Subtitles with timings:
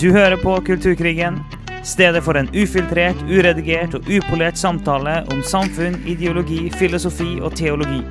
[0.00, 1.38] Du hører på Kulturkrigen,
[1.84, 8.02] stedet for en ufiltrert, uredigert og upolert samtale om samfunn, ideologi, filosofi og teologi.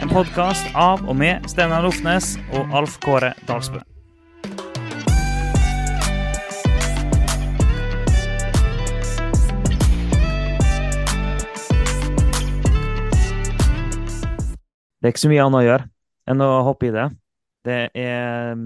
[0.00, 3.82] En podkast av og med Steinar Lofnes og Alf Kåre Dalsbø.
[14.96, 15.86] Det er ikke så mye annet å gjøre
[16.32, 17.10] enn å hoppe i det.
[17.68, 18.56] Det er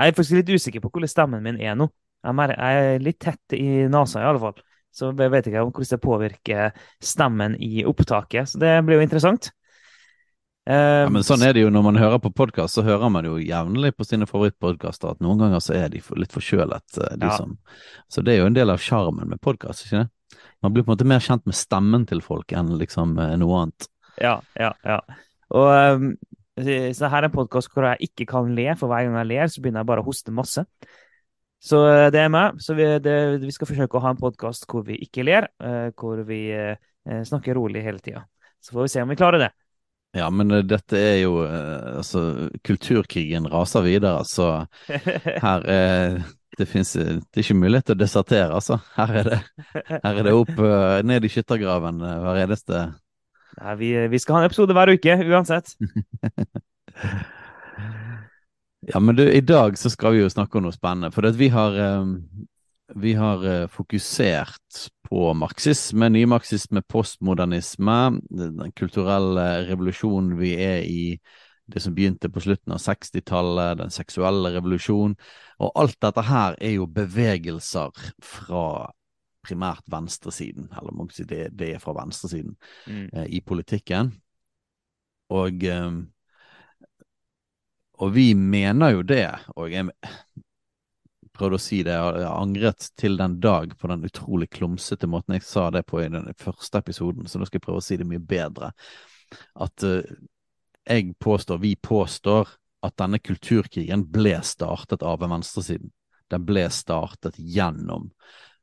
[0.00, 1.90] Jeg er faktisk litt usikker på hvordan stemmen min er nå.
[2.24, 4.60] Jeg er, litt tett i nesa, i alle fall.
[4.92, 8.48] Så jeg vet ikke om hvordan det påvirker stemmen i opptaket.
[8.50, 9.52] Så det blir jo interessant.
[10.70, 13.38] Ja, men sånn er det jo når man hører på podkast, så hører man jo
[13.40, 17.36] jevnlig på sine favorittpodkaster at noen ganger så er de litt forkjølet, de Ja.
[17.36, 17.56] som
[18.08, 20.10] Så det er jo en del av sjarmen med podkast, ikke det?
[20.62, 23.62] Man blir på en måte mer kjent med stemmen til folk enn liksom eh, noe
[23.62, 23.88] annet.
[24.20, 25.00] Ja, ja, ja.
[25.50, 26.16] Og um,
[26.56, 29.52] så her er en podkast hvor jeg ikke kan le, for hver gang jeg ler,
[29.52, 30.64] så begynner jeg bare å hoste masse.
[31.60, 32.58] Så uh, det er meg.
[32.60, 35.88] Så vi, det, vi skal forsøke å ha en podkast hvor vi ikke ler, uh,
[35.96, 38.24] hvor vi uh, snakker rolig hele tida.
[38.60, 39.50] Så får vi se om vi klarer det.
[40.16, 44.66] Ja, men eh, dette er jo eh, Altså, kulturkrigen raser videre, så
[45.44, 46.20] her er
[46.58, 48.80] det finnes Det er ikke mulighet til å desertere, altså.
[48.96, 49.38] Her er det,
[49.92, 52.82] her er det opp eh, ned i skyttergraven eh, hver eneste
[53.60, 55.76] Nei, vi, vi skal ha en episode hver uke, uansett.
[58.88, 61.12] Ja, men du, i dag så skal vi jo snakke om noe spennende.
[61.12, 62.06] For vi har, eh,
[62.96, 67.98] vi har eh, fokusert på marxisme, nymarxisme, postmodernisme,
[68.40, 71.04] den kulturelle revolusjonen vi er i,
[71.70, 75.14] det som begynte på slutten av 60-tallet, den seksuelle revolusjonen.
[75.60, 77.92] Og alt dette her er jo bevegelser
[78.24, 78.64] fra
[79.46, 82.56] primært venstresiden, eller må si det, det er fra venstresiden
[82.86, 83.08] Mm.
[83.12, 84.12] eh, i politikken.
[85.30, 85.90] Og, eh,
[88.00, 89.90] og vi mener jo det, og jeg
[91.36, 95.36] prøvde å si det, jeg har angret til den dag på den utrolig klumsete måten
[95.36, 97.96] jeg sa det på i den første episoden, så nå skal jeg prøve å si
[98.00, 98.72] det mye bedre.
[99.60, 100.08] At eh,
[100.88, 102.48] jeg påstår, vi påstår,
[102.82, 105.90] at denne kulturkrigen ble startet av venstresiden.
[106.32, 108.06] Den ble startet gjennom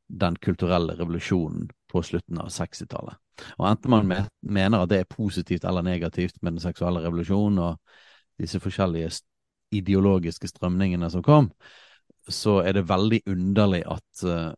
[0.08, 3.18] den kulturelle revolusjonen på slutten av 60-tallet.
[3.60, 7.98] Og enten man mener at det er positivt eller negativt med den seksuelle revolusjonen og
[8.40, 9.12] disse forskjellige
[9.76, 11.52] ideologiske strømningene som kom,
[12.28, 14.52] så er det veldig underlig at, eh,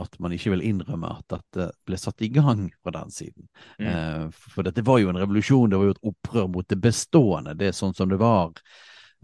[0.00, 3.48] at man ikke vil innrømme at dette ble satt i gang fra den siden.
[3.78, 3.86] Mm.
[3.88, 7.56] Eh, for dette var jo en revolusjon, det var jo et opprør mot det bestående,
[7.58, 8.52] det er sånn som det var.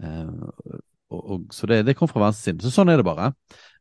[0.01, 0.29] Eh,
[1.11, 2.61] og, og, så det, det kom fra venstresiden.
[2.63, 3.33] Så sånn er det bare.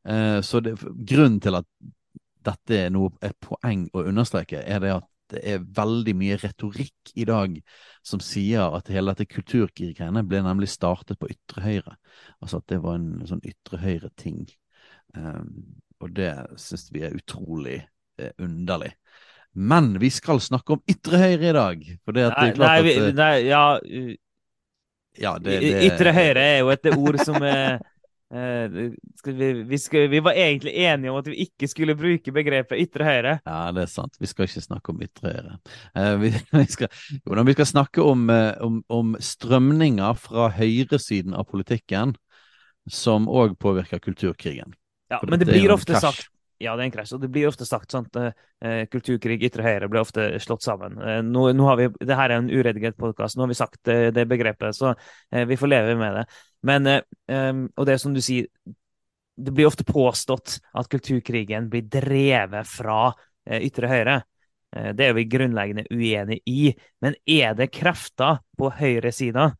[0.09, 1.69] Eh, så det, grunnen til at
[2.47, 7.13] dette er noe, et poeng å understreke, er det at det er veldig mye retorikk
[7.21, 7.55] i dag
[8.07, 11.95] som sier at hele dette kulturkriggreiene ble nemlig startet på ytre høyre.
[12.43, 14.43] Altså at det var en sånn ytre høyre-ting.
[15.15, 17.79] Um, og det syns vi er utrolig
[18.19, 18.91] eh, underlig.
[19.53, 21.87] Men vi skal snakke om ytre høyre i dag.
[22.03, 23.65] For det, at det Nei, er klart nei, vi, at eh, nei, ja
[25.19, 27.89] ja, det, det, Ytre høyre er jo et ord som er eh,
[28.31, 33.07] vi, vi, skal, vi var egentlig enige om at vi ikke skulle bruke begrepet ytre
[33.07, 33.35] høyre.
[33.43, 34.15] Ja, det er sant.
[34.21, 35.57] Vi skal ikke snakke om ytre høyre.
[35.99, 41.35] Eh, vi, vi, skal, jo, vi skal snakke om, eh, om, om strømninger fra høyresiden
[41.35, 42.15] av politikken
[42.91, 44.77] som òg påvirker kulturkrigen.
[45.11, 46.31] Ja, For men det blir ofte sagt
[46.61, 47.15] Ja, det er en krasj.
[47.17, 50.99] Og det blir ofte sagt sånn at eh, kulturkrig, ytre høyre blir ofte slått sammen.
[51.01, 53.89] Eh, nå, nå har vi, det her er en uredigert podkast, nå har vi sagt
[53.89, 56.27] eh, det begrepet, så eh, vi får leve med det.
[56.69, 58.51] Men, eh, og det er som du sier,
[59.41, 63.07] det blir ofte påstått at kulturkrigen blir drevet fra
[63.49, 64.21] eh, ytre høyre.
[64.77, 66.75] Eh, det er vi grunnleggende uenig i.
[67.01, 69.55] Men er det krefter på høyresida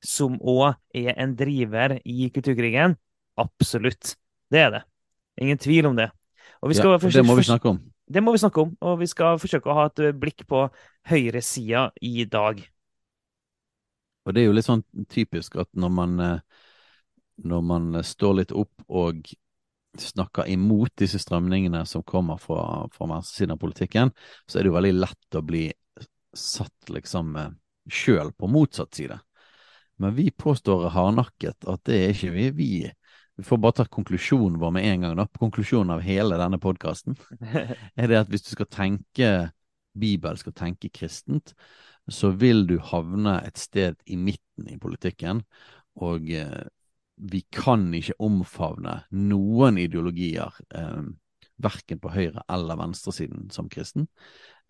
[0.00, 2.96] som òg er en driver i kulturkrigen?
[3.36, 4.14] Absolutt.
[4.48, 4.86] Det er det.
[5.44, 6.08] Ingen tvil om det.
[6.62, 7.80] Og vi skal Ja, det må vi snakke om.
[8.08, 10.64] det må vi snakke om, og vi skal forsøke å ha et eh, blikk på
[11.10, 12.62] høyresida i dag.
[14.26, 16.40] Og det er jo litt sånn typisk at når man, eh,
[17.44, 19.30] når man står litt opp og
[19.98, 24.12] snakker imot disse strømningene som kommer fra, fra venstresiden av politikken,
[24.46, 25.64] så er det jo veldig lett å bli
[26.36, 27.32] satt liksom
[27.88, 29.16] sjøl på motsatt side.
[29.98, 32.50] Men vi påstår hardnakket at det er ikke vi.
[32.54, 32.68] Vi,
[33.38, 35.16] vi får bare ta konklusjonen vår med en gang.
[35.16, 35.26] da.
[35.38, 37.14] Konklusjonen av hele denne podkasten
[37.94, 39.28] er det at hvis du skal tenke
[39.98, 41.54] bibelsk og tenke kristent,
[42.10, 45.44] så vil du havne et sted i midten i politikken.
[46.02, 46.66] Og eh,
[47.30, 51.06] vi kan ikke omfavne noen ideologier, eh,
[51.62, 54.10] verken på høyre- eller venstresiden som kristen.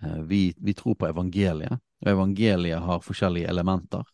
[0.03, 4.05] Eh, vi, vi tror på evangeliet, og evangeliet har forskjellige elementer.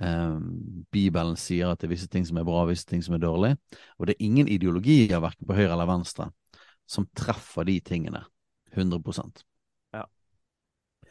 [0.00, 3.22] Um, Bibelen sier at det er visse ting som er bra, visse ting som er
[3.22, 3.52] dårlig.
[3.98, 6.30] Og det er ingen ideologier, verken på høyre eller venstre,
[6.88, 8.24] som treffer de tingene
[8.72, 9.44] 100%
[9.92, 10.06] Ja.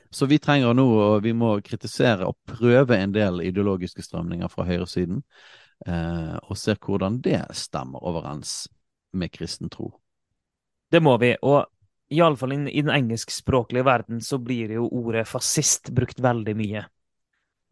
[0.09, 4.65] Så vi trenger nå, og vi må kritisere og prøve en del ideologiske strømninger fra
[4.65, 5.21] høyresiden,
[5.87, 8.67] eh, og se hvordan det stemmer overens
[9.13, 9.91] med kristen tro.
[10.91, 11.35] Det må vi.
[11.41, 11.65] og
[12.11, 16.83] Iallfall i den engelskspråklige verden så blir jo ordet fascist brukt veldig mye.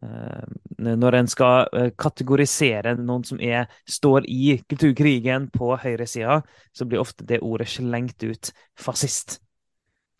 [0.02, 0.44] Eh,
[0.78, 6.38] når en skal eh, kategorisere noen som er, står i kulturkrigen på høyresida,
[6.72, 8.52] så blir ofte det ordet slengt ut.
[8.80, 9.40] Fascist.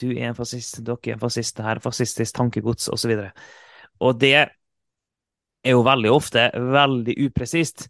[0.00, 3.12] Du er en fascist, dere er en fascist, det her er fascistisk tankegods, osv.
[3.16, 7.88] Og, så og det er jo veldig ofte veldig upresist.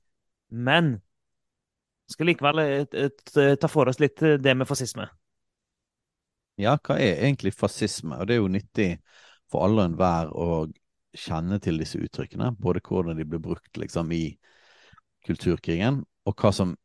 [0.50, 0.96] Men
[2.10, 5.06] skal likevel eh, ta for oss litt det med fascisme.
[6.60, 8.18] Ja, hva er egentlig fascisme?
[8.18, 8.88] Og det er jo nyttig
[9.50, 10.48] for alle og enhver å
[11.16, 12.52] kjenne til disse uttrykkene.
[12.60, 14.24] Både hvordan de ble brukt liksom i
[15.26, 16.76] kulturkrigen, og hva som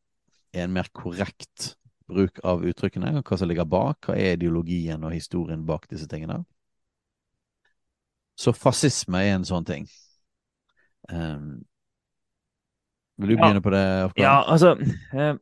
[0.55, 1.75] er en mer korrekt
[2.07, 4.05] bruk av uttrykkene, og hva som ligger bak.
[4.05, 6.41] Hva er ideologien og historien bak disse tingene?
[8.35, 9.87] Så fascisme er en sånn ting.
[11.07, 11.63] Um,
[13.21, 13.83] vil du begynne på det?
[14.09, 14.25] Afghan?
[14.25, 14.73] Ja, altså
[15.15, 15.37] eh,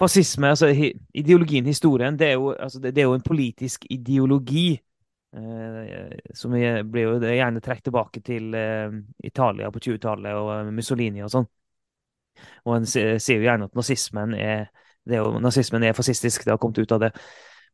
[0.00, 0.70] Fascisme, altså
[1.14, 4.80] ideologien, historien, det er jo, altså, det, det er jo en politisk ideologi.
[5.30, 11.22] Eh, som ble jo gjerne trukket tilbake til eh, Italia på 20-tallet og eh, Mussolini
[11.22, 11.46] og sånn.
[12.66, 14.64] Og en sier jo gjerne at nazismen er,
[15.06, 17.10] er jo, nazismen er fascistisk, det har kommet ut av det.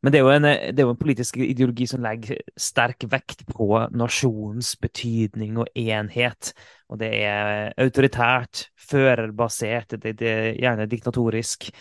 [0.05, 3.69] Men det er, en, det er jo en politisk ideologi som legger sterk vekt på
[3.97, 6.51] nasjonens betydning og enhet.
[6.93, 11.71] Og det er autoritært, førerbasert, det, det er gjerne diktatorisk.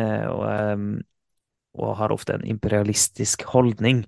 [0.00, 0.46] Og,
[1.76, 4.06] og har ofte en imperialistisk holdning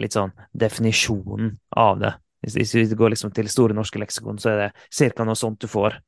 [0.00, 2.12] litt sånn definisjonen av det.
[2.46, 5.24] Hvis vi går liksom til Store norske leksikon, så er det ca.
[5.26, 5.98] noe sånt du får.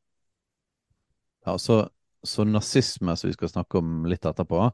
[1.47, 1.81] Ja, så,
[2.23, 4.69] så nazisme, som vi skal snakke om litt etterpå,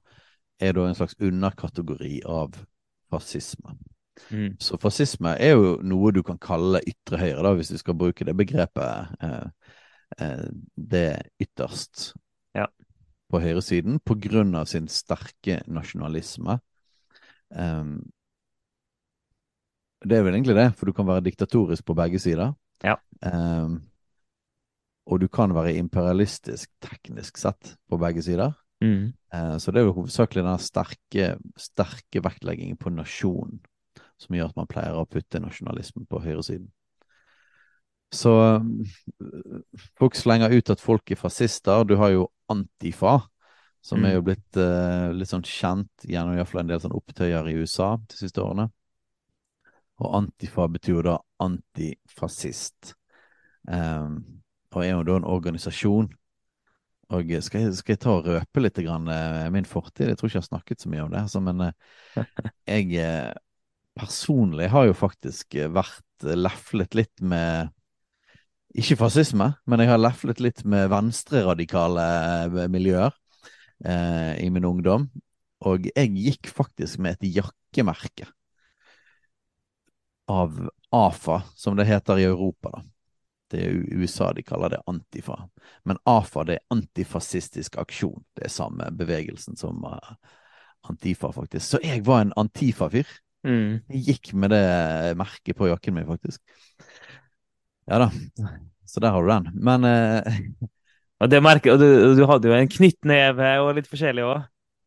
[0.63, 2.57] er da en slags underkategori av
[3.13, 3.77] fascisme.
[4.31, 4.55] Mm.
[4.63, 8.27] Så fascisme er jo noe du kan kalle ytre høyre, da, hvis du skal bruke
[8.27, 9.15] det begrepet.
[9.25, 9.73] Eh,
[10.19, 10.45] eh,
[10.77, 11.09] det
[11.43, 12.13] ytterst
[12.57, 12.69] ja.
[13.31, 16.61] på høyresiden på grunn av sin sterke nasjonalisme.
[17.55, 17.99] Um,
[20.05, 22.53] det er vel egentlig det, for du kan være diktatorisk på begge sider.
[22.85, 22.99] Ja.
[23.25, 23.81] Um,
[25.09, 28.55] og du kan være imperialistisk teknisk sett på begge sider.
[28.85, 29.13] Mm.
[29.33, 31.29] Uh, så det er jo hovedsakelig den sterke,
[31.61, 33.61] sterke vektleggingen på nasjonen
[34.21, 36.69] som gjør at man pleier å putte nasjonalismen på høyresiden.
[38.15, 38.85] Så um,
[39.99, 41.83] folk slenger ut at folk er fascister.
[41.89, 43.19] Du har jo Antifa,
[43.85, 44.07] som mm.
[44.07, 47.95] er jo blitt uh, litt sånn kjent gjennom iallfall en del sånn opptøyer i USA
[47.99, 48.69] de siste årene.
[50.03, 52.95] Og antifa betyr jo da antifascist.
[53.69, 54.19] Um,
[54.75, 56.11] og er jo da en organisasjon.
[57.15, 60.09] Og skal jeg, skal jeg ta og røpe litt grann, uh, min fortid?
[60.11, 61.23] Jeg tror ikke jeg har snakket så mye om det.
[61.23, 62.25] Altså, men uh,
[62.75, 63.31] jeg uh,
[63.95, 67.71] personlig har jo faktisk vært leflet litt med
[68.75, 72.07] Ikke fascisme, men jeg har leflet litt med venstreradikale
[72.73, 73.15] miljøer
[73.87, 75.05] i min ungdom.
[75.63, 78.27] Og jeg gikk faktisk med et jakkemerke
[80.31, 82.71] av AFA, som det heter i Europa.
[82.71, 82.83] da.
[83.51, 85.37] Det er USA de kaller det Antifa.
[85.85, 88.25] Men AFA det er antifascistisk aksjon.
[88.35, 90.15] Det er samme bevegelsen som uh,
[90.89, 91.67] Antifa, faktisk.
[91.67, 93.09] Så jeg var en Antifa-fyr.
[93.47, 93.85] Mm.
[93.93, 96.41] Jeg gikk med det merket på jakken min, faktisk.
[97.87, 98.11] Ja da.
[98.89, 99.51] Så der har du den.
[99.55, 100.69] Men uh,
[101.23, 104.43] Og det merket, og du, du hadde jo en knyttneve og litt forskjellig òg?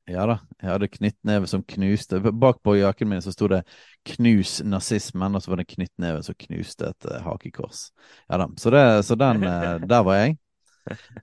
[0.08, 2.22] Ja da, jeg hadde knyttneve som knuste.
[2.32, 3.64] Bak på jakken min så sto det
[4.08, 7.90] 'knus nazismen', og så var det knyttneve som knuste et uh, hakekors.
[8.30, 10.38] Ja da, så, det, så den, uh, der var jeg.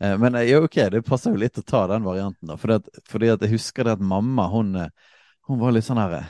[0.03, 2.59] Uh, men ja, ok, det passer jo litt å ta den varianten, da.
[2.61, 4.77] Fordi at, fordi at jeg husker det at mamma, hun,
[5.49, 6.27] hun var litt sånn herre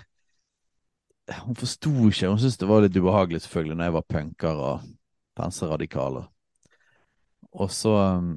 [1.42, 2.28] Hun forsto ikke.
[2.28, 4.88] Hun syntes det var litt ubehagelig, selvfølgelig, når jeg var punker og
[5.34, 6.30] penseradikaler.
[7.50, 8.34] Og så um,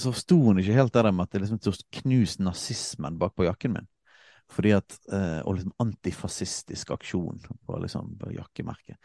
[0.00, 3.76] så sto hun ikke helt der med at det liksom sto knust nazismen bakpå jakken
[3.76, 3.88] min.
[4.52, 8.96] Fordi at, eh, Og liksom antifascistisk aksjon på, liksom, på jakkemerket.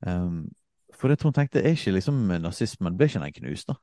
[0.00, 0.50] Um,
[0.92, 3.76] for det tror hun tenkte, er ikke liksom nazismen Ble ikke den knust, da?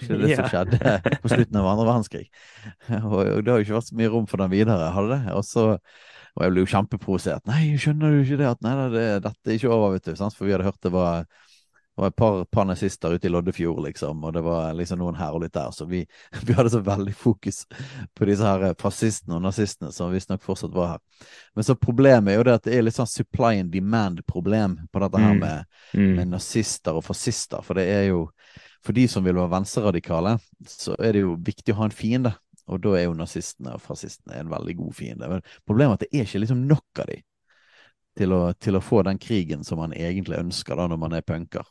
[0.00, 2.24] Ikke det som skjedde på slutten av andre verdenskrig.
[3.04, 5.36] Og, og, det har jo ikke vært så mye rom for den videre, hadde det?
[5.36, 5.66] Og så
[6.32, 7.44] og jeg ble jo kjempeprovosert.
[7.44, 8.46] Nei, skjønner du ikke det?
[8.48, 10.14] At nei, det, dette er ikke over, vet du.
[10.16, 10.32] Sant?
[10.32, 11.26] For vi hadde hørt det var
[11.94, 15.42] Var et par, nazister ute i Loddefjord, liksom, og det var liksom noen her og
[15.42, 15.70] litt der.
[15.76, 16.06] Så vi,
[16.48, 17.66] vi hadde så veldig fokus
[18.16, 21.26] på disse her fascistene og nazistene som visstnok fortsatt var her.
[21.54, 25.02] Men så problemet er jo det at det er litt sånn supply and demand-problem på
[25.04, 25.40] dette her Mm.
[25.40, 26.14] med, Mm.
[26.16, 27.62] med nazister og fascister.
[27.62, 28.30] For det er jo
[28.82, 32.32] For de som vil være venstreradikale, så er det jo viktig å ha en fiende.
[32.66, 35.28] Og da er jo nazistene og fascistene en veldig god fiende.
[35.28, 37.20] Men problemet er at det er ikke liksom nok av de
[38.18, 41.22] til å, til å få den krigen som man egentlig ønsker da når man er
[41.22, 41.62] punker.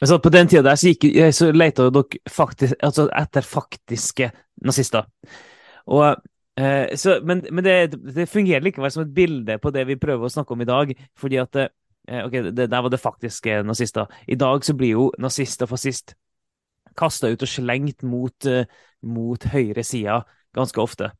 [0.00, 4.28] Men så på den tida der så, gikk, så leita dere faktisk, altså etter faktiske
[4.66, 5.06] nazister.
[5.86, 6.20] Og,
[6.60, 10.28] eh, så, men men det, det fungerer likevel som et bilde på det vi prøver
[10.28, 10.94] å snakke om i dag.
[11.16, 11.72] fordi at eh,
[12.06, 14.06] Ok, det, der var det faktiske nazister.
[14.28, 16.14] I dag så blir jo nazist og fascist
[16.96, 18.66] kasta ut og slengt mot, eh,
[19.02, 20.20] mot høyresida
[20.54, 21.10] ganske ofte.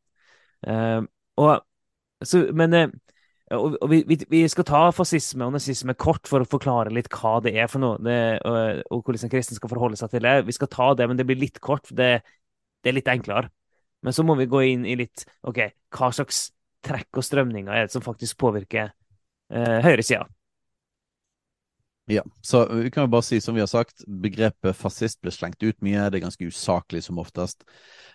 [0.67, 1.01] Eh,
[1.37, 1.65] og,
[2.25, 2.89] så, men eh,
[3.55, 7.53] og, vi, vi, skal ta fascisme og nazisme kort for å forklare litt hva det
[7.55, 10.41] er for noe, det, og, og hvordan en kristen skal forholde seg til det.
[10.49, 11.87] Vi skal ta det, men det blir litt kort.
[11.95, 12.11] Det,
[12.83, 13.53] det er litt enklere.
[14.03, 15.63] Men så må vi gå inn i litt OK,
[15.95, 16.49] hva slags
[16.87, 20.27] trekk og strømninger er det som faktisk påvirker eh, høyresida?
[22.11, 25.63] Ja, så vi kan jo bare si, som vi har sagt, begrepet fascist blir slengt
[25.63, 26.07] ut mye.
[26.11, 27.67] Det er ganske usaklig som oftest.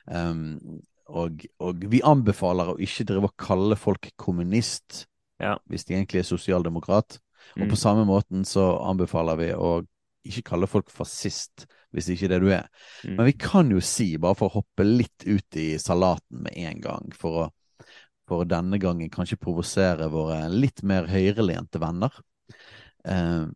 [0.07, 0.79] Um,
[1.11, 5.05] og, og vi anbefaler å ikke drive og kalle folk kommunist
[5.41, 5.55] Ja.
[5.69, 7.19] hvis de egentlig er sosialdemokrat.
[7.57, 7.69] Og Mm.
[7.71, 9.81] på samme måten så anbefaler vi å
[10.27, 12.67] ikke kalle folk fascist hvis det ikke er det du er.
[13.03, 13.15] Mm.
[13.17, 16.79] Men vi kan jo si, bare for å hoppe litt ut i salaten med en
[16.79, 17.85] gang, for å,
[18.29, 22.13] for denne gangen kanskje provosere våre litt mer høyrelente venner,
[23.03, 23.47] eh,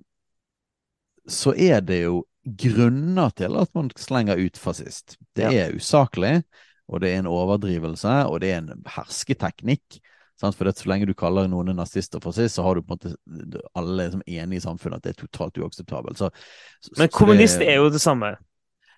[1.27, 5.15] så er det jo grunner til at man slenger ut fascist.
[5.33, 5.67] Det Ja.
[5.69, 6.43] er usaklig,
[6.89, 9.99] og det er en overdrivelse, og det er en hersketeknikk.
[10.41, 12.97] For det, så lenge du kaller noen en nazist og fascist, så har du på
[12.97, 16.19] en måte alle som er enige i samfunnet at det er totalt uakseptabelt.
[16.19, 16.29] Så,
[16.83, 18.33] så, Men kommunist det- er jo det samme,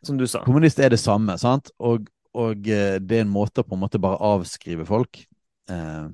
[0.04, 0.42] som du sa.
[0.46, 1.70] Kommunist er det samme, sant?
[1.80, 5.22] Og, og eh, det er en måte å på en måte bare avskrive folk.
[5.70, 6.08] Eh,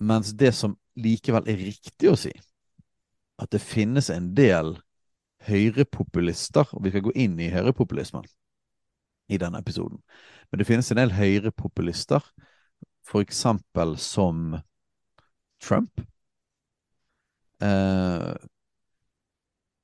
[0.00, 2.32] mens det som likevel er riktig å si,
[3.40, 4.76] at det finnes en del
[5.48, 8.26] høyrepopulister, og vi skal gå inn i høyrepopulismen
[9.30, 9.98] i denne episoden,
[10.50, 12.20] men det finnes en del høyrepopulister,
[13.10, 14.54] for eksempel som
[15.60, 16.00] Trump,
[17.62, 18.34] eh,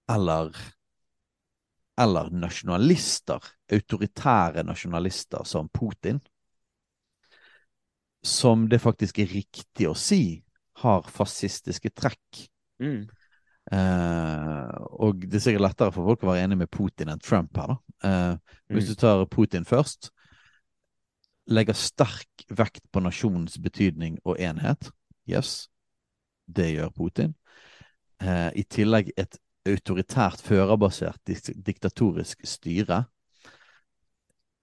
[0.09, 0.57] eller
[1.99, 3.41] eller nasjonalister,
[3.73, 6.19] autoritære nasjonalister som Putin,
[8.23, 10.43] som det faktisk er riktig å si
[10.83, 12.43] har fascistiske trekk.
[12.85, 13.07] Mm.
[13.73, 17.57] Eh, og det er sikkert lettere for folk å være enig med Putin enn Trump
[17.57, 17.79] her, da.
[18.05, 18.37] Eh,
[18.75, 18.93] hvis Mm.
[18.93, 20.11] du tar Putin først,
[21.47, 24.91] legger sterk vekt på nasjonens betydning og enhet.
[25.31, 25.69] Yes,
[26.47, 27.35] det gjør Putin.
[28.23, 31.21] Eh, I tillegg et autoritært, førerbasert,
[31.67, 33.05] diktatorisk styre.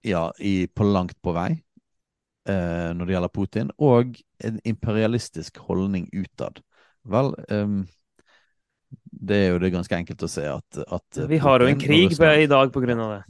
[0.04, 1.50] Ja, i, på langt på vei
[2.48, 3.74] eh, når det gjelder Putin.
[3.80, 6.60] Og en imperialistisk holdning utad.
[7.08, 7.76] Vel, eh,
[9.24, 12.12] det er jo det ganske enkelt å se at, at Vi har jo en krig
[12.12, 13.22] i dag på grunn av det.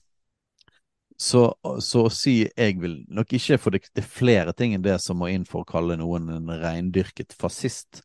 [1.16, 4.84] Så, så å si jeg vil nok ikke, for det, det er flere ting enn
[4.84, 8.02] det som må inn for å kalle noen en reindyrket fascist.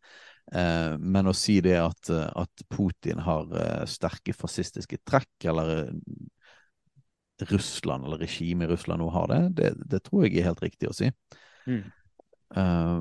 [0.53, 5.73] Eh, men å si det at, eh, at Putin har eh, sterke fascistiske trekk, eller
[5.87, 5.93] eh,
[7.49, 10.89] Russland eller regimet i Russland nå har det, det, det tror jeg er helt riktig
[10.89, 11.09] å si.
[11.69, 11.85] Mm.
[12.55, 12.97] Eh,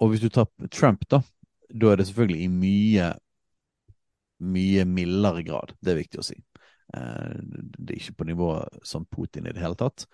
[0.00, 1.20] og hvis du tar Trump, da,
[1.68, 3.10] da er det selvfølgelig i mye
[4.40, 5.74] mye mildere grad.
[5.80, 6.38] Det er viktig å si.
[6.96, 7.38] Eh,
[7.78, 8.52] det er ikke på nivå
[8.86, 10.06] som Putin i det hele tatt.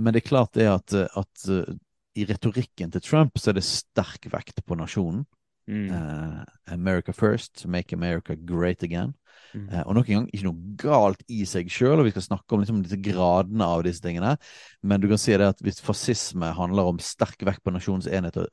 [0.00, 1.76] Men det er klart det at, at eh,
[2.18, 5.24] i retorikken til Trump så er det sterk vekt på nasjonen.
[5.70, 5.90] Mm.
[5.94, 9.14] Eh, America first, make America great again.
[9.54, 9.68] Mm.
[9.84, 12.62] Og nok en gang, ikke noe galt i seg sjøl, og vi skal snakke om
[12.62, 14.36] liksom, disse gradene av disse tingene.
[14.82, 18.38] Men du kan si det at hvis fascisme handler om sterk vekt på nasjonens enhet
[18.38, 18.50] og,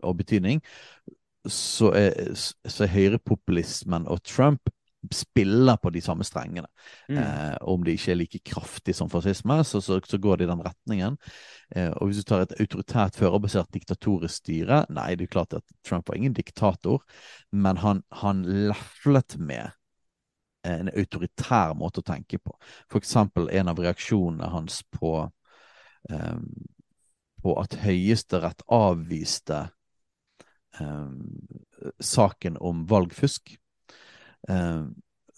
[0.00, 0.62] og betydning,
[1.48, 4.70] så er, så er høyrepopulismen og Trump
[5.10, 6.68] spiller på de samme strengene.
[7.08, 7.18] Mm.
[7.18, 10.50] Eh, om det ikke er like kraftig som fascisme, så, så, så går det i
[10.52, 11.18] den retningen.
[11.74, 15.66] Eh, og hvis du tar et autoritært, førerbasert diktatorisk styre Nei, det er klart at
[15.86, 17.02] Trump var ingen diktator,
[17.50, 19.74] men han, han leflet med
[20.62, 22.54] en autoritær måte å tenke på.
[22.90, 25.30] For eksempel en av reaksjonene hans på,
[26.10, 26.38] eh,
[27.42, 29.64] på at Høyesterett avviste
[30.78, 31.10] eh,
[31.98, 33.56] saken om valgfusk.
[34.48, 34.82] Eh,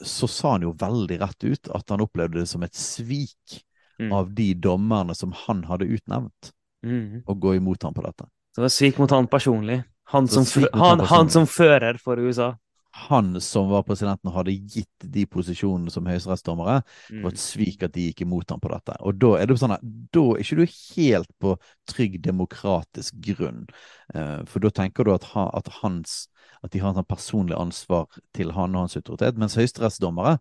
[0.04, 3.62] så sa han jo veldig rett ut at han opplevde det som et svik
[4.00, 4.10] Mm.
[4.12, 6.50] av de dommerne som han hadde utnevnt,
[6.84, 7.22] Mm.
[7.26, 8.24] å gå imot ham på dette.
[8.50, 9.84] Så det var svik mot han personlig.
[10.08, 10.44] Han som,
[10.74, 12.56] han, han som fører for USA.
[12.94, 16.76] Han som var presidenten, hadde gitt de posisjonene som høyesterettsdommere.
[17.10, 17.42] Det var et Mm.
[17.42, 18.96] svik at de gikk imot ham på dette.
[19.00, 19.80] Og da er det sånn at
[20.12, 21.56] da er ikke du helt på
[21.90, 23.66] trygg demokratisk grunn.
[24.14, 26.28] Eh, for da tenker du at, ha, at, hans,
[26.62, 29.36] at de har et personlig ansvar til han og hans autoritet.
[29.36, 30.38] Mens høyesterettsdommere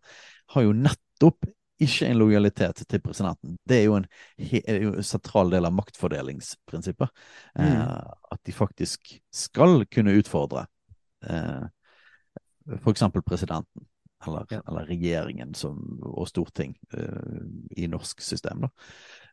[0.53, 1.49] har jo nettopp
[1.81, 3.57] ikke en lojalitet til presidenten.
[3.67, 4.05] Det er jo en,
[4.39, 7.09] er jo en sentral del av maktfordelingsprinsippet.
[7.57, 8.13] Eh, Mm.
[8.31, 10.67] At de faktisk skal kunne utfordre
[11.27, 11.63] eh,
[12.93, 13.87] eksempel presidenten.
[14.23, 14.61] Eller, Ja.
[14.71, 17.43] eller regjeringen som, og storting uh,
[17.75, 18.61] i norsk system.
[18.63, 18.69] Da.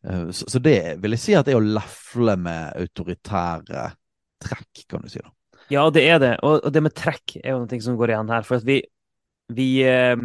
[0.03, 3.85] Uh, så, så det vil jeg si at det er å lefle med autoritære
[4.43, 5.23] trekk, kan du si.
[5.23, 5.31] da.
[5.71, 6.33] Ja, det er det.
[6.43, 8.43] Og, og det med trekk er jo noe som går igjen her.
[8.49, 8.81] For at vi
[9.51, 10.19] Vi, eh,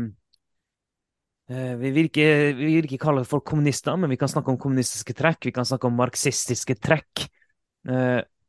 [1.77, 5.13] vi vil ikke, vi vil ikke kalle folk kommunister, men vi kan snakke om kommunistiske
[5.17, 5.45] trekk.
[5.45, 7.27] Vi kan snakke om marxistiske trekk.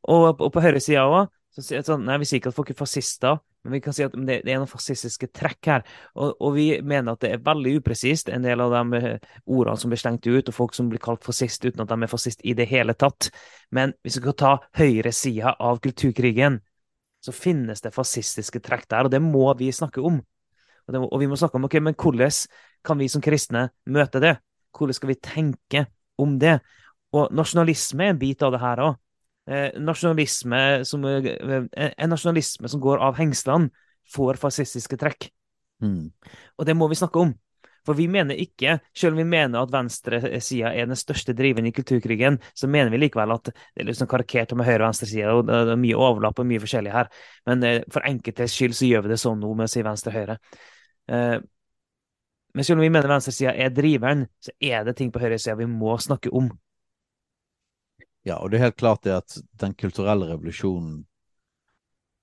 [0.08, 1.28] Og på høyresida òg.
[1.56, 4.04] Så sier sånn, nei, Vi sier ikke at folk er fascister, men vi kan si
[4.04, 5.84] at det, er noen fascistiske trekk her.
[6.12, 9.80] Og, og vi mener at det er veldig upresist, en del av de eh, ordene
[9.80, 12.44] som blir slengt ut, og folk som blir kalt fascist uten at de er fascist
[12.44, 13.30] i det hele tatt.
[13.72, 16.60] Men hvis vi skal ta høyresida av kulturkrigen,
[17.24, 20.20] så finnes det fascistiske trekk der, og det må vi snakke om.
[20.20, 22.36] Og, må, og vi må snakke om ok, men hvordan
[22.84, 24.36] kan vi som kristne møte det?
[24.76, 25.86] Hvordan skal vi tenke
[26.20, 26.58] om det?
[27.16, 29.00] Og nasjonalisme er en bit av det her òg.
[29.46, 33.70] Eh, nasjonalisme som, eh, en nasjonalisme som går av hengslene,
[34.06, 35.30] får fascistiske trekk.
[35.82, 36.12] Mm.
[36.58, 37.34] Og det må vi snakke om.
[37.86, 41.72] For vi mener ikke, selv om vi mener at venstresida er den største driveren i
[41.72, 45.46] kulturkrigen, så mener vi likevel at det er liksom karikert med høyre- og venstresida, og
[45.46, 47.10] det er mye overlapp og mye forskjellig her.
[47.46, 50.38] Men eh, for enkeltes skyld så gjør vi det sånn nå med å si venstre-høyre.
[51.14, 51.38] Eh,
[52.56, 55.68] men selv om vi mener venstresida er driveren, så er det ting på høyresida vi
[55.70, 56.50] må snakke om.
[58.26, 61.04] Ja, og det er helt klart det at den kulturelle revolusjonen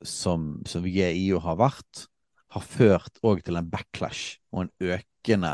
[0.03, 2.07] som, som vi er i og har vært,
[2.53, 5.53] har ført òg til en backlash og en økende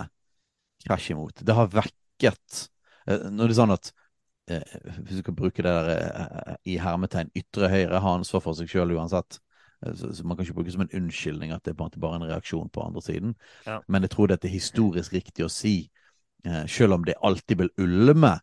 [0.88, 1.44] krasj imot.
[1.46, 2.64] Det har vekket
[3.06, 3.92] eh, Når det er sånn at
[4.50, 8.58] eh, Hvis du kan bruke det der eh, i hermetegn ytre høyre, har ansvar for
[8.58, 9.40] seg sjøl uansett.
[9.80, 12.72] Så, man kan ikke bruke det som en unnskyldning at det er bare en reaksjon
[12.74, 13.36] på andre siden.
[13.68, 13.80] Ja.
[13.88, 15.92] Men jeg tror det er historisk riktig å si,
[16.44, 18.34] eh, selv om det alltid vil ulme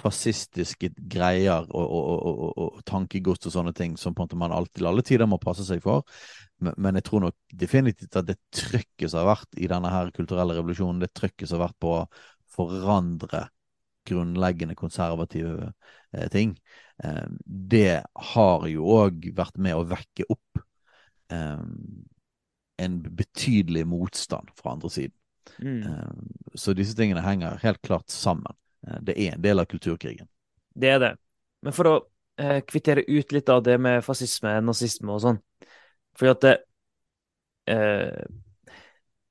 [0.00, 5.28] fascistiske greier og, og, og, og, tankegods og sånne ting som man alltid alle tider
[5.28, 6.04] må passe seg for.
[6.60, 10.12] Men, men jeg tror nok definitivt at det trykket som har vært i denne her
[10.16, 12.06] kulturelle revolusjonen, det trykket som har vært på å
[12.56, 13.46] forandre
[14.06, 15.72] grunnleggende konservative
[16.12, 16.54] eh, ting,
[17.04, 18.02] eh, det
[18.34, 20.60] har jo òg vært med å vekke opp
[21.34, 21.64] eh,
[22.76, 25.16] en betydelig motstand fra andre siden.
[25.58, 25.82] Mm.
[25.82, 28.54] Eh, så disse tingene henger helt klart sammen.
[28.86, 30.28] Eh, Det er en del av kulturkrigen.
[30.74, 31.12] Det er det.
[31.62, 31.94] Men for å
[32.38, 35.38] eh, kvittere ut litt av det med fascisme, nazisme og sånn
[36.16, 36.44] Fordi at
[37.66, 38.26] eh,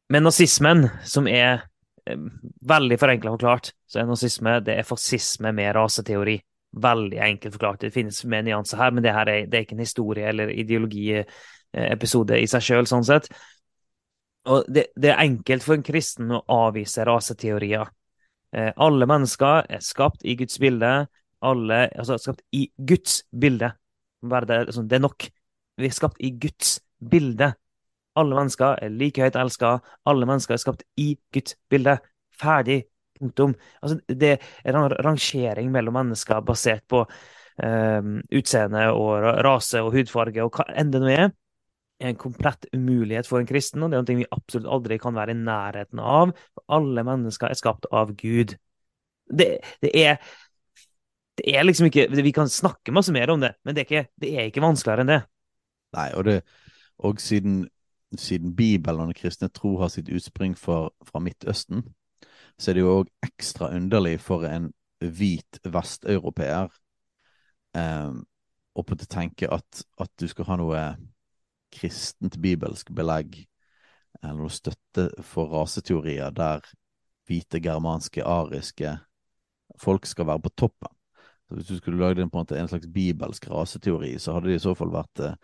[0.10, 1.66] Med nazismen, som er
[2.06, 2.18] eh,
[2.62, 6.38] veldig forenkla forklart, så er nazisme det er fascisme med raseteori.
[6.76, 7.82] Veldig enkelt forklart.
[7.82, 10.52] Det finnes med nyanser her, men det her er, det er ikke en historie- eller
[10.52, 13.30] ideologiepisode i seg sjøl, sånn sett.
[14.52, 17.90] Og det, det er enkelt for en kristen å avvise raseteorier.
[18.54, 20.94] Eh, alle mennesker er skapt i Guds bilde.
[21.46, 23.72] Alle altså skapt i Guds bilde.
[24.22, 25.28] Det, liksom, det er nok.
[25.78, 26.80] Vi er skapt i Guds
[27.10, 27.54] bilde.
[28.16, 29.78] Alle mennesker er like høyt elska.
[30.08, 31.98] Alle mennesker er skapt i Guds bilde.
[32.36, 32.84] Ferdig.
[33.16, 33.54] Punktum.
[33.80, 37.06] Altså, det er en rangering mellom mennesker basert på
[37.64, 41.30] eh, utseende og rase og hudfarge og hva enn det nå er.
[42.04, 45.32] En komplett umulighet for en kristen, og det er noe vi absolutt aldri kan være
[45.32, 46.34] i nærheten av.
[46.58, 48.58] For alle mennesker er skapt av Gud.
[49.26, 49.48] Det,
[49.82, 50.20] det er
[51.36, 54.12] det er liksom ikke Vi kan snakke masse mer om det, men det er ikke,
[54.22, 55.22] det er ikke vanskeligere enn det.
[55.96, 56.30] Nei, og,
[57.08, 57.66] og siden,
[58.16, 61.84] siden Bibelen og den kristne tro har sitt utspring for, fra Midtøsten,
[62.60, 64.70] så er det jo òg ekstra underlig for en
[65.04, 66.72] hvit vesteuropeer
[67.76, 68.14] eh,
[68.76, 70.86] å tenke at, at du skal ha noe
[71.76, 73.42] kristent bibelsk belegg
[74.22, 76.64] eller noe støtte for raseteorier der
[77.26, 78.96] hvite, germanske, ariske
[79.82, 80.92] folk skal være på toppen.
[81.48, 84.64] Så Hvis du skulle lagd en, en, en slags bibelsk raseteori, så hadde det i
[84.64, 85.36] så fall vært, eh,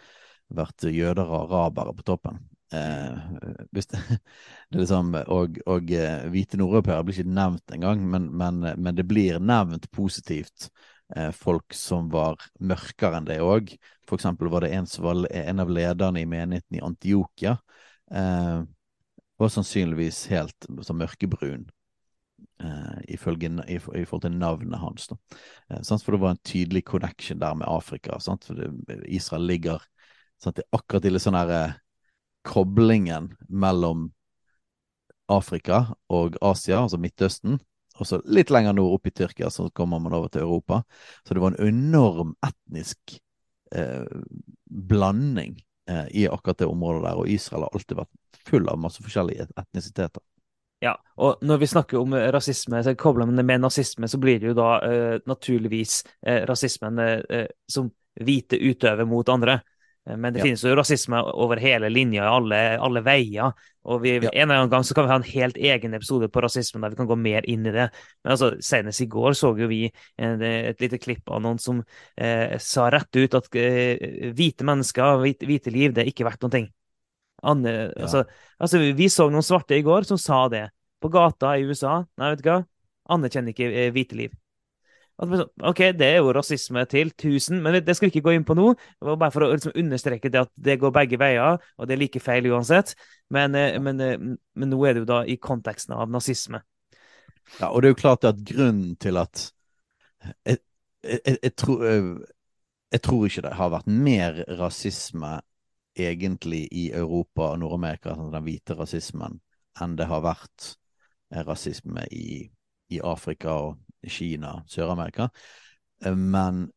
[0.49, 2.39] vært jøder og arabere på toppen.
[2.73, 3.19] Eh,
[3.71, 3.85] det,
[4.71, 9.05] det liksom, og, og eh, hvite nordeuropeere blir ikke nevnt engang, men, men, men det
[9.09, 10.71] blir nevnt positivt
[11.35, 13.73] folk som var mørkere enn det òg.
[14.07, 17.57] For eksempel var det en som var en av lederne i menigheten i Antiokia.
[18.11, 18.63] Eh,
[19.41, 21.69] var sannsynligvis helt så mørkebrun.
[22.63, 25.09] eh, ifølge, i, i forhold til navnet hans.
[25.69, 25.81] Eh?
[25.81, 28.19] For det var en tydelig connection der med Afrika.
[28.19, 28.45] Sant?
[28.45, 28.71] For det,
[29.07, 29.83] Israel ligger
[30.41, 30.55] sant?
[30.55, 31.77] Det er akkurat i litt sånn her eh,
[32.45, 34.09] koblingen mellom
[35.31, 37.59] Afrika og Asia, altså Midtøsten,
[37.99, 40.81] og så litt lenger nord, opp i Tyrkia, så kommer man over til Europa.
[41.27, 43.17] Så det var en enorm etnisk
[43.75, 44.07] eh,
[44.65, 45.57] blanding
[45.89, 49.49] eh, i akkurat det området der, og Israel har alltid vært full av masse forskjellige
[49.59, 50.23] etnisiteter.
[50.81, 54.39] Ja, og når vi snakker om rasisme, så kobler man det med nazisme, så blir
[54.41, 59.59] det jo da eh, naturligvis eh, rasismen eh, som hvite utøver mot andre.
[60.09, 60.47] Eh, men det ja.
[60.47, 63.53] finnes jo rasisme over hele linja, alle, alle veier.
[63.89, 64.29] Og vi, ja.
[64.29, 66.93] en eller annen gang så kan vi ha en helt egen episode på rasisme der
[66.93, 67.87] vi kan gå mer inn i det.
[68.21, 69.87] Men altså, senest i går så jo vi
[70.21, 71.81] en, et lite klipp av noen som
[72.15, 76.45] eh, sa rett ut at eh, hvite mennesker, hvite, hvite, liv, det er ikke verdt
[76.45, 76.69] noen ting.
[77.41, 77.89] Anne, ja.
[78.05, 78.25] altså,
[78.61, 80.67] altså, vi så noen svarte i går som sa det.
[81.01, 82.03] På gata i USA.
[82.21, 82.61] Nei, vet du hva?
[83.09, 84.40] Anerkjenner ikke eh, hvite liv.
[85.21, 88.55] OK, det er jo rasisme til 1000, men det skal vi ikke gå inn på
[88.57, 88.71] nå.
[89.05, 92.21] Bare for å liksom understreke det at det går begge veier, og det er like
[92.23, 92.95] feil uansett.
[93.29, 96.63] Men, eh, men, eh, men nå er det jo da i konteksten av nazisme.
[97.59, 99.51] Ja, og det er jo klart at grunnen til at
[100.45, 100.57] jeg,
[101.03, 105.39] jeg, jeg, tror, jeg tror ikke det har vært mer rasisme
[105.97, 109.39] egentlig i Europa og Nord-Amerika, altså den hvite rasismen,
[109.81, 110.75] enn det har vært
[111.45, 112.45] rasisme i,
[112.91, 115.29] i Afrika og Kina, Sør-Amerika.
[116.03, 116.67] Eh, men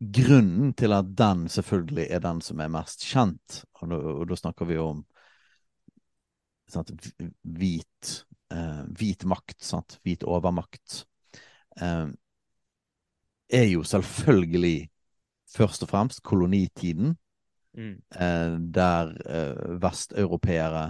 [0.00, 4.68] grunnen til at den selvfølgelig er den som er mest kjent, og og da snakker
[4.68, 5.04] vi om
[6.70, 6.92] sant,
[7.42, 8.12] hvit,
[8.54, 11.04] eh, hvit makt, sant, hvit overmakt,
[11.80, 12.08] eh,
[13.50, 14.90] er jo selvfølgelig
[15.50, 17.16] først og fremst kolonitiden,
[17.74, 17.96] mm.
[18.14, 20.86] eh, der eh, vesteuropeere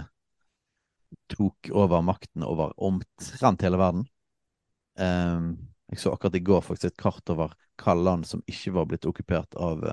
[1.31, 4.05] tok over makten over omtrent hele verden.
[5.01, 5.51] Um,
[5.91, 9.07] jeg så akkurat i går faktisk et kart over hva land som ikke var blitt
[9.09, 9.83] okkupert av,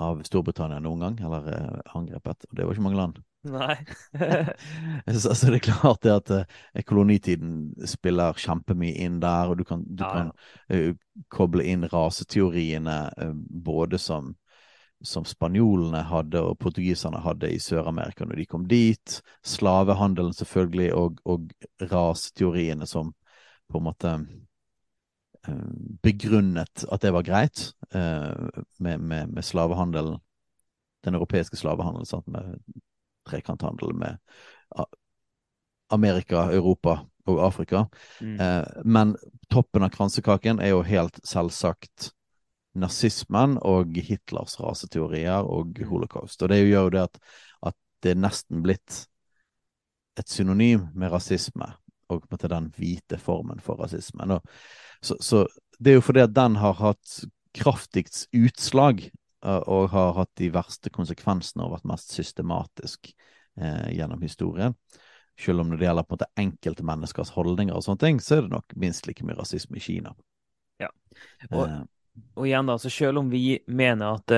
[0.00, 2.46] av Storbritannia noen gang, eller uh, angrepet.
[2.48, 3.20] Og det var ikke mange land.
[3.42, 3.74] Nei.
[5.18, 9.66] så, så, det er klart det at uh, kolonitiden spiller kjempemye inn der, og du
[9.68, 10.30] kan, du ja, kan
[10.72, 10.94] uh,
[11.34, 13.00] koble inn raseteoriene
[13.50, 14.32] både som
[15.02, 19.16] som spanjolene hadde og portugiserne hadde i Sør-Amerika når de kom dit.
[19.42, 21.50] Slavehandelen selvfølgelig, og, og
[21.90, 23.10] raseteoriene som
[23.72, 24.12] på en måte
[25.48, 25.68] eh,
[26.04, 28.32] begrunnet at det var greit eh,
[28.78, 30.20] med, med, med slavehandelen,
[31.04, 32.28] den europeiske slavehandelen, sant?
[32.30, 32.58] med
[33.28, 34.18] trekanthandel med
[35.92, 37.86] Amerika, Europa og Afrika.
[38.20, 38.40] Mm.
[38.40, 39.16] Eh, men
[39.50, 42.10] toppen av kransekaken er jo helt selvsagt
[42.72, 45.86] nazismen og Hitlers raseteorier og mm.
[45.90, 46.42] holocaust.
[46.42, 47.20] Og det gjør jo det at,
[47.70, 49.04] at det er nesten blitt
[50.18, 51.68] et synonym med rasisme
[52.12, 54.36] og på en måte den hvite formen for rasismen.
[54.36, 54.54] Og,
[55.02, 55.44] så, så,
[55.78, 57.22] det er jo fordi at den har hatt
[57.56, 59.04] kraftigst utslag
[59.44, 63.12] uh, og har hatt de verste konsekvensene og vært mest systematisk
[63.60, 64.76] uh, gjennom historien.
[65.40, 68.54] Selv om det gjelder på en måte enkeltmenneskers holdninger og sånne ting, så er det
[68.54, 70.14] nok minst like mye rasisme i Kina.
[70.82, 70.90] Ja,
[71.50, 71.82] og, uh,
[72.36, 74.36] og igjen da, så selv om vi mener at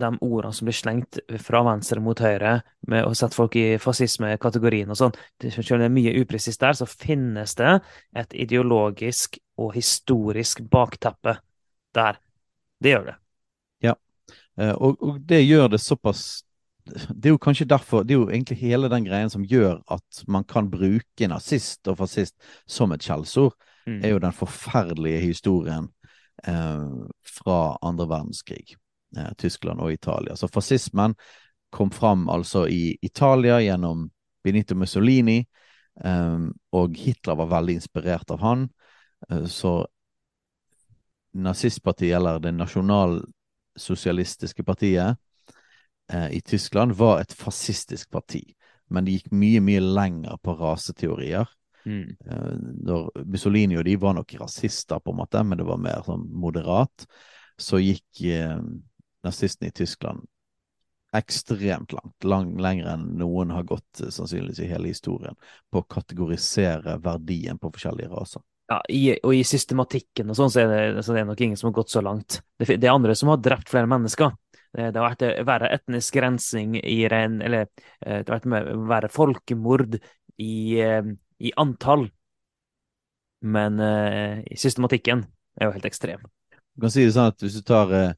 [0.00, 2.58] de ordene som blir slengt fra venstre mot høyre,
[2.90, 6.76] med å sette folk i fascismekategorien og sånn, selv om det er mye upresist der,
[6.78, 7.78] så finnes det
[8.18, 11.38] et ideologisk og historisk bakteppe
[11.96, 12.20] der.
[12.78, 13.16] Det gjør det.
[13.88, 13.96] Ja,
[14.60, 16.44] eh, og, og det gjør det såpass
[16.88, 20.22] det er jo kanskje derfor, det er jo egentlig hele den greien som gjør at
[20.24, 22.32] man kan bruke nazist og fascist
[22.64, 23.52] som et skjellsord,
[23.84, 23.98] mm.
[24.00, 25.90] er jo den forferdelige historien
[26.48, 26.86] eh,
[27.36, 28.78] fra andre verdenskrig
[29.16, 30.36] eh, Tyskland og Italia.
[30.36, 31.14] Så fascismen
[31.70, 34.10] kom fram altså i Italia gjennom
[34.44, 35.46] Benito Mussolini,
[36.04, 36.38] eh,
[36.72, 38.68] og Hitler var veldig inspirert av han.
[39.30, 39.86] Eh, så
[41.38, 45.16] nazistpartiet, eller det nasjonalsosialistiske partiet
[46.12, 48.54] eh, i Tyskland, var et fascistisk parti.
[48.88, 51.48] Men det gikk mye, mye lenger på raseteorier.
[51.84, 52.16] Mm.
[52.26, 52.52] Eh,
[53.24, 57.06] Mussolini og de var nok rasister, på en måte, men det var mer sånn moderat.
[57.58, 58.22] Så gikk
[59.26, 60.26] nazistene i Tyskland
[61.12, 65.36] ekstremt langt, lang, lenger enn noen har gått eh, sannsynligvis i hele historien,
[65.70, 68.44] på å kategorisere verdien på forskjellige raser.
[68.68, 71.56] Ja, i, og i systematikken og sånn, så er det, så det er nok ingen
[71.56, 72.42] som har gått så langt.
[72.60, 74.34] Det, det er andre som har drept flere mennesker.
[74.52, 77.70] Det, det har vært eh, verre etnisk rensing i ren Eller
[78.04, 79.96] eh, det har vært verre folkemord
[80.44, 82.04] i, i antall.
[83.42, 85.20] Men uh, systematikken
[85.58, 86.24] er jo helt ekstrem.
[86.50, 88.16] Du kan si det sånn at hvis du tar uh,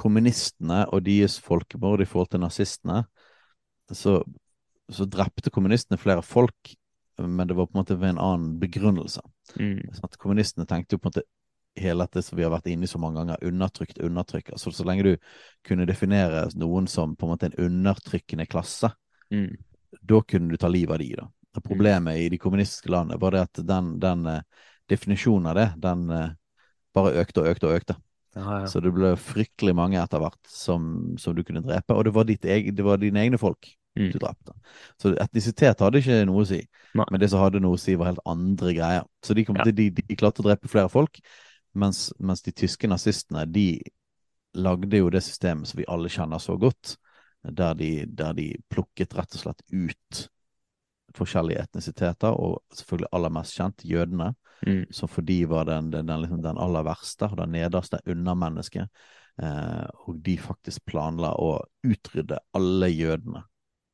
[0.00, 3.02] kommunistene og deres folkemord i forhold til nazistene,
[3.92, 4.20] så,
[4.90, 6.74] så, drepte kommunistene flere folk,
[7.20, 9.22] men det var på en måte ved en annen begrunnelse.
[9.58, 9.90] Mm.
[9.98, 11.26] Sånn kommunistene tenkte jo på en måte
[11.80, 14.54] hele dette som vi har vært inne i så mange ganger, undertrykt, undertrykk.
[14.54, 15.12] Altså, så lenge du
[15.66, 18.94] kunne definere noen som på en måte en undertrykkende klasse,
[19.30, 19.54] Mm.
[20.02, 21.24] da kunne du ta livet av de, da.
[21.54, 24.42] Og problemet i de kommunistiske landene var det at den, den eh,
[24.90, 26.32] definisjonen av det, den eh,
[26.94, 27.96] bare økte og økte og økte.
[28.36, 28.66] Ja, ja.
[28.70, 32.28] Så det ble fryktelig mange etter hvert som, som du kunne drepe, og det var,
[32.28, 34.12] ditt eg, det var dine egne folk Mm.
[34.12, 34.52] du drepte.
[35.02, 36.60] Så etnisitet hadde ikke noe å si,
[36.94, 37.04] Nei.
[37.10, 39.06] men det som hadde noe å si, var helt andre greier.
[39.26, 39.64] Så de, kom Ja.
[39.66, 41.18] de, de, de klarte å drepe flere folk,
[41.74, 43.80] mens, mens de tyske nazistene, de
[44.54, 46.96] lagde jo det systemet som vi alle kjenner så godt,
[47.42, 50.28] der de, der de plukket rett og slett ut
[51.18, 54.34] forskjellige etnisiteter, og selvfølgelig aller mest kjent jødene,
[54.66, 54.86] Mm.
[54.90, 58.90] som for de var den, den, den, liksom den aller verste den nederste undermennesket.
[59.42, 61.54] Eh, og de faktisk planla å
[61.86, 63.44] utrydde alle jødene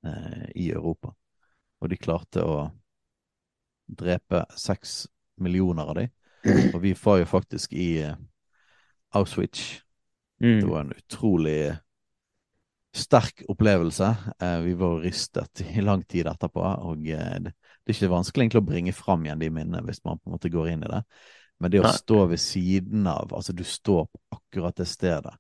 [0.06, 1.12] eh, i Europa.
[1.80, 2.58] Og de klarte å
[3.86, 5.04] drepe seks
[5.38, 6.14] millioner av dem.
[6.74, 8.16] Og vi var jo faktisk i eh,
[9.14, 9.82] Auschwitz.
[10.38, 10.68] Det Mm.
[10.68, 11.78] var en utrolig
[12.92, 14.16] sterk opplevelse.
[14.40, 17.54] Eh, vi var rystet i lang tid etterpå, og eh, det,
[17.86, 20.34] det er ikke vanskelig egentlig å bringe fram igjen de minnene hvis man på en
[20.34, 21.02] måte går inn i det.
[21.62, 25.36] Men det å stå ved siden av, altså du står på akkurat det stedet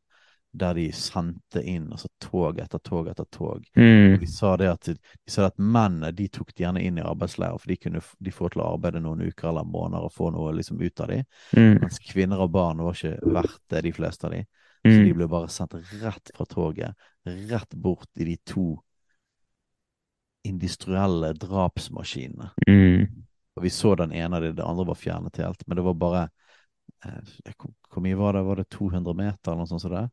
[0.56, 3.66] der de sendte inn altså tog etter tog etter tog.
[3.76, 4.14] Mm.
[4.22, 7.58] De sa det at, de sa at mennene de tok de gjerne inn i arbeidsleirer,
[7.60, 10.54] for de kunne de få til å arbeide noen uker eller måneder og få noe
[10.56, 11.26] liksom ut av dem.
[11.52, 11.74] Mm.
[11.82, 14.48] Mens kvinner og barn var ikke verdt det, de fleste av dem.
[14.86, 15.16] Så de Mm.
[15.18, 16.94] ble bare sendt rett fra toget,
[17.26, 18.78] rett bort i de to
[20.46, 22.50] industrielle drapsmaskinene.
[22.68, 23.06] Mm.
[23.56, 25.62] Og vi så den ene av dem, det andre var fjernet helt.
[25.66, 26.22] Men det var bare
[27.04, 27.54] eh,
[27.90, 28.42] Hvor mye var det?
[28.42, 30.04] Var det 200 meter eller noe sånt som det?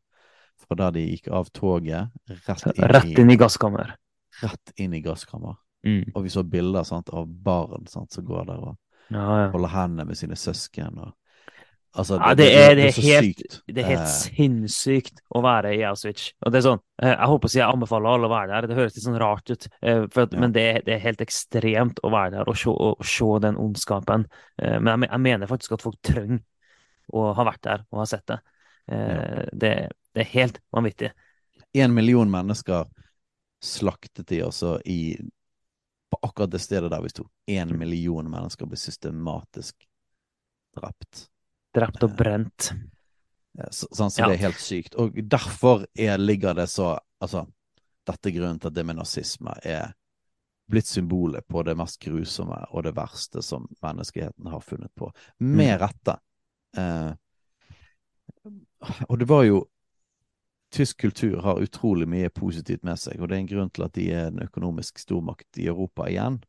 [0.64, 3.96] Fra der de gikk av toget, rett inn, Rett i, inn i gasskammer.
[4.42, 5.56] rett inn i gasskammer.
[5.84, 6.12] Mm.
[6.14, 8.76] Og vi så bilder sant, av barn sant, som går der og
[9.12, 9.48] Ja, ja.
[9.52, 10.96] holder hendene med sine søsken.
[11.02, 11.12] Og,
[11.96, 13.62] altså, Ja, det er- det er så helt- sykt.
[13.66, 16.32] Det er helt Eh, sinnssykt å være i Auschwitz.
[16.44, 18.66] Og det er sånn, eh, jeg håper å si jeg anbefaler alle å være der.
[18.68, 20.38] Det høres litt sånn rart ut, eh, at, Ja.
[20.40, 23.56] men det er, det er helt ekstremt å være der og se, og se den
[23.56, 24.26] ondskapen.
[24.58, 26.40] Eh, Men jeg, jeg mener faktisk at folk trenger
[27.12, 28.40] å ha vært der og ha sett det.
[28.88, 31.10] Eh, Det, det er helt vanvittig.
[31.74, 32.86] en million mennesker
[33.62, 35.16] slaktet de altså i
[36.12, 37.24] På akkurat det stedet der vi sto.
[37.48, 37.78] En Mm.
[37.78, 39.74] million mennesker ble systematisk
[40.76, 41.28] drept.
[41.74, 42.70] Drept og brent.
[43.70, 44.28] Så, sånn, så Ja.
[44.28, 44.94] det er helt sykt.
[44.98, 47.46] Og derfor er, ligger det så Altså,
[48.04, 49.94] dette er grunnen til at det med nazisme er
[50.68, 55.08] blitt symbolet på det mest grusomme og det verste som menneskeheten har funnet på.
[55.40, 56.18] Med rette.
[56.76, 57.12] Eh,
[59.08, 59.64] og det var jo
[60.74, 63.92] Tysk kultur har utrolig mye positivt med seg, og det er en grunn til at
[63.94, 66.40] de er en økonomisk stormakt i Europa igjen.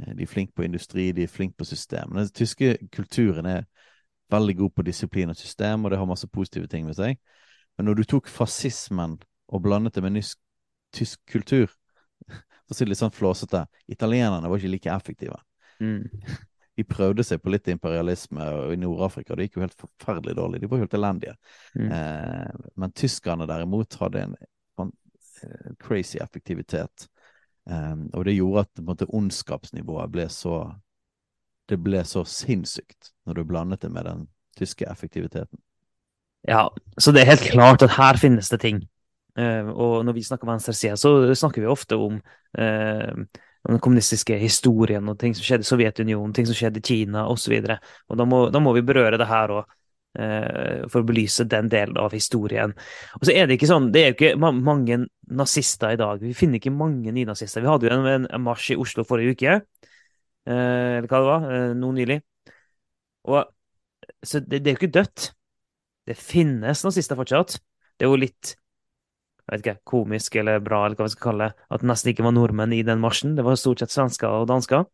[0.00, 2.14] Eh, De er flinke på industri, de er flinke på system.
[2.16, 3.66] Den tyske kulturen er
[4.32, 7.18] veldig god på disiplin og system, og det har masse positive ting med seg.
[7.78, 9.18] Men når du tok fascismen
[9.50, 10.38] og blandet det med nysk,
[10.94, 11.70] tysk kultur,
[12.26, 15.38] for å si det litt sånn flåsete, italienerne var ikke like effektive.
[15.80, 16.06] Mm.
[16.78, 20.60] De prøvde seg på litt imperialisme i Nord-Afrika, det gikk jo helt forferdelig dårlig.
[20.62, 21.34] De var helt elendige.
[21.74, 21.90] Mm.
[21.92, 24.36] Eh, men tyskerne derimot hadde en,
[24.80, 24.92] en
[25.44, 27.04] eh, crazy effektivitet.
[27.68, 30.62] Eh, og det gjorde at måte, ondskapsnivået ble så
[31.70, 34.24] Det ble så sinnssykt når du blandet det med den
[34.58, 35.60] tyske effektiviteten.
[36.48, 38.80] Ja, så det er helt klart at her finnes det ting.
[39.38, 42.16] Uh, og når vi snakker venstresida, så snakker vi ofte om
[42.58, 43.12] eh,
[43.68, 47.54] den kommunistiske historien og ting som skjedde i Sovjetunionen, ting som skjedde i Kina osv.
[47.60, 47.76] Og, så
[48.08, 49.74] og da må, da må vi berøre det her òg,
[50.18, 52.72] eh, for å belyse den delen av historien.
[53.18, 56.24] Og så er det ikke sånn, det er jo ikke ma mange nazister i dag.
[56.24, 57.62] Vi finner ikke mange nynazister.
[57.62, 59.60] Vi hadde jo en, en marsj i Oslo forrige uke,
[60.48, 62.20] eller hva det var, eh, nå nylig.
[63.28, 63.44] Og,
[64.24, 65.26] så det, det er jo ikke dødt.
[66.08, 67.58] Det finnes nazister fortsatt.
[67.96, 68.54] Det er jo litt
[69.50, 72.12] jeg vet ikke, komisk eller bra, eller hva vi skal kalle det, at det nesten
[72.12, 73.32] ikke var nordmenn i den marsjen.
[73.34, 74.84] Det var stort sett svensker og dansker.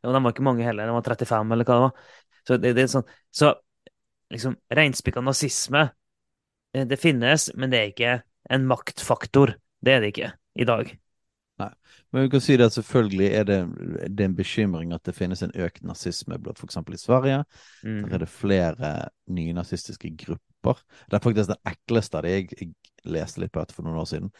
[0.00, 2.14] Og de var ikke mange heller, de var 35, eller hva det var.
[2.48, 3.50] Så det, det er sånn, så
[4.32, 5.84] liksom, reinspikka nazisme,
[6.72, 8.14] eh, det finnes, men det er ikke
[8.54, 9.58] en maktfaktor.
[9.84, 10.94] Det er det ikke i dag.
[11.58, 13.56] Men vi kan si det at selvfølgelig er det,
[14.08, 16.76] det er en bekymring at det finnes en økt nazisme blant f.eks.
[16.94, 17.40] i Sverige.
[17.84, 18.04] Mm.
[18.04, 18.92] Der er det flere
[19.28, 20.80] nynazistiske grupper.
[21.10, 22.72] Det er faktisk den ekleste av de jeg, jeg
[23.08, 24.30] leste litt på dette for noen år siden.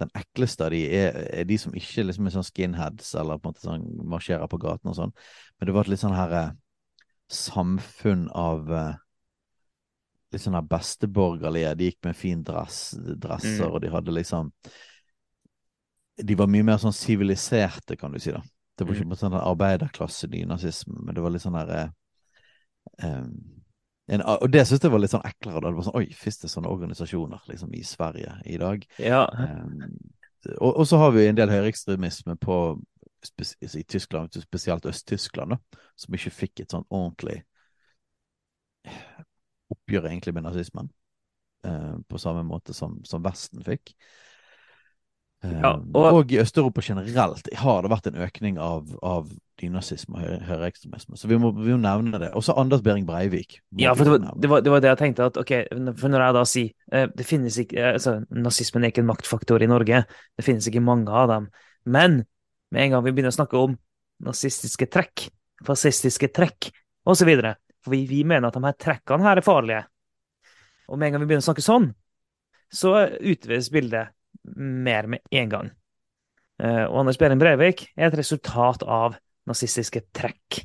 [0.00, 3.48] Den ekleste av de er, er de som ikke liksom er sånn skinheads eller på
[3.48, 5.12] en måte sånn marsjerer på gaten og sånn.
[5.58, 6.56] Men det var et litt sånn her eh,
[7.32, 8.94] samfunn av eh,
[10.34, 11.74] litt sånn her besteborgerlige.
[11.78, 13.72] De gikk med fin dress, dresser, Mm.
[13.72, 14.52] og de hadde liksom
[16.18, 18.42] De var mye mer sånn siviliserte, kan du si, da.
[18.78, 19.12] Det var ikke Mm.
[19.12, 21.92] på sånn arbeiderklasse-nynazisme, men det var litt sånn derre
[23.02, 23.26] eh,
[24.08, 25.60] og det syntes jeg var litt sånn eklere.
[25.60, 25.68] Da.
[25.68, 28.86] Det var sånn, Oi, fins det sånne organisasjoner liksom, i Sverige i dag?
[28.98, 29.98] Ja, Em,
[30.60, 32.80] og, og, så har vi en del høyreekstremisme på
[33.60, 35.58] i Tyskland, spesielt Øst-Tyskland,
[35.98, 37.42] som ikke fikk et sånn ordentlig
[39.74, 40.88] oppgjør egentlig med nazismen.
[41.66, 43.92] Eh, på samme måte som, som Vesten fikk.
[45.44, 49.28] Ja, ehm, og, og, i Øst-Europa generelt har det vært en økning av, av
[49.60, 51.18] dynazisme og høyreekstremisme.
[51.18, 52.32] Så vi må, vi må, nevne det.
[52.38, 53.60] Også Anders Behring Breivik.
[53.78, 55.28] Ja, for det var, det, var, det var, det jeg tenkte.
[55.30, 55.52] at ok,
[56.00, 59.10] for Når jeg da sier uh, det finnes ikke, uh, altså, Nazismen er ikke en
[59.12, 60.02] maktfaktor i Norge.
[60.38, 61.48] Det finnes ikke mange av dem.
[61.86, 62.22] Men
[62.74, 63.78] med en gang vi begynner å snakke om
[64.26, 65.28] nazistiske trekk,
[65.66, 66.72] fascistiske trekk
[67.06, 67.30] osv.
[67.84, 69.86] For vi, vi mener at de her trekkene her er farlige.
[70.90, 71.92] Og med en gang vi begynner å snakke sånn,
[72.74, 74.17] så utvides bildet
[74.56, 75.70] mer med en gang.
[76.62, 80.62] Uh, og Anders Behring Breivik er et resultat av nazistiske trekk.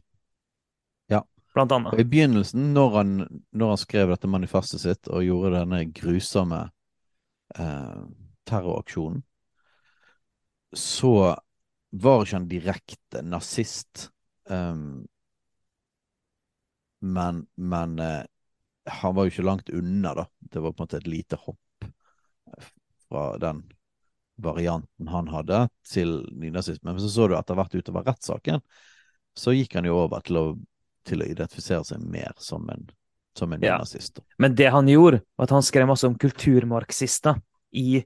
[1.12, 1.22] Ja.
[1.54, 1.94] Blant annet.
[1.94, 3.14] Og I begynnelsen, når han,
[3.54, 6.64] når han, skrev dette manifestet sitt og gjorde denne grusomme
[7.60, 8.04] eh,
[8.50, 9.22] terroraksjonen,
[10.74, 11.16] så
[11.94, 14.08] var ikke han direkte nazist.
[14.50, 15.04] Um,
[17.04, 18.24] men, men eh,
[18.90, 20.26] han var jo ikke langt unna, da.
[20.40, 21.60] Det var på en måte et lite hopp
[23.14, 23.62] fra den
[24.42, 26.90] varianten han hadde, til nynazisme.
[26.90, 28.64] Men så så du etter hvert utover rettssaken,
[29.38, 30.46] så gikk han jo over til å,
[31.06, 32.88] til å identifisere seg mer som en,
[33.38, 33.78] som en ja.
[33.78, 34.24] nynazist.
[34.42, 37.38] Men det han gjorde, var at han skrev masse om kulturmarxister
[37.78, 38.04] i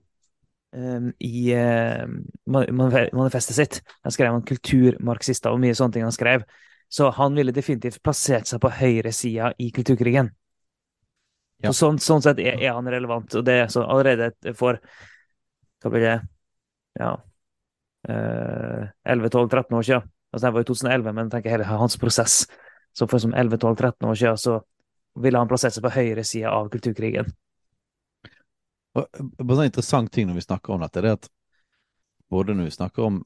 [0.76, 2.04] um, i uh,
[2.46, 3.82] manifestet sitt.
[4.04, 6.43] Han skrev om kulturmarxister og mye sånne ting han skrev.
[6.91, 10.32] Så han ville definitivt plassert seg på høyresida i kulturkrigen.
[11.63, 11.72] Ja.
[11.72, 14.78] Så sånn, sånn, sett er, er, han relevant, og det er så allerede for
[15.82, 16.20] Hva blir det?
[16.98, 17.15] Ja
[18.10, 20.02] eh, 11-12-13 år siden.
[20.32, 22.46] Altså, det var jo 2011, men tenker hele hans prosess.
[22.93, 24.62] Så for som 11-12-13 år siden så
[25.22, 27.32] ville han plassert seg på høyre side av kulturkrigen.
[28.98, 31.30] Og, en interessant ting når vi snakker om dette, det er at
[32.34, 33.24] både når vi snakker om,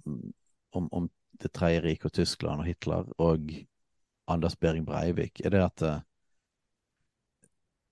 [0.78, 1.10] om, om
[1.42, 3.48] Det tredje riket og Tyskland og Hitler og
[4.30, 6.04] Anders Behring Breivik, er det at eh,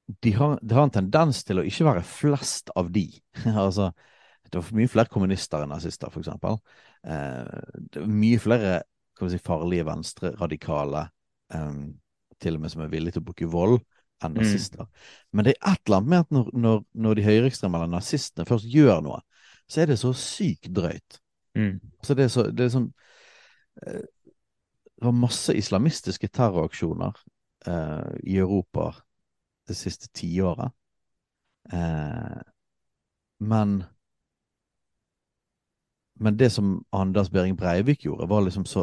[0.10, 3.06] de har, de har, en tendens til å ikke være flest av de.
[3.54, 3.92] altså,
[4.50, 6.58] det var mye flere kommunister enn nazister, for eksempel.
[7.06, 7.56] Eh,
[7.94, 8.76] det var mye flere
[9.22, 11.06] si, farlige venstreradikale,
[11.54, 11.82] eh,
[12.40, 13.82] til og med som er villige til å bruke vold,
[14.24, 14.40] enn mm.
[14.42, 14.88] nazister.
[14.88, 15.10] Mm.
[15.32, 18.48] Men det er et eller annet med at når, når, når de høyreekstreme eller nazistene
[18.50, 19.20] først gjør noe,
[19.70, 21.20] så er det så sykt drøyt.
[21.58, 21.76] Mm.
[22.06, 22.92] Så det er så det er sånn
[23.82, 24.04] eh,
[25.00, 27.18] Det var masse islamistiske terroraksjoner
[27.68, 28.92] eh, i Europa
[29.70, 30.74] det siste tiåret.
[31.72, 32.42] Eh,
[33.40, 33.84] men
[36.20, 38.82] Men det som Anders Behring Breivik gjorde, var liksom så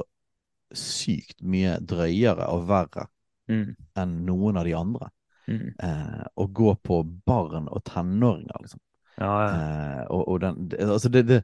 [0.73, 3.05] sykt mye drøyere og verre
[3.51, 3.75] mm.
[4.01, 5.11] enn noen av de andre.
[5.47, 5.75] Mm.
[5.79, 8.81] Eh, å gå på barn og tenåringer, liksom.
[9.21, 9.51] Ja, ja.
[9.51, 11.37] Eh, og, og den, altså det, det,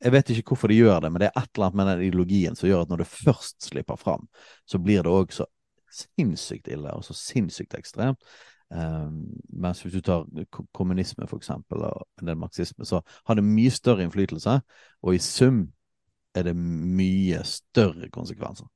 [0.00, 2.04] Jeg vet ikke hvorfor de gjør det, men det er et eller annet med den
[2.06, 4.28] ideologien som gjør at når det først slipper fram,
[4.68, 5.48] så blir det òg så
[5.94, 8.24] sinnssykt ille og så sinnssykt ekstremt.
[8.72, 10.24] Um, mens hvis du tar
[10.72, 14.54] kommunisme, for eksempel, og en del marxisme, så har det mye større innflytelse,
[15.02, 15.66] og i sum
[16.34, 18.70] er det mye større konsekvenser.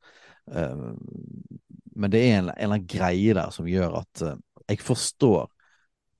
[0.46, 0.98] Um,
[1.96, 4.36] men det er en, en eller annen greie der som gjør at uh,
[4.68, 5.48] jeg forstår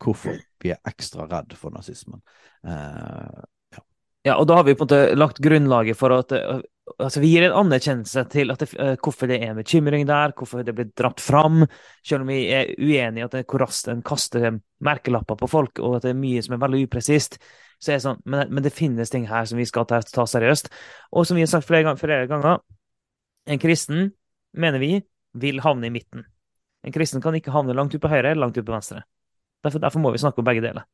[0.03, 2.23] hvorfor vi er ekstra redd for nazismen.
[2.65, 3.83] Uh, ja.
[4.31, 4.39] ja.
[4.39, 6.65] og da har vi på en måte lagt grunnlaget for at uh,
[6.99, 10.63] altså Vi gir en anerkjennelse til det, uh, hvorfor det er en bekymring der, hvorfor
[10.67, 11.65] det blir dratt fram,
[12.07, 15.83] selv om vi er uenige i at det hvor raskt en kaster merkelapper på folk,
[15.83, 17.41] og at det er mye som er veldig upresist.
[17.83, 20.25] Så er det sånn, men, men, det finnes ting her som vi skal ta, ta
[20.31, 20.71] seriøst.
[21.13, 22.63] Og som vi har sagt flere, gang, flere ganger,
[23.47, 24.09] en kristen,
[24.57, 24.95] mener vi,
[25.37, 26.25] vil havne i midten.
[26.87, 29.03] En kristen kan ikke havne langt ut på høyre eller langt ut på venstre.
[29.65, 30.87] Derfor, derfor, må vi snakke om begge deler.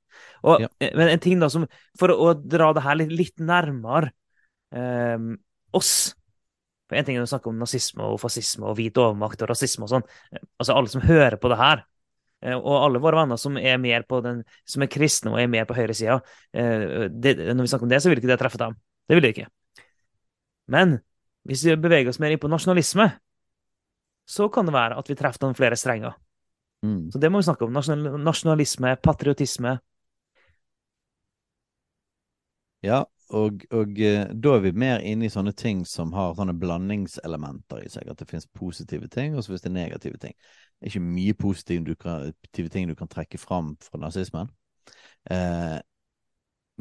[0.43, 0.71] Og, ja.
[0.81, 1.67] Eh, men en ting da som,
[1.99, 4.13] For å, å dra det her litt, litt nærmere
[4.73, 5.35] um,
[5.77, 6.13] oss.
[6.89, 9.87] For En ting er å snakke om nazisme og fascisme og hvit overmakt og rasisme
[9.87, 10.07] og sånn.
[10.61, 11.85] Altså Alle som hører på det her,
[12.45, 15.51] eh, og alle våre venner som er mer på den, som er kristne og er
[15.53, 16.21] mer på høyresida,
[16.53, 18.77] eh, når vi snakker om det, så vil ikke det treffe dem.
[19.09, 19.49] Det vil det ikke.
[20.73, 20.99] Men
[21.49, 23.09] hvis vi beveger oss mer inn på nasjonalisme,
[24.29, 26.15] så kan det være at vi treffer noen flere strenger.
[26.87, 27.11] Mm.
[27.11, 27.75] Så det må vi snakke om.
[28.23, 29.77] Nasjonalisme, patriotisme.
[32.83, 36.55] Ja, og, og, eh, da er vi mer inne i sånne ting som har sånne
[36.61, 38.11] blandingselementer i seg.
[38.11, 40.37] At det finnes positive ting, og så finnes det negative ting.
[40.37, 44.53] Det er ikke mye positive, kan, ting du kan trekke fram fra nazismen.
[45.31, 45.79] Eh,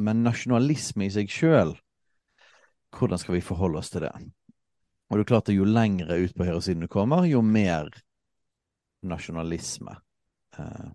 [0.01, 1.75] men nasjonalisme i seg sjøl,
[2.97, 4.11] hvordan skal vi forholde oss til det?
[5.11, 7.91] Og det er klart at jo lengre ut på høyresiden du kommer, jo mer
[9.07, 9.95] nasjonalisme
[10.59, 10.91] eh,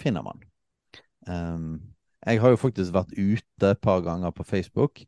[0.00, 0.42] finner man.
[1.26, 1.93] Um,
[2.24, 5.02] Jeg har jo faktisk vært ute et par ganger på Facebook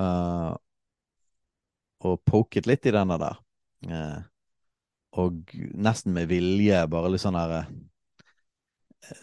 [0.00, 0.54] uh,
[2.04, 3.40] og poket litt i denne der.
[3.86, 4.22] Uh,
[5.22, 7.68] og nesten med vilje, bare litt sånn her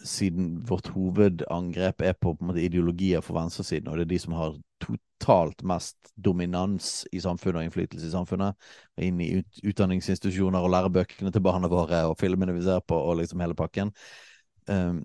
[0.06, 4.36] Siden vårt hovedangrep er på, på måte, ideologier for venstresiden, og det er de som
[4.38, 8.70] har totalt mest dominans i samfunnet og innflytelse i samfunnet,
[9.02, 13.18] inn i ut, utdanningsinstitusjoner og lærebøkene til barna våre og filmene vi ser på, og
[13.24, 13.90] liksom hele pakken.
[14.70, 15.02] Um,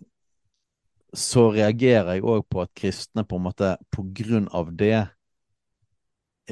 [1.15, 5.07] så reagerer jeg òg på at kristne på en måte på grunn av det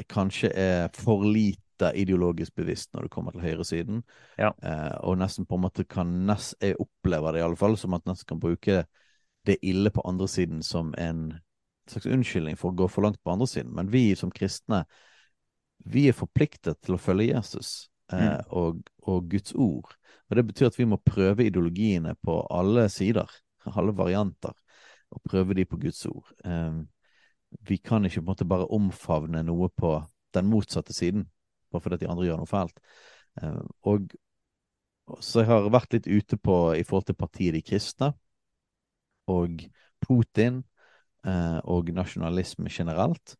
[0.09, 4.03] kanskje er for lite ideologisk bevisst når det kommer til høyresiden.
[4.39, 4.51] Ja.
[4.63, 7.93] Eh, og nesten på en måte kan nest, Jeg opplever det i alle fall som
[7.93, 8.85] at nesten kan bruke
[9.45, 11.33] det ille på andre siden som en
[11.87, 13.73] slags unnskyldning for å gå for langt på andre siden.
[13.75, 14.85] Men vi som kristne,
[15.85, 18.43] vi er forpliktet til å følge Jesus eh, Mm.
[18.49, 19.95] og, og Guds ord.
[20.29, 23.29] Og det betyr at vi må prøve ideologiene på alle sider
[23.73, 24.53] alle varianter,
[25.13, 26.31] og prøve de på Guds ord.
[26.45, 26.85] Um,
[27.67, 29.95] vi kan ikke på en måte bare omfavne noe på
[30.35, 31.27] den motsatte siden,
[31.71, 32.79] bare fordi de andre gjør noe fælt.
[33.41, 34.15] Um, og
[35.21, 38.13] så jeg har vært litt ute på i forhold til partiet De kristne
[39.29, 39.61] og
[40.01, 40.63] Putin
[41.27, 43.35] uh, og nasjonalisme generelt.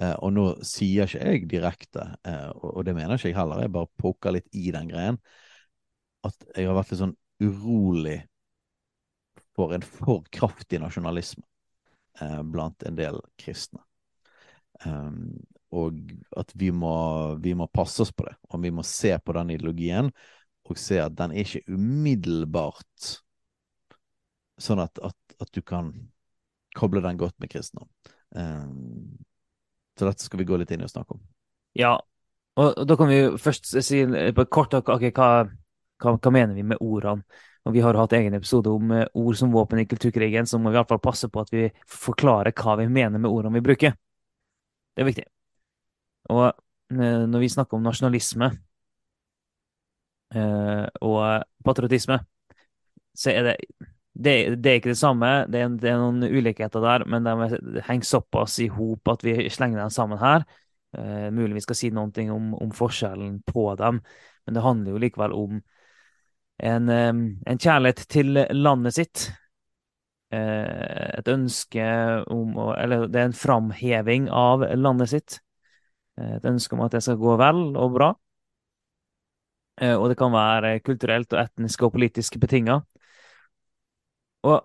[0.00, 2.06] Uh, og nå sier ikke jeg direkte,
[2.56, 5.18] og, og det mener ikke jeg heller, jeg bare poker litt i den greien,
[6.24, 8.22] at jeg har vært litt sånn urolig
[9.56, 11.44] for en for kraftig nasjonalisme
[12.20, 13.82] eh, blant en del kristne.
[14.84, 15.40] Um,
[15.72, 15.98] og
[16.36, 16.94] at vi må,
[17.40, 20.10] vi må passe oss på det, og vi må se på den ideologien
[20.68, 23.12] og se at den er ikke umiddelbart
[24.62, 25.90] sånn at, at, at du kan
[26.76, 27.90] koble den godt med kristendom.
[28.36, 29.18] Um,
[29.98, 31.22] så dette skal vi gå litt inn i og snakke om.
[31.76, 31.96] Ja,
[32.56, 34.02] og, og da kan vi først si
[34.52, 35.30] kort okay, hva,
[36.02, 37.24] hva, hva mener vi med ordene?
[37.62, 40.70] Og vi har hatt egen episode om eh, ord som våpen i kulturkrigen, så må
[40.70, 43.66] vi i hvert fall passe på at vi forklarer hva vi mener med ordene vi
[43.68, 43.94] bruker.
[44.92, 45.26] Det er viktig.
[46.34, 48.50] Og eh, når vi snakker om nasjonalisme
[50.34, 52.18] eh, og patriotisme,
[53.14, 53.56] så er det
[54.12, 55.28] det, det er ikke det samme.
[55.48, 59.36] Det er, det er noen ulikheter der, men de henger såpass i hop at vi
[59.50, 60.44] slenger dem sammen her.
[60.98, 64.02] Eh, mulig vi skal si noe om, om forskjellen på dem,
[64.44, 65.62] men det handler jo likevel om
[66.58, 69.30] en, en kjærlighet til landet sitt.
[70.32, 71.84] Eh, et ønske
[72.32, 75.40] om å Eller det er en framheving av landet sitt.
[76.16, 78.08] Eh, et ønske om at det skal gå vel og bra.
[79.80, 82.80] Eh, og det kan være kulturelt og etnisk og politisk betinga.
[84.48, 84.60] Og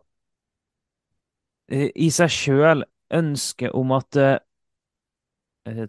[1.67, 4.15] i seg sjøl ønsket om at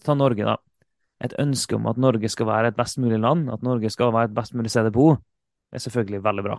[0.02, 0.56] Ta Norge, da.
[1.22, 4.32] Et ønske om at Norge skal være et best mulig land, at Norge skal være
[4.32, 5.06] et best mulig sted å bo,
[5.74, 6.56] er selvfølgelig veldig bra.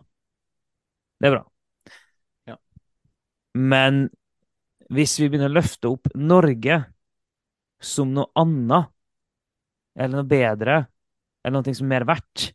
[1.19, 1.43] Det er bra.
[2.49, 2.57] Ja.
[3.57, 4.07] Men
[4.93, 6.79] hvis vi begynner å løfte opp Norge
[7.79, 8.89] som noe annet,
[9.99, 10.79] eller noe bedre,
[11.43, 12.49] eller noe som er mer verdt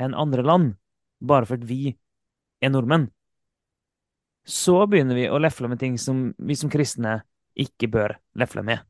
[0.00, 0.72] enn andre land,
[1.24, 1.92] bare fordi vi
[2.64, 3.08] er nordmenn,
[4.44, 7.22] så begynner vi å lefle med ting som vi som kristne
[7.56, 8.82] ikke bør lefle med.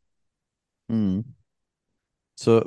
[0.91, 1.23] Mm.
[2.39, 2.65] Så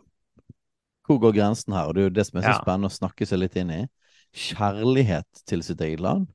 [1.07, 1.87] hvor går grensen her?
[1.87, 2.61] Og det er jo det som er så Ja.
[2.61, 3.81] spennende å snakke seg litt inn i.
[4.37, 6.27] Kjærlighet til sitt eget land.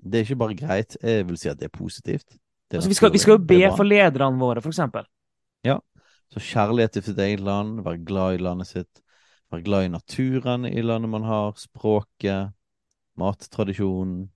[0.00, 2.26] Det er ikke bare greit, jeg vil si at det er positivt.
[2.28, 5.06] Det er Altså, vi, skal, vi skal jo be for lederne våre, for eksempel.
[5.66, 5.78] Ja.
[6.30, 9.00] Så kjærlighet til sitt eget land, være glad i landet sitt,
[9.50, 12.52] være glad i naturen i landet man har, språket,
[13.18, 14.28] mattradisjonen,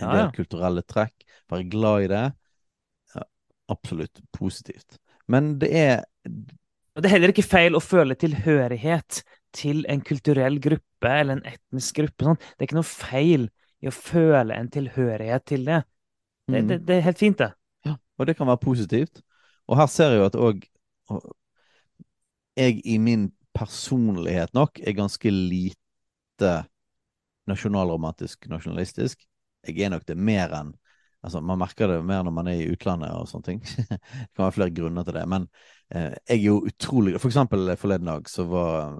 [0.00, 0.30] en Ja, del ja.
[0.34, 1.14] kulturelle trekk.
[1.52, 2.24] Være glad i det.
[3.14, 3.22] Ja,
[3.70, 4.98] absolutt positivt.
[5.30, 6.02] Men det er
[6.94, 9.22] det er heller ikke feil å føle tilhørighet
[9.54, 12.26] til en kulturell gruppe eller en etnisk gruppe.
[12.26, 12.40] Sånn.
[12.42, 13.48] Det er ikke noe feil
[13.84, 15.82] i å føle en tilhørighet til det.
[16.48, 16.68] Det, Mm.
[16.68, 17.52] det, det er helt fint, det.
[17.86, 19.22] Ja, og det kan være positivt.
[19.68, 20.66] Og her ser jeg jo at òg
[22.56, 26.50] Jeg i min personlighet nok er ganske lite
[27.50, 29.20] nasjonalromantisk nasjonalistisk.
[29.66, 30.74] Jeg er nok det mer enn
[31.24, 33.60] Altså, Man merker det mer når man er i utlandet og sånne ting.
[33.88, 35.22] det kan være flere grunner til det.
[35.32, 35.46] Men
[35.88, 38.98] eh, jeg er jo utrolig For eksempel forleden dag så var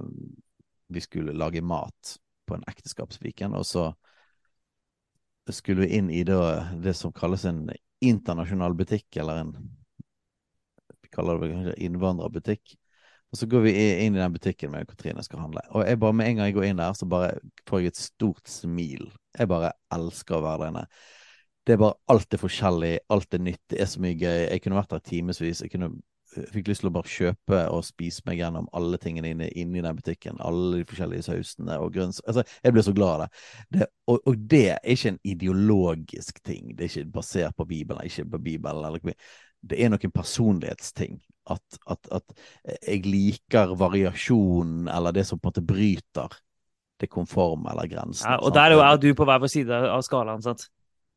[0.95, 2.17] Vi skulle lage mat
[2.47, 3.89] på en ekteskapsviken, og så
[5.53, 6.39] skulle vi inn i det,
[6.85, 7.67] det som kalles en
[8.05, 9.57] internasjonal butikk, eller en
[11.03, 12.75] Vi kaller det kanskje innvandrerbutikk.
[13.35, 13.75] Og så går vi
[14.05, 15.63] inn i den butikken med Katrine skal handle.
[15.75, 17.33] Og jeg bare, med en gang jeg går inn der, så bare
[17.67, 19.09] får jeg et stort smil.
[19.35, 20.85] Jeg bare elsker å være der inne.
[21.67, 24.41] Det er bare Alt er forskjellig, alt er nytt, det er så mye gøy.
[24.45, 25.65] Jeg kunne vært der timevis.
[25.65, 25.91] Jeg kunne
[26.53, 29.85] fikk lyst til å bare kjøpe og spise meg gjennom alle tingene inne, inne i
[29.85, 30.41] den butikken.
[30.45, 32.21] Alle de forskjellige sausene og grønns...
[32.29, 33.43] Altså, jeg ble så glad av det.
[33.79, 36.73] det og, og, det er ikke en ideologisk ting.
[36.75, 38.89] Det er ikke basert på Bibelen, ikke på Bibelen.
[38.89, 39.17] Eller,
[39.65, 41.21] det er noen personlighetsting.
[41.51, 46.41] At, at, at jeg liker variasjonen, eller det som på en måte bryter
[47.01, 48.31] det konforme eller grensen.
[48.31, 48.57] Ja, og sant?
[48.57, 50.69] der er jo jeg og du på hver vår side av skalaen, sant?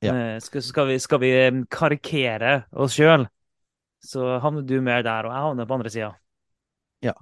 [0.03, 0.13] Ja.
[0.13, 1.32] Eh, skal, skal, vi, skal vi
[1.74, 3.26] karikere oss sjøl?
[4.04, 6.12] Så havner du mer der, og jeg havner på andre sida.
[7.06, 7.14] Ja,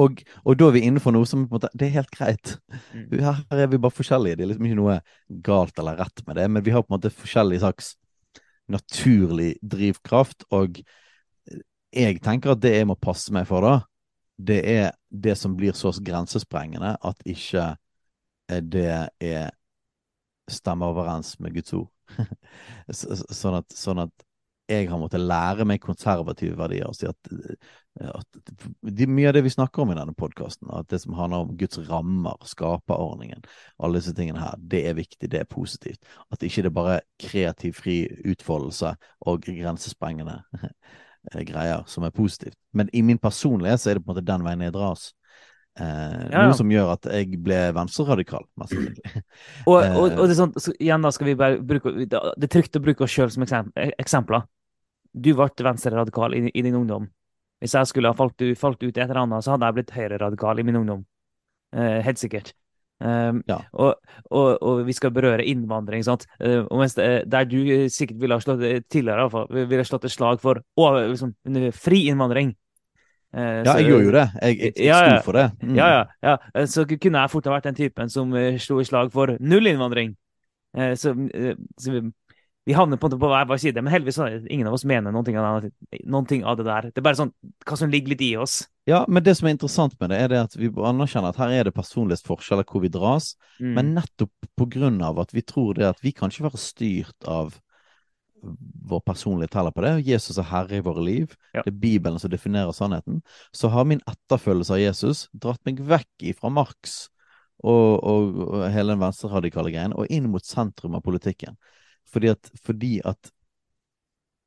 [0.00, 2.54] og, og, da er vi innenfor noe som på en måte, Det er helt greit.
[2.94, 3.18] Mm.
[3.20, 4.38] Her er vi bare forskjellige.
[4.38, 4.96] Det er liksom ikke noe
[5.44, 7.92] galt eller rett med det, men vi har på en måte forskjellig slags
[8.70, 10.46] naturlig drivkraft.
[10.56, 10.80] Og
[11.92, 13.76] jeg tenker at det jeg må passe meg for, da,
[14.40, 17.74] det er det som blir så grensesprengende at ikke
[18.66, 18.86] det
[19.20, 19.50] er
[20.50, 21.90] stemmer overens med Guds ord.
[22.90, 24.24] sånn, at, sånn at
[24.70, 26.86] jeg har måttet lære meg konservative verdier.
[26.86, 27.30] og si at,
[28.06, 28.40] at
[28.82, 31.56] de, Mye av det vi snakker om i denne podkasten, at det som handler om
[31.58, 33.42] Guds rammer, skaperordningen,
[33.82, 36.00] alle disse tingene her, det er viktig, det er positivt.
[36.30, 38.94] At ikke det bare er kreativ, fri utfoldelse
[39.26, 40.40] og grensesprengende
[41.50, 42.58] greier som er positivt.
[42.72, 45.10] Men i min personlighet så er det på en måte den veien jeg dras.
[45.80, 46.46] Eh, ja.
[46.46, 49.22] Noe som gjør at jeg ble venstreradikal, mest sannsynlig.
[49.66, 52.52] og, og, og, det er sånn, så igjen da skal vi bare bruke Det er
[52.52, 54.46] trygt å bruke oss sjøl som eksempler
[55.12, 57.08] du ble venstreradikal i, i din ungdom.
[57.60, 59.92] Hvis jeg skulle ha falt, falt ut i et eller annet, så hadde jeg blitt
[59.94, 61.04] høyreradikal i min ungdom.
[61.76, 62.54] Eh, helt sikkert.
[63.00, 63.56] Um, ja.
[63.72, 63.94] og,
[64.28, 66.02] og, og, vi skal berøre innvandring.
[66.04, 66.26] Sant?
[66.36, 70.60] Uh, det, der du sikkert ville ha slått tidligere ville ha slått et slag for
[70.76, 71.32] å, liksom,
[71.72, 72.52] fri innvandring.
[73.32, 74.26] Uh, ja, jeg gjorde jo det.
[74.42, 75.46] Jeg, jeg, jeg ja, sto for det.
[75.62, 75.74] Mm.
[75.78, 76.66] Ja, ja, ja.
[76.68, 79.70] Så kunne jeg fort ha vært den typen som uh, slo i slag for null
[79.70, 80.16] innvandring.
[80.70, 81.10] så,
[81.82, 82.00] så
[82.68, 85.24] vi havner på, på hver vår side, men heldigvis er ingen av oss mener noen
[85.26, 85.64] ting, av,
[86.04, 86.90] noen ting, av, det der.
[86.90, 87.32] Det er bare sånn
[87.66, 88.60] hva som ligger litt i oss.
[88.88, 91.54] Ja, men det som er interessant med det, er det at vi anerkjenner at her
[91.56, 93.32] er det personlighetsforskjeller hvor vi dras,
[93.62, 93.72] mm.
[93.78, 97.28] men nettopp på grunn av at vi tror det at vi kan ikke være styrt
[97.28, 97.56] av
[98.40, 99.94] vår personlige teller på det.
[100.06, 101.34] Jesus er herre i våre liv.
[101.54, 101.64] Ja.
[101.64, 103.20] Det er Bibelen som definerer sannheten.
[103.56, 107.02] Så har min etterfølgelse av Jesus dratt meg vekk ifra Marx
[107.60, 111.58] og, og, og hele den venstreradikale greien og inn mot sentrum av politikken.
[112.10, 113.30] Fordi at, fordi at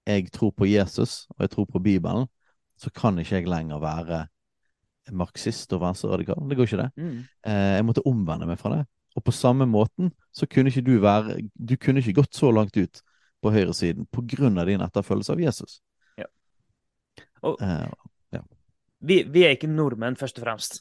[0.07, 2.27] jeg tror på Jesus, og jeg tror på Bibelen,
[2.77, 4.25] så kan ikke jeg lenger være
[5.11, 6.43] marxist og venstreradikal.
[6.49, 6.91] Det går ikke, det.
[6.97, 7.23] Mm.
[7.47, 8.83] Eh, jeg måtte omvende meg fra det.
[9.15, 12.77] Og på samme måten så kunne ikke du være Du kunne ikke gått så langt
[12.77, 13.01] ut
[13.43, 15.81] på høyresiden på grunn av din etterfølgelse av Jesus.
[16.17, 16.29] Ja.
[17.43, 17.89] Og, eh,
[18.33, 18.41] ja.
[19.03, 20.79] Vi, vi, er ikke nordmenn, først og fremst.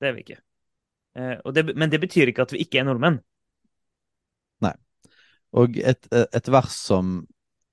[0.00, 0.40] Det er vi ikke.
[1.16, 3.22] Eh, det, men det betyr ikke at vi ikke er nordmenn.
[5.56, 7.20] Og et, et vers som,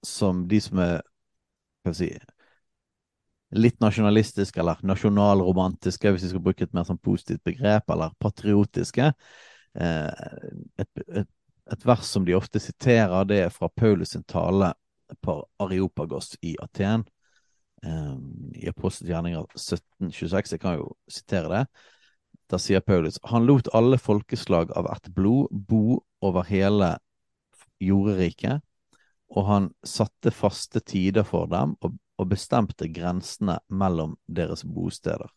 [0.06, 1.02] som, de som er
[1.84, 2.12] Hva skal si
[3.54, 9.12] Litt nasjonalistiske eller nasjonalromantiske, hvis vi skal bruke et mer sånn positivt begrep, eller patriotiske.
[9.78, 10.24] Eh,
[10.82, 11.30] et, et,
[11.70, 14.72] et, vers som de ofte siterer, det er fra Paulus sin tale
[15.22, 17.06] på Areopagos i Aten.
[17.86, 18.18] Eh,
[18.64, 20.56] I Apostelens gjerninger 1726.
[20.56, 21.64] Jeg kan jo sitere det.
[22.50, 26.96] Da sier Paulus han lot alle folkeslag av ett blod bo over hele
[27.82, 28.62] jorderiket,
[29.34, 35.32] og han satte faste tider for dem og, og bestemte grensene mellom deres bosteder.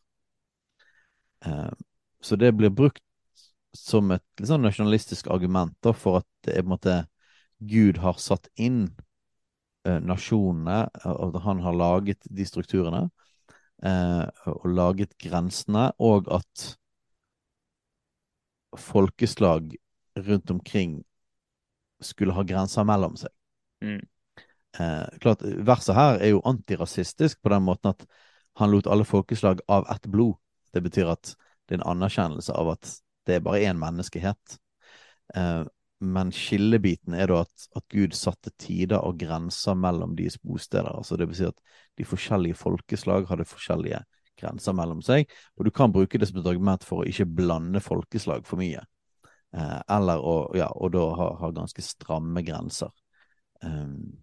[1.46, 1.72] Eh,
[2.20, 3.02] så det blir brukt
[3.76, 6.96] som et litt sånn nasjonalistisk argument da, for at det er på en måte
[7.60, 8.86] Gud har satt inn
[9.86, 13.06] eh, nasjonene, og han har laget de strukturene,
[13.84, 16.66] eh, og laget grensene, og at
[18.76, 19.76] folkeslag
[20.16, 20.98] rundt omkring
[22.02, 23.32] skulle ha grenser mellom seg.
[23.84, 24.02] Mm.
[24.78, 28.04] Eh, klart, Verset her er jo antirasistisk på den måten at
[28.60, 30.36] han lot alle folkeslag av ett blod.
[30.72, 31.32] Det betyr at
[31.66, 32.92] det er en anerkjennelse av at
[33.26, 34.58] det er bare én menneskehet.
[35.34, 35.64] Eh,
[36.04, 40.92] men skillebiten er da at, at, Gud satte tider og grenser mellom deres bosteder.
[40.92, 41.62] altså Det vil si at
[41.96, 44.02] de forskjellige folkeslag hadde forskjellige
[44.36, 45.30] grenser mellom seg.
[45.56, 48.84] Og du kan bruke det som et argument for å ikke blande folkeslag for mye.
[49.56, 52.92] Eh, eller å, ja, og da ha, ha ganske stramme grenser.
[53.64, 54.18] Um.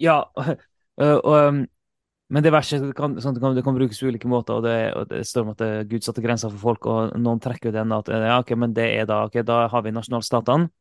[0.00, 1.60] Ja, og, og, um,
[2.32, 4.56] men det verste kan, sånn, det kan brukes på ulike måter.
[4.56, 7.42] og Det, og det står om at eh, Gud satte grenser for folk, og noen
[7.44, 10.72] trekker jo den at ja, ok, men det er da, ok, da har vi nasjonalstatene.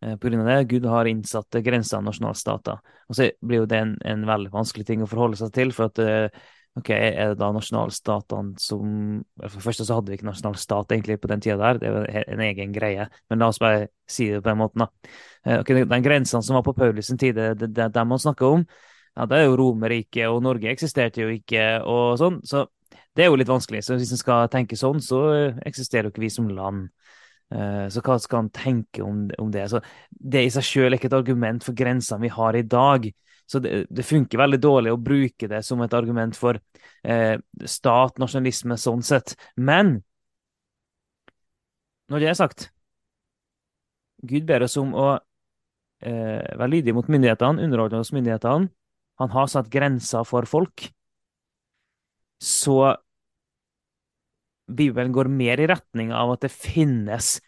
[0.00, 2.78] På grunn av det, Gud har innsatt grenser av nasjonalstater.
[3.12, 5.74] Og så blir jo det en, en veldig vanskelig ting å forholde seg til.
[5.76, 6.00] for at
[6.78, 8.90] Ok, Er det da nasjonalstatene som
[9.42, 12.06] For det første så hadde vi ikke nasjonalstat egentlig på den tida der, det var
[12.20, 13.08] en egen greie.
[13.28, 15.10] Men la oss bare si det på den måten, da.
[15.44, 18.66] Eh, ok, Den grensen som var på Paulus tid, det er dem man snakker om,
[19.16, 22.38] ja, det er jo Romerriket, og Norge eksisterte jo ikke, og sånn.
[22.46, 22.68] Så
[23.16, 23.82] det er jo litt vanskelig.
[23.84, 25.20] Så hvis en skal tenke sånn, så
[25.66, 26.88] eksisterer jo ikke vi som land.
[27.50, 29.66] Eh, så hva skal en tenke om, det?
[29.72, 33.10] Så det i seg selv er ikke et argument for grensene vi har i dag.
[33.50, 36.60] Så det, det, funker veldig dårlig å bruke det som et argument for
[37.02, 37.34] eh,
[37.66, 39.34] stat, nasjonalisme, sånn sett.
[39.58, 39.96] Men
[42.10, 42.68] når det er sagt
[44.22, 48.68] Gud ber oss om å eh, være lydige mot myndighetene, underordne oss myndighetene.
[49.20, 50.84] Han har satt grenser for folk.
[52.40, 52.76] Så
[54.70, 57.38] Bibelen går mer i retning av at det finnes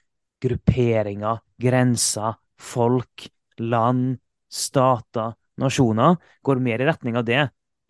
[0.42, 3.28] grupperinger, grenser, folk,
[3.60, 4.16] land,
[4.52, 7.40] stater nasjoner går mer i retning av det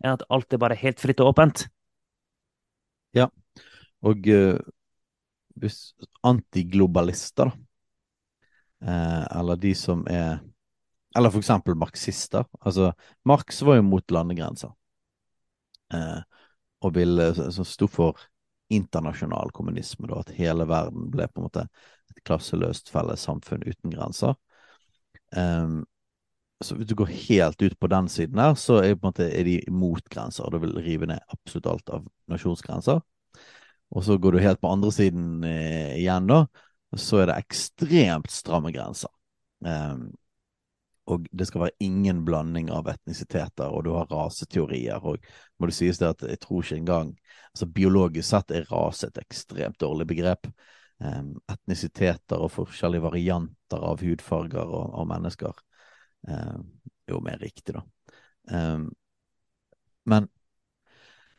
[0.03, 1.65] enn at alt er bare helt fritt og åpent.
[3.15, 3.29] Ja,
[4.03, 4.57] og uh,
[5.61, 5.93] hvis
[6.25, 10.41] antiglobalister, da, uh, eller de som er
[11.15, 12.47] Eller for eksempel marxister.
[12.65, 12.87] Altså,
[13.23, 14.71] Marx var jo mot landegrenser.
[15.93, 16.23] Uh,
[16.81, 18.17] og ville, som sto for
[18.73, 21.67] internasjonal kommunisme, da, at hele verden ble på en måte
[22.09, 24.33] et klasseløst felles samfunn uten grenser.
[25.37, 25.83] Um,
[26.63, 29.57] så hvis du går helt ut på den siden her, så er, måte, er de
[29.67, 30.49] imot grenser.
[30.51, 33.01] Du vil rive ned absolutt alt av nasjonsgrenser.
[33.93, 36.45] Og så går du helt på andre siden eh, igjen, da,
[36.97, 39.11] så er det ekstremt stramme grenser.
[39.63, 40.11] Um,
[41.11, 45.03] og det skal være ingen blanding av etnisiteter, og du har raseteorier.
[45.03, 45.19] Og
[45.59, 47.11] må det sies det at jeg tror ikke engang
[47.51, 50.47] altså Biologisk sett er rase et ekstremt dårlig begrep.
[51.03, 55.57] Um, etnisiteter og forskjellige varianter av hudfarger og, og mennesker
[57.07, 57.83] jo mer riktig, da.
[58.51, 58.79] Eh,
[60.05, 60.27] men,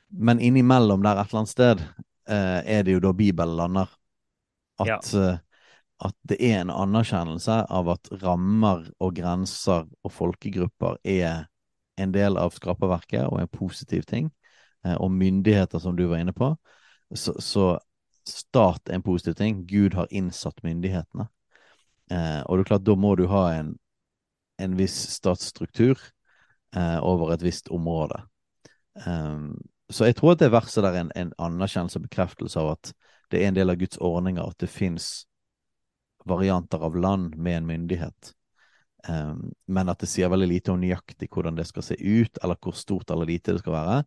[0.08, 1.82] men innimellom der et eller annet sted
[2.28, 3.90] eh, er det jo da Bibelen lander.
[4.80, 5.38] At, ja.
[6.02, 11.44] at det er en anerkjennelse av at rammer og grenser og folkegrupper er
[12.00, 14.32] en del av skaperverket og en positiv ting.
[15.00, 16.50] Og myndigheter, som du var inne på.
[17.16, 17.78] Så, så
[18.28, 19.62] stat er en positiv ting.
[19.66, 21.28] Gud har innsatt myndighetene.
[22.10, 23.74] Eh, og det er klart, da må du ha en,
[24.62, 25.98] en viss statsstruktur
[26.76, 28.22] eh, over et visst område.
[29.06, 29.56] Um,
[29.90, 32.92] så jeg tror at det verset der er en, en anerkjennelse og bekreftelse av at
[33.32, 35.26] det er en del av Guds ordninger, at det fins
[36.24, 38.32] varianter av land med en myndighet.
[39.08, 42.56] Um, men at det sier veldig lite om nøyaktig hvordan det skal se ut, eller
[42.62, 43.98] hvor stort eller lite det skal være.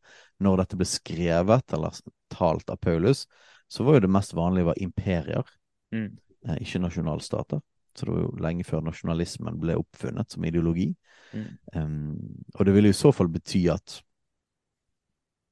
[0.41, 1.99] Når dette ble skrevet eller
[2.33, 3.27] talt av Paulus,
[3.69, 5.49] så var jo det mest vanlige var imperier,
[5.93, 6.09] mm.
[6.47, 7.61] eh, ikke nasjonalstater.
[7.97, 10.91] Så det var jo lenge før nasjonalismen ble oppfunnet som ideologi.
[11.33, 11.47] Mm.
[11.73, 14.01] Um, og det ville i så fall bety at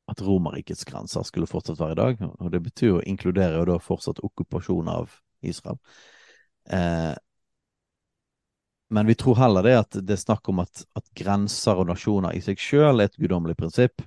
[0.06, 2.26] at Romerrikets grenser skulle fortsatt være i dag.
[2.40, 5.14] Og det betyr jo inkludere og da fortsatt okkupasjon av
[5.46, 5.80] Israel.
[6.70, 7.14] Eh,
[8.90, 12.38] men vi tror heller det at det er snakk om at, at grenser og nasjoner
[12.38, 14.04] i seg sjøl er et guddommelig prinsipp,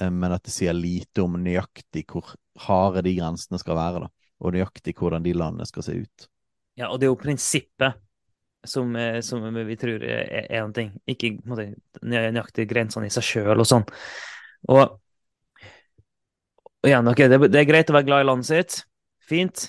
[0.00, 2.34] eh, men at det sier lite om nøyaktig hvor
[2.68, 6.28] harde de grensene skal være, da, og nøyaktig hvordan de landene skal se ut.
[6.78, 7.98] Ja, og det er jo prinsippet
[8.66, 11.34] som, eh, som vi tror er, er ting, ikke
[12.02, 13.86] nøyaktig grensene i seg sjøl og sånn.
[14.70, 14.84] Og,
[16.78, 18.80] og igjen, okay, det, det, er greit å være glad i landet sitt,
[19.22, 19.68] fint,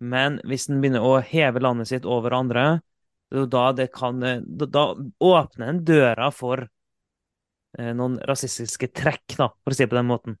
[0.00, 2.66] men hvis en begynner å heve landet sitt over andre,
[3.30, 4.84] da, kan, da, da
[5.22, 6.64] åpner en døra for
[7.78, 10.38] eh, noen rasistiske trekk, da, for å si det på den måten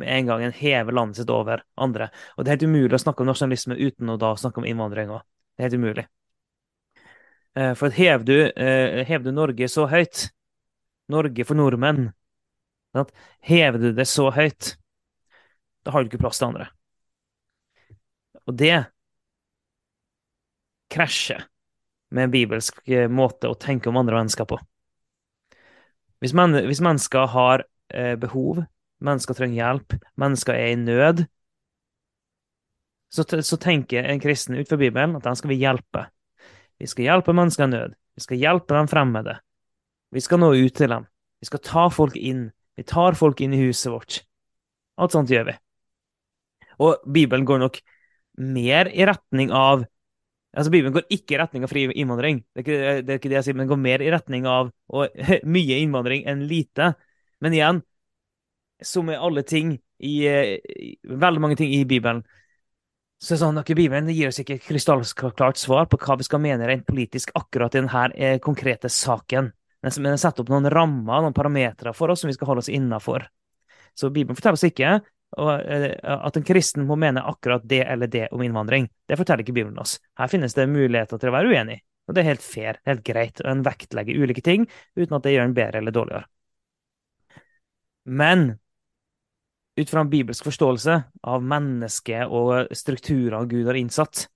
[0.00, 2.08] med en gang en hever landet sitt over andre.
[2.36, 5.12] Og det er helt umulig å snakke om nasjonalisme uten å da snakke om innvandring
[5.12, 5.20] òg.
[5.60, 6.06] Det er helt umulig.
[7.60, 10.30] Eh, for hever du, eh, hever du Norge så høyt,
[11.12, 12.14] Norge for nordmenn,
[13.44, 14.78] hever du det så høyt,
[15.84, 16.70] da har du ikke plass til andre.
[18.48, 18.86] Og det
[20.88, 21.44] krasjer
[22.08, 24.56] med en bibelsk eh, måte å tenke om andre mennesker på.
[26.24, 28.64] Hvis, men, hvis mennesker har eh, behov,
[29.04, 31.26] mennesker trenger hjelp, mennesker er i nød,
[33.10, 36.06] så, så, tenker en kristen ut fra Bibelen at den skal vi hjelpe.
[36.78, 37.96] Vi skal hjelpe mennesker i nød.
[38.14, 39.36] Vi skal hjelpe dem fremmede.
[40.14, 41.06] Vi skal nå ut til dem.
[41.40, 42.48] Vi skal ta folk inn.
[42.78, 44.20] Vi tar folk inn i huset vårt.
[45.00, 45.56] Alt sånt gjør vi.
[46.80, 47.80] Og Bibelen går nok
[48.40, 49.86] mer i retning av
[50.50, 52.40] Altså, Bibelen går ikke i retning av fri innvandring.
[52.50, 54.48] Det er ikke det, er ikke det jeg sier, men den går mer i retning
[54.50, 55.20] av og,
[55.54, 56.88] mye innvandring enn lite.
[57.38, 57.78] Men igjen,
[58.82, 62.24] som med alle ting i, i Veldig mange ting i Bibelen,
[63.20, 66.68] så sånn at Bibelen gir oss ikke et krystallklart svar på hva vi skal mene
[66.68, 69.50] rent politisk akkurat i denne eh, konkrete saken.
[69.84, 72.72] Men den setter opp noen rammer, noen parametere for oss som vi skal holde oss
[72.72, 73.26] innafor.
[73.96, 78.30] Så Bibelen forteller oss ikke eh, at en kristen må mene akkurat det eller det
[78.32, 78.88] om innvandring.
[79.08, 79.98] Det forteller ikke Bibelen oss.
[80.16, 81.80] Her finnes det muligheter til å være uenig.
[82.08, 83.44] Og det er helt fair, helt greit.
[83.44, 84.64] Og en vektlegger ulike ting
[84.96, 86.24] uten at det gjør en bedre eller dårligere.
[88.08, 88.48] Men
[89.78, 90.96] ut fra en bibelsk forståelse
[91.30, 94.26] av mennesket og strukturer Gud har innsatt,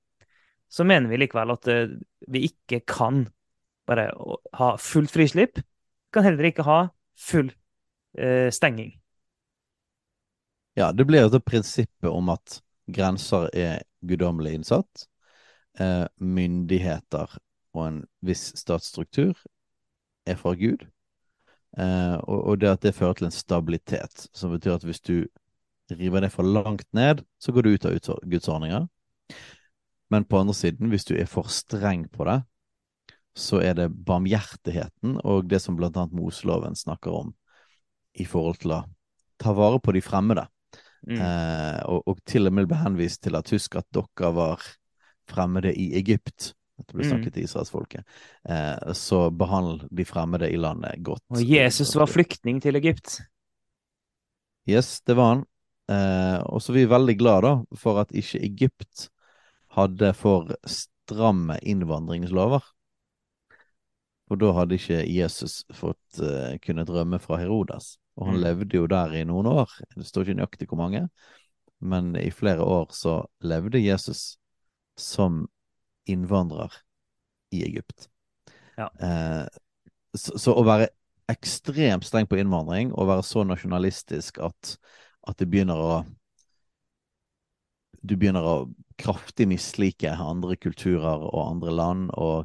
[0.70, 1.96] så mener vi likevel at eh,
[2.30, 3.24] vi ikke kan
[3.86, 4.08] bare
[4.58, 5.58] ha fullt frislipp.
[5.60, 6.78] Vi kan heller ikke ha
[7.18, 7.50] full
[8.18, 8.94] eh, stenging.
[10.74, 12.58] Ja, det blir altså prinsippet om at
[12.90, 15.06] grenser er guddommelig innsatt.
[15.78, 17.38] Eh, myndigheter
[17.74, 19.38] og en viss statsstruktur
[20.26, 20.86] er fra Gud.
[21.78, 25.24] Eh, og, og, det at det fører til en stabilitet, som betyr at hvis du
[25.90, 28.86] river det for langt ned, så går du ut av Guds ordninger.
[30.12, 32.40] Men på andre siden, hvis du er for streng på det,
[33.34, 37.32] så er det barmhjertigheten og det som blant annet Moseloven snakker om
[38.14, 38.84] i forhold til å
[39.42, 40.46] ta vare på de fremmede.
[41.04, 41.18] Mm.
[41.18, 44.62] Eh, og, og, til og med ble henvist til at husk at dere var
[45.28, 46.52] fremmede i Egypt.
[46.74, 48.16] Dette ble blir snakket til israelsfolket.
[48.50, 51.22] Eh, så behandl de fremmede i landet godt.
[51.34, 53.20] Og Jesus var flyktning til Egypt.
[54.68, 55.44] Yes, det var han.
[55.92, 59.08] Eh, og så er vi veldig glad da, for at ikke Egypt
[59.76, 62.64] hadde for stramme innvandringslover.
[64.28, 67.98] For da hadde ikke Jesus fått uh, kunnet rømme fra Herodes.
[68.16, 68.42] Og han mm.
[68.44, 69.72] levde jo der i noen år.
[69.92, 71.02] Det står ikke nøyaktig hvor mange,
[71.84, 74.38] men i flere år så levde Jesus
[74.96, 75.44] som
[76.10, 76.72] innvandrer
[77.54, 78.08] i Egypt.
[78.76, 78.90] Ja.
[78.98, 79.46] Eh,
[80.14, 80.90] så, så, å være
[81.30, 84.76] ekstremt streng på innvandring og være så nasjonalistisk at
[85.24, 85.94] at det begynner å
[88.04, 88.56] Du begynner å
[89.00, 92.44] kraftig mislike andre kulturer og andre land, og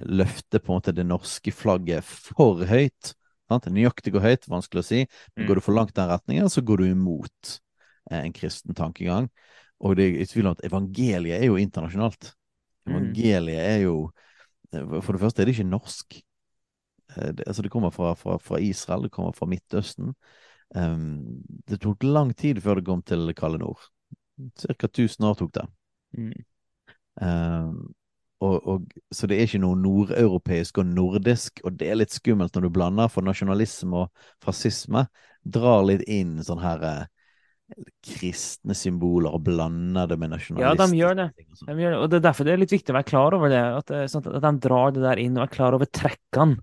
[0.00, 3.12] løfte på en måte det norske flagget for høyt.
[3.52, 3.68] Sant?
[3.68, 5.02] Nøyaktig og høyt, vanskelig å si.
[5.34, 5.48] Men mm.
[5.50, 7.52] går du for langt den retningen, så går du imot
[8.08, 9.28] eh, en kristen tankegang.
[9.84, 12.32] Og det er i tvil om at evangeliet er jo internasjonalt.
[12.88, 12.96] Mm.
[12.96, 13.94] Evangeliet er jo
[14.72, 16.18] eh, For det første er det ikke norsk.
[17.16, 20.14] Eh, det, altså det kommer fra, fra, fra Israel, det kommer fra Midtøsten.
[20.76, 23.80] Um, det tok lang tid før det kom til Kalle Nord.
[24.60, 24.86] Ca.
[24.86, 25.64] 1000 år tok det.
[26.18, 26.34] Mm.
[27.20, 27.94] Um,
[28.40, 32.54] og, og, så det er ikke noe nordeuropeisk og nordisk, og det er litt skummelt
[32.54, 35.08] når du blander, for nasjonalisme og fascisme
[35.42, 37.08] drar litt inn sånn her eh,
[38.04, 40.68] kristne symboler og blander det med nasjonalister.
[40.68, 41.98] Ja, de gjør, de gjør, det.
[41.98, 44.06] Og det er derfor det er litt viktig å være klar over det, at, eh,
[44.10, 46.62] sånn at de drar det der inn og er klar over trekkene.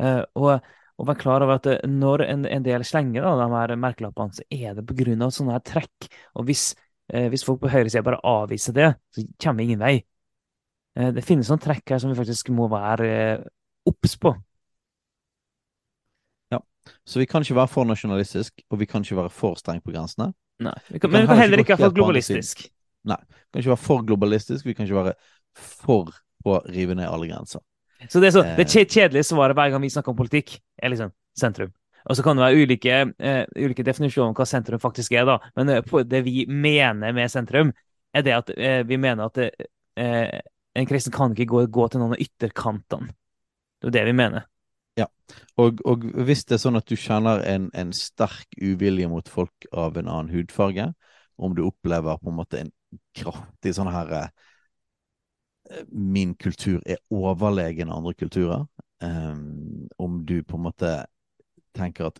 [0.00, 0.62] Uh, og
[1.00, 4.36] og være klar over at eh, når en, en del slenger da, de her merkelappene,
[4.36, 5.30] så er det pga.
[5.32, 6.08] sånne her trekk.
[6.36, 6.74] Og hvis,
[7.14, 9.94] uh, hvis folk på høyresida bare avviser det, så kommer vi ingen vei.
[10.98, 13.08] Uh, det finnes noen trekk her som vi faktisk må være
[13.88, 14.34] obs på.
[17.06, 19.94] Så vi kan ikke være for nasjonalistisk, og vi kan ikke være for streng på
[19.94, 20.30] grensene.
[20.60, 22.66] Nei, vi kan, vi men vi kan heller ikke være for globalistisk.
[23.08, 25.14] Nei, vi kan ikke være for globalistisk, vi kan ikke være
[25.56, 26.12] for
[26.46, 27.62] å rive ned alle grenser.
[28.08, 28.84] Så det, er så, det eh.
[28.88, 31.72] kjedelige svaret hver gang vi snakker om politikk, er liksom sentrum.
[32.08, 35.36] Og så kan det være ulike, uh, ulike definisjoner om hva sentrum faktisk er, da.
[35.58, 37.74] Men uh, det vi mener med sentrum,
[38.16, 39.42] er det at uh, vi mener at
[40.00, 43.10] en kristen kan ikke gå, gå til noen av ytterkantene.
[43.82, 44.46] Det er det vi mener.
[45.00, 45.06] Ja,
[45.60, 49.68] og, og, hvis det er sånn at du kjenner en, en, sterk uvilje mot folk
[49.72, 50.90] av en annen hudfarge,
[51.40, 52.72] om du opplever på en måte en
[53.16, 54.30] kraftig sånn her
[55.88, 58.66] min kultur er overlegen andre kulturer.
[59.00, 60.90] Um, om du på en måte
[61.76, 62.18] tenker at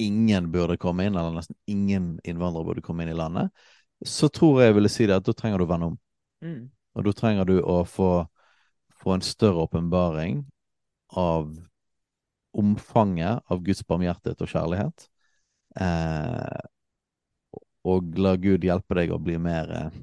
[0.00, 3.50] ingen burde komme inn, eller nesten ingen innvandrere burde komme inn i landet,
[4.06, 5.98] så tror jeg jeg ville si det at da trenger du å vende om.
[6.44, 6.62] Mm.
[6.96, 8.10] Og da trenger du å få,
[9.02, 10.42] få en større åpenbaring
[11.20, 11.52] av
[12.56, 15.06] omfanget av Guds barmhjertighet og kjærlighet.
[15.80, 16.60] Eh,
[17.90, 20.00] og la Gud hjelpe deg å bli mer eh,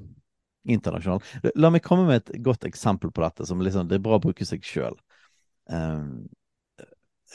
[0.72, 1.52] internasjonal.
[1.58, 4.24] La meg komme med et godt eksempel på dette, som liksom, det er bra å
[4.24, 4.98] bruke seg sjøl.
[5.70, 6.02] Eh,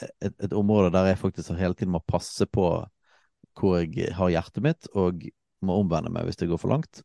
[0.01, 2.67] et, et, område der jeg faktisk hele tiden må passe på
[3.53, 5.27] hvor jeg har hjertet mitt, og
[5.63, 7.03] må omvende meg hvis det går for langt.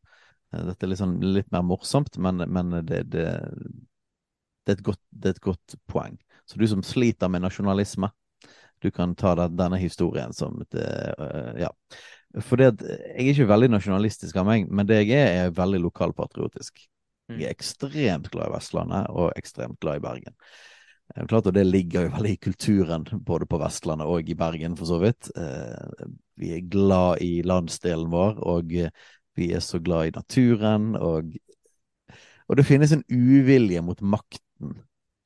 [0.54, 3.26] Eh, dette er liksom litt mer morsomt, men, men det, det,
[4.64, 6.18] det, er godt, det, er et godt, poeng.
[6.49, 8.11] Så du som sliter med nasjonalisme,
[8.80, 11.72] du kan ta denne historien som et uh, Ja.
[12.44, 16.82] For jeg er ikke veldig nasjonalistisk av meg, men det jeg er, er veldig lokalpatriotisk.
[17.28, 17.55] Jeg er mm.
[17.55, 20.36] ekstremt glad i Vestlandet og ekstremt glad i Bergen.
[21.09, 24.36] Det er klart, og Det ligger jo veldig i kulturen, både på Vestlandet og i
[24.36, 25.30] Bergen, for så vidt.
[25.40, 26.05] Eh,
[26.36, 28.76] vi er glad i landsdelen vår, og
[29.36, 30.92] vi er så glad i naturen.
[31.01, 31.32] Og,
[32.49, 34.76] og det finnes en uvilje mot makten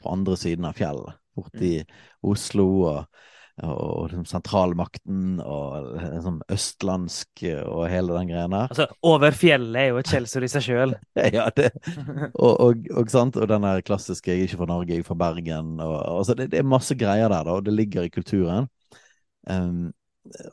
[0.02, 2.00] på andre siden av fjellet, borti mm.
[2.32, 3.22] Oslo og
[3.60, 8.70] og liksom sentralmakten og liksom østlandsk og hele den greia der.
[8.72, 10.94] Altså, Over fjellet er jo et skjellsord i seg sjøl.
[11.36, 11.68] ja, det,
[12.42, 13.36] og, og, og, sant?
[13.36, 15.82] og den der klassiske 'jeg er ikke fra Norge, jeg er fra Bergen'.
[15.82, 18.70] Og, altså, det, det, er masse greier der, da, og det ligger i kulturen.
[19.46, 19.92] Um,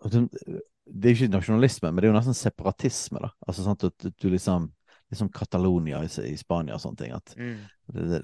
[0.04, 3.24] det er ikke nasjonalisme, men det er jo nesten separatisme.
[3.24, 4.70] da, altså sant, at du liksom
[5.10, 7.14] liksom Catalonia i, i Spania og sånne ting.
[7.16, 7.58] At mm.
[7.94, 8.22] det, det,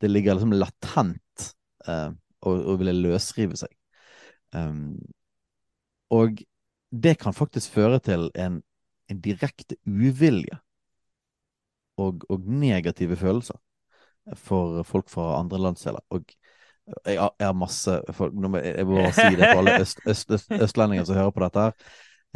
[0.00, 1.48] det, ligger liksom latent
[1.88, 2.10] uh,
[2.46, 3.72] og, og ville løsrive seg.
[4.54, 4.96] Um,
[6.14, 6.40] og
[6.88, 8.62] det kan faktisk føre til en,
[9.10, 10.56] en direkte uvilje
[11.98, 13.58] og, og, negative følelser
[14.38, 16.04] for folk fra andre landsdeler.
[16.14, 16.24] Og
[17.04, 20.52] jeg jeg har masse folk, Jeg må bare si det for alle øst, øst, øst,
[20.62, 21.60] østlendinger som hører på dette.
[21.60, 21.72] her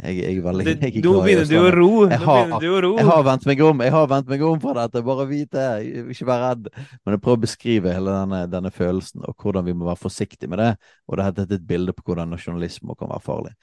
[0.03, 1.89] jeg, jeg er veldig jeg Nå begynner du å ro!
[2.11, 5.25] Jeg har, jeg har vendt meg om Jeg har vendt meg om for dette, bare
[5.29, 5.67] vit det!
[6.13, 6.69] Ikke vær redd.
[7.03, 10.51] Men jeg prøver å beskrive hele denne, denne, følelsen, og hvordan vi må være forsiktige
[10.51, 10.71] med det.
[11.07, 13.53] Og det er et bilde på hvordan nasjonalisme kan være farlig.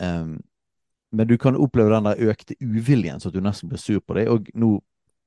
[0.00, 0.36] Um,
[1.16, 4.16] men du kan oppleve den der økte uviljen, så at du nesten blir sur på
[4.18, 4.26] det.
[4.32, 4.72] Og nå,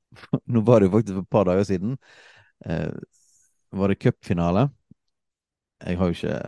[0.54, 1.96] nå var det jo faktisk for et par dager siden.
[2.66, 2.98] Uh,
[3.80, 4.70] var det cupfinale.
[5.86, 6.40] Jeg har jo ikke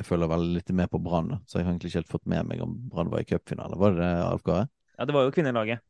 [0.00, 2.46] jeg følger veldig litt med på Brann, så jeg har egentlig ikke helt fått med
[2.48, 3.76] meg om Brann var i cupfinale.
[3.76, 4.64] Var det det, Alf Kåre?
[4.96, 5.82] Ja, det var jo kvinnelaget.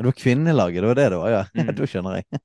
[0.00, 1.44] Det var kvinnelaget, det var det det var, ja.
[1.60, 1.74] Mm.
[1.76, 2.40] da skjønner jeg.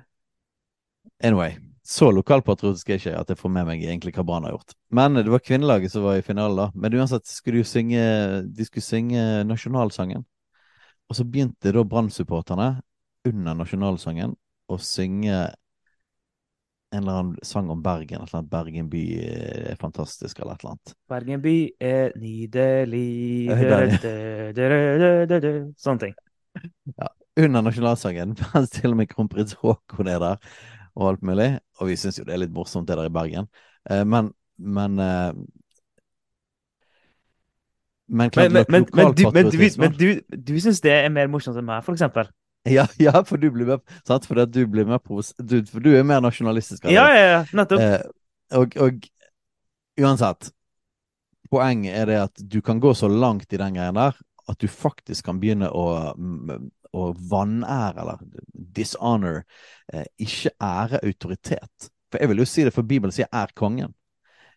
[1.30, 1.56] anyway.
[1.90, 4.76] Så lokalpatriotisk er ikke at jeg får med meg egentlig hva Brann har gjort.
[4.94, 6.68] Men det var kvinnelaget som var i finalen, da.
[6.76, 8.04] Men uansett skulle de synge,
[8.44, 10.22] de skulle synge nasjonalsangen.
[11.10, 12.68] Og så begynte da Brann-supporterne
[13.26, 14.36] under nasjonalsangen
[14.70, 15.40] å synge
[16.92, 18.22] en eller annen sang om Bergen.
[18.22, 20.94] Et eller annet Bergen by er fantastisk, eller et eller annet.
[21.10, 23.06] Bergen by er nydelig
[25.78, 26.18] Sånne ting.
[26.96, 27.12] Ja.
[27.40, 30.50] Under nasjonalsangen, mens til og med kronprins Haakon er der,
[30.98, 31.52] og alt mulig.
[31.78, 33.46] Og vi syns jo det er litt morsomt, det der i Bergen.
[33.90, 35.32] Eh, men men eh,
[38.10, 41.94] men, men, men, men, du, du, du syns det er mer morsomt enn meg, for
[41.94, 42.26] eksempel?
[42.68, 44.26] Ja, ja, for du blir med sant?
[44.28, 45.00] For du blir med
[45.38, 46.84] du, For du er mer nasjonalistisk.
[46.84, 47.80] Ja, ja, ja, nettopp.
[47.80, 49.06] Eh, og, og,
[50.00, 50.50] uansett,
[51.50, 54.18] poenget er det at du kan gå så langt i den greien der
[54.50, 56.10] at du faktisk kan begynne å,
[56.96, 58.22] å vanære, eller
[58.74, 59.44] dishonor,
[59.92, 61.90] eh, ikke ære autoritet.
[62.10, 63.94] For jeg vil jo si det, for Bibelen sier 'er kongen'.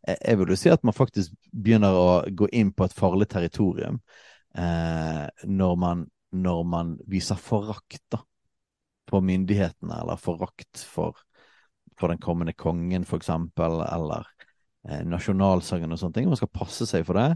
[0.08, 3.30] Eh, jeg vil jo si at man faktisk begynner å gå inn på et farlig
[3.30, 4.02] territorium
[4.58, 8.22] eh, når man når man viser forakt da,
[9.10, 11.18] på myndighetene, eller forakt for,
[12.00, 14.28] for den kommende kongen, for eksempel, eller
[14.90, 16.30] eh, nasjonalsangen og sånne ting.
[16.32, 17.30] Man skal passe seg for det,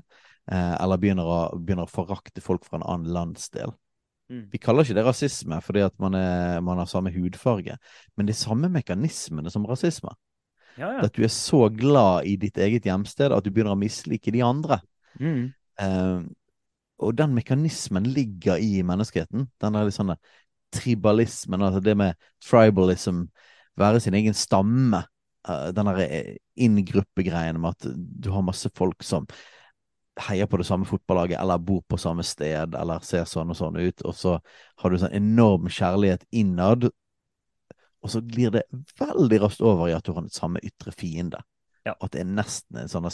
[0.52, 3.76] eh, eller begynner å, begynner å, forakte folk fra en annen landsdel.
[4.28, 4.48] Mm.
[4.52, 7.78] Vi kaller ikke det rasisme fordi at man, er, man, har samme hudfarge,
[8.20, 10.12] men det er samme mekanismene som rasisme.
[10.78, 11.06] Ja, ja.
[11.08, 14.44] At du er så glad i ditt eget hjemsted at du begynner å mislike de
[14.46, 14.82] andre.
[15.18, 15.48] Mm.
[15.82, 16.28] Eh,
[16.98, 19.48] og den mekanismen ligger i menneskeheten.
[19.62, 20.16] Den der sånn
[20.74, 23.26] tribalismen, altså det med tribalism,
[23.78, 25.04] være sin egen stamme.
[25.48, 29.28] Uh, den der inngruppegreien med at du har masse folk som
[30.28, 33.78] heier på det samme fotballaget, eller bor på samme sted, eller ser sånn og sånn
[33.78, 34.38] ut, og så
[34.82, 36.90] har du sånn enorm kjærlighet innad,
[38.02, 38.66] og så glir det
[39.00, 41.42] veldig raskt over i at du har den samme ytre fiende.
[41.88, 41.94] Ja.
[42.04, 43.08] At det er nesten en sånn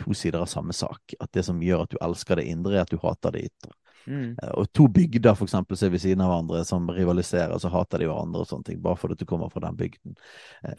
[0.00, 1.14] to sider av samme sak.
[1.20, 3.74] At det som gjør at du elsker det indre, er at du hater det ytre.
[4.06, 4.32] Mm.
[4.42, 8.02] Eh, og to bygder for eksempel ser ved siden av hverandre som rivaliserer, så hater
[8.02, 10.16] de hverandre og sånne ting, bare fordi du kommer fra den bygden.
[10.64, 10.76] Eh,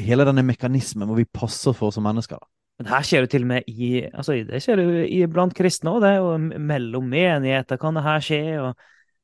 [0.00, 2.40] hele denne mekanismen må vi passe for som mennesker.
[2.40, 2.50] da.
[2.80, 5.92] Men her skjer det til og med i altså det skjer jo i blant kristne
[5.92, 6.14] òg, det.
[6.24, 8.42] Og mellom menigheter kan det her skje.
[8.62, 8.72] og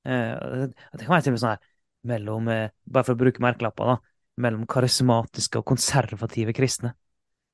[0.05, 1.67] eh, Det kan være til og med sånn her
[2.09, 3.97] mellom, eh, bare for å bruke merkelapper, da,
[4.45, 6.95] mellom karismatiske og konservative kristne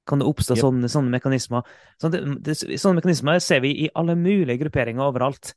[0.07, 0.62] kan det oppstå yep.
[0.62, 1.64] sånne, sånne, mekanismer.
[2.00, 5.55] Sånne, det, sånne, mekanismer ser vi i alle mulige grupperinger overalt.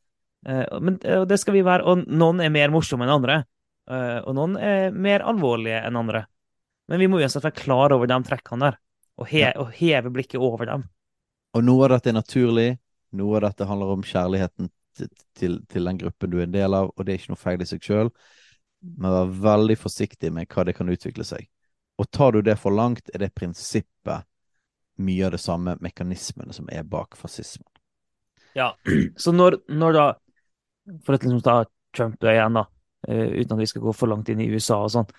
[0.47, 3.41] Uh, men uh, det skal vi være, og Noen er mer morsomme enn andre,
[3.91, 6.23] uh, og noen er mer alvorlige enn andre.
[6.87, 8.79] Men vi må uansett være klar over de trekkene der,
[9.17, 9.51] og, he, ja.
[9.59, 10.87] og, heve blikket over dem.
[11.57, 12.69] Og noe av dette er naturlig,
[13.17, 16.77] noe av dette handler om kjærligheten til, til, til den gruppen du er en del
[16.77, 18.13] av, og det er ikke noe feil i seg sjøl.
[18.87, 21.49] Men vær veldig forsiktig med hva det kan utvikle seg.
[21.97, 24.27] Og tar du det for langt, er det prinsippet
[24.97, 27.67] mye av det samme mekanismene som er bak fascismen.
[28.57, 28.71] Ja,
[29.21, 30.07] så når, når da
[31.03, 32.61] For å liksom ta Trump igjen, da,
[33.09, 35.09] uh, uten at vi skal gå for langt inn i USA og sånn.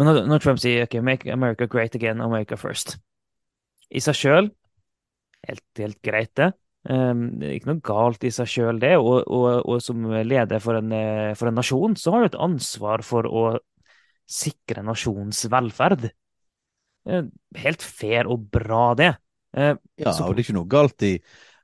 [0.00, 2.94] Men når, når, Trump sier ok, make America great again, America first
[3.92, 4.48] I seg sjøl
[5.48, 6.52] helt, helt greit, det.
[6.88, 8.94] Um, det er ikke noe galt i seg sjøl, det.
[9.00, 12.40] Og, og, og, som leder for en, eh, for en nasjon, så har du et
[12.48, 13.44] ansvar for å
[14.30, 16.10] sikre nasjonens velferd.
[17.06, 19.16] Helt fair og bra, det.
[19.54, 21.18] Eh, Ja, så- og det er ikke noe galt i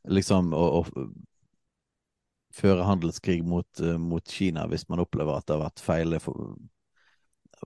[0.09, 1.13] liksom å, å
[2.53, 6.15] føre handelskrig mot, eh, mot Kina hvis man opplever at det har vært feil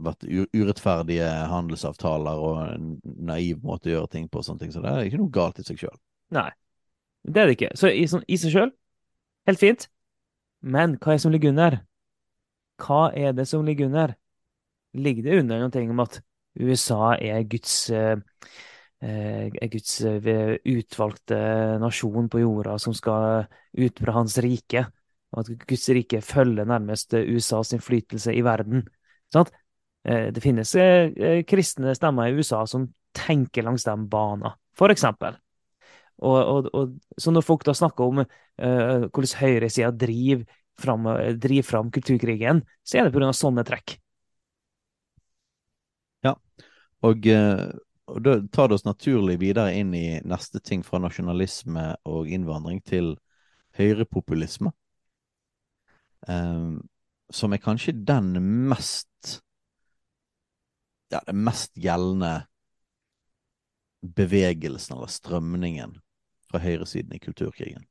[0.01, 4.73] vært urettferdige handelsavtaler og en naiv måte å gjøre ting på og sånne ting.
[4.73, 5.99] Så det er ikke noe galt i seg sjøl.
[6.33, 6.51] Nei,
[7.29, 7.73] det er det ikke.
[7.77, 8.73] Så i, sånn, i seg sjøl,
[9.47, 9.89] helt fint.
[10.63, 11.81] Men hva er det som ligger under?
[12.81, 14.17] Hva er det som ligger under?
[14.95, 16.21] Ligger det under noe om at
[16.61, 18.17] USA er Guds, eh,
[19.01, 21.39] er Guds eh, utvalgte
[21.83, 24.85] nasjon på jorda som skal utbre hans rike,
[25.33, 28.85] og at Guds rike følger nærmest USAs innflytelse i verden?
[29.35, 30.75] Eh, Det finnes
[31.49, 35.39] kristne stemmer i USA som tenker langs den banen, for eksempel.
[36.23, 40.45] Og, og, og, så når folk da snakker om uh, hvordan høyresida driver
[40.83, 43.33] driver fram kulturkrigen, så er det pga.
[43.37, 44.02] sånne trekk.
[47.03, 47.67] Og, eh,
[48.07, 52.83] og da tar det oss naturlig videre inn i neste ting fra nasjonalisme og innvandring
[52.87, 53.17] til
[53.79, 54.73] høyrepopulisme.
[56.29, 56.85] Um,
[57.35, 58.37] som er kanskje den
[58.71, 59.09] mest
[61.13, 62.47] Ja, den mest gjeldende
[64.01, 65.99] bevegelsen eller strømningen
[66.49, 67.85] fra høyresiden i kulturkrigen.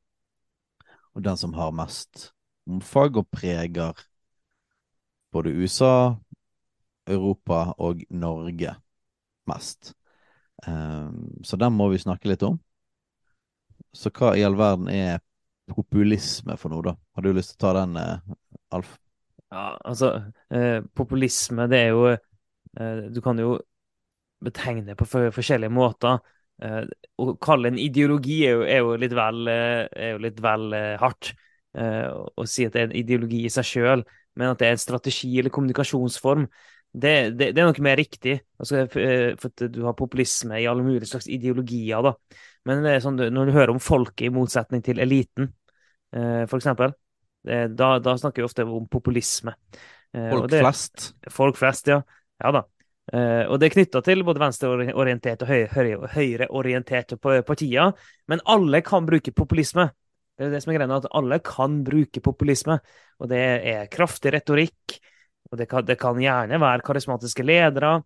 [1.14, 2.32] Og den som har mest
[2.66, 3.94] omfang og preger
[5.30, 6.16] både USA,
[7.12, 8.76] Europa og Norge
[9.49, 9.93] mest.
[10.68, 12.59] Um, så den må vi snakke litt om.
[13.93, 15.20] Så hva i all verden er
[15.72, 16.95] populisme for noe, da?
[17.16, 18.36] Har du lyst til å ta den, eh,
[18.76, 18.93] Alf?
[19.51, 20.14] Ja, altså,
[20.51, 23.57] eh, populisme, det er jo eh, Du kan jo
[24.43, 26.20] betegne på for, forskjellige måter.
[26.62, 26.84] Eh,
[27.22, 30.95] å kalle en ideologi er jo, er jo litt vel, eh, jo litt vel eh,
[31.01, 31.34] hardt.
[31.72, 34.01] Å si at det er en ideologi i seg sjøl,
[34.36, 36.43] men at det er en strategi eller kommunikasjonsform,
[36.94, 38.39] det, det, det er noe mer riktig.
[38.60, 42.16] Altså, eh, for du har populisme i alle mulige slags ideologier, da.
[42.68, 45.54] Men det sånn, når du hører om folket i motsetning til eliten,
[46.14, 46.94] eh, for eksempel,
[47.42, 49.56] da, da snakker vi ofte om populisme.
[50.14, 51.08] Eh, og Folk det- flest?
[51.34, 52.02] Folk flest, ja.
[52.44, 52.62] Ja da.
[53.12, 57.92] Og det er knytta til både venstreorienterte og høy- høy- høyreorienterte pa- partier.
[58.30, 59.89] Men alle kan bruke populisme.
[60.38, 62.78] Det er det som er greia, at alle kan bruke populisme.
[63.20, 63.42] Og det
[63.74, 65.00] er kraftig retorikk,
[65.52, 67.97] og det kan, det kan gjerne være karismatiske ledere.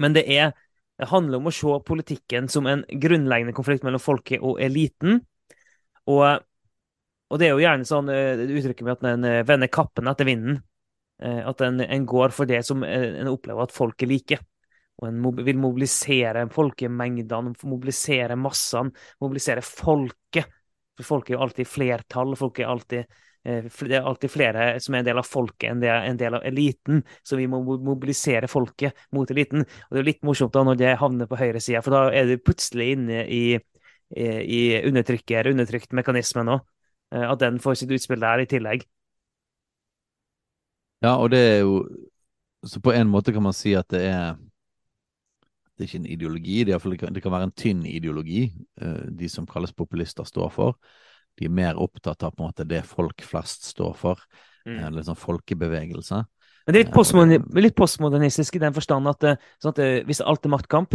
[0.00, 0.52] Men det, er,
[1.00, 5.20] det handler om å se politikken som en grunnleggende konflikt mellom folket og eliten.
[6.08, 6.24] Og,
[7.30, 10.28] og det er jo gjerne sånn eh, uttrykket med at en eh, vender kappen etter
[10.30, 10.62] vinden.
[11.22, 14.40] Eh, At en, en går for det som en opplever at folket liker.
[15.00, 18.92] Og en vil mobilisere folkemengdene, mobilisere massene,
[19.24, 20.48] mobilisere folket.
[20.98, 22.34] For folket er jo alltid flertall.
[22.36, 25.88] Folk er alltid, det er alltid flere som er en del av folket enn det
[25.88, 27.00] er en del av eliten.
[27.24, 29.64] Så vi må mobilisere folket mot eliten.
[29.64, 32.36] Og det er litt morsomt da når det havner på høyresida, for da er du
[32.44, 33.42] plutselig inne i,
[34.12, 36.60] i, undertrykker, undertrykt mekanisme nå.
[37.10, 38.84] At den får sitt utspill der i tillegg.
[41.00, 41.88] Ja, og det er jo
[42.66, 46.64] Så på en måte kan man si at det er Det er ikke en ideologi,
[46.64, 50.76] det, er det, kan, være en tynn ideologi eh, de som kalles populister står for.
[51.38, 54.24] De er mer opptatt av på en måte det folk flest står for.
[54.66, 54.78] Mm.
[54.78, 56.24] Eh, litt sånn folkebevegelse.
[56.66, 60.02] Men det er litt, det- litt postmodernistisk i den forstand at, eh, sånn at eh,
[60.04, 60.94] hvis alt er maktkamp,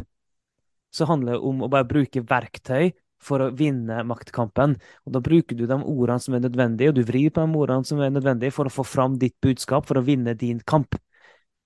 [0.93, 4.77] så handler det om å bare bruke verktøy for å vinne maktkampen.
[5.05, 7.85] Og da bruker du de ordene som er nødvendige, og du vrir på de ordene
[7.85, 10.95] som er nødvendige for å få fram ditt budskap, for å vinne din kamp.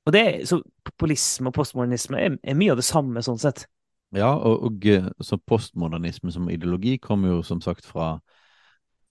[0.07, 3.67] Og det, så Populisme og postmodernisme er, er mye av det samme, sånn sett.
[4.15, 8.15] Ja, og, og eh, så postmodernisme som ideologi kommer jo som sagt fra,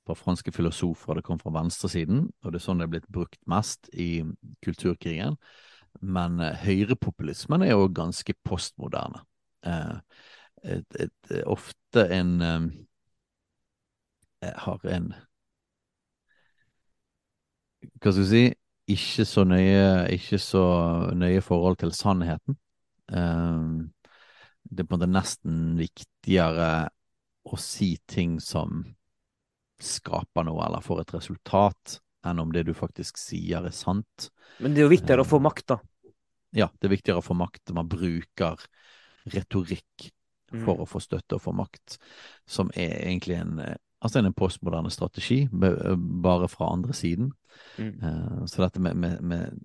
[0.09, 3.41] fra franske filosofer, det kom fra venstresiden, og det er sånn det er blitt brukt
[3.51, 4.25] mest i
[4.65, 5.37] kulturkrigen.
[6.01, 9.25] Men eh, høyrepopulismen er jo ganske postmoderne.
[9.67, 9.97] Eh,
[10.77, 12.69] et, et, ofte en eh,
[14.65, 15.13] har en
[17.99, 18.43] Hva skal vi si
[18.89, 20.65] ikke så nøye, ikke så
[21.15, 22.57] nøye forhold til sannheten.
[23.13, 23.67] Eh,
[24.69, 26.89] det er på en måte nesten viktigere
[27.49, 28.83] å si ting som
[29.83, 34.31] skaper noe, eller får et resultat, enn om det du faktisk sier er sant.
[34.59, 35.79] Men det er jo viktigere å få makt, da.
[36.57, 37.71] Ja, det er viktigere å få makt.
[37.77, 38.57] Man bruker
[39.29, 40.11] retorikk
[40.65, 40.81] for Mm.
[40.81, 41.99] å få støtte og få makt,
[42.47, 47.33] som er egentlig en, eh, altså en postmoderne strategi, bare fra andre siden.
[47.79, 48.03] Mm.
[48.03, 49.61] Eh, Så dette med, med, med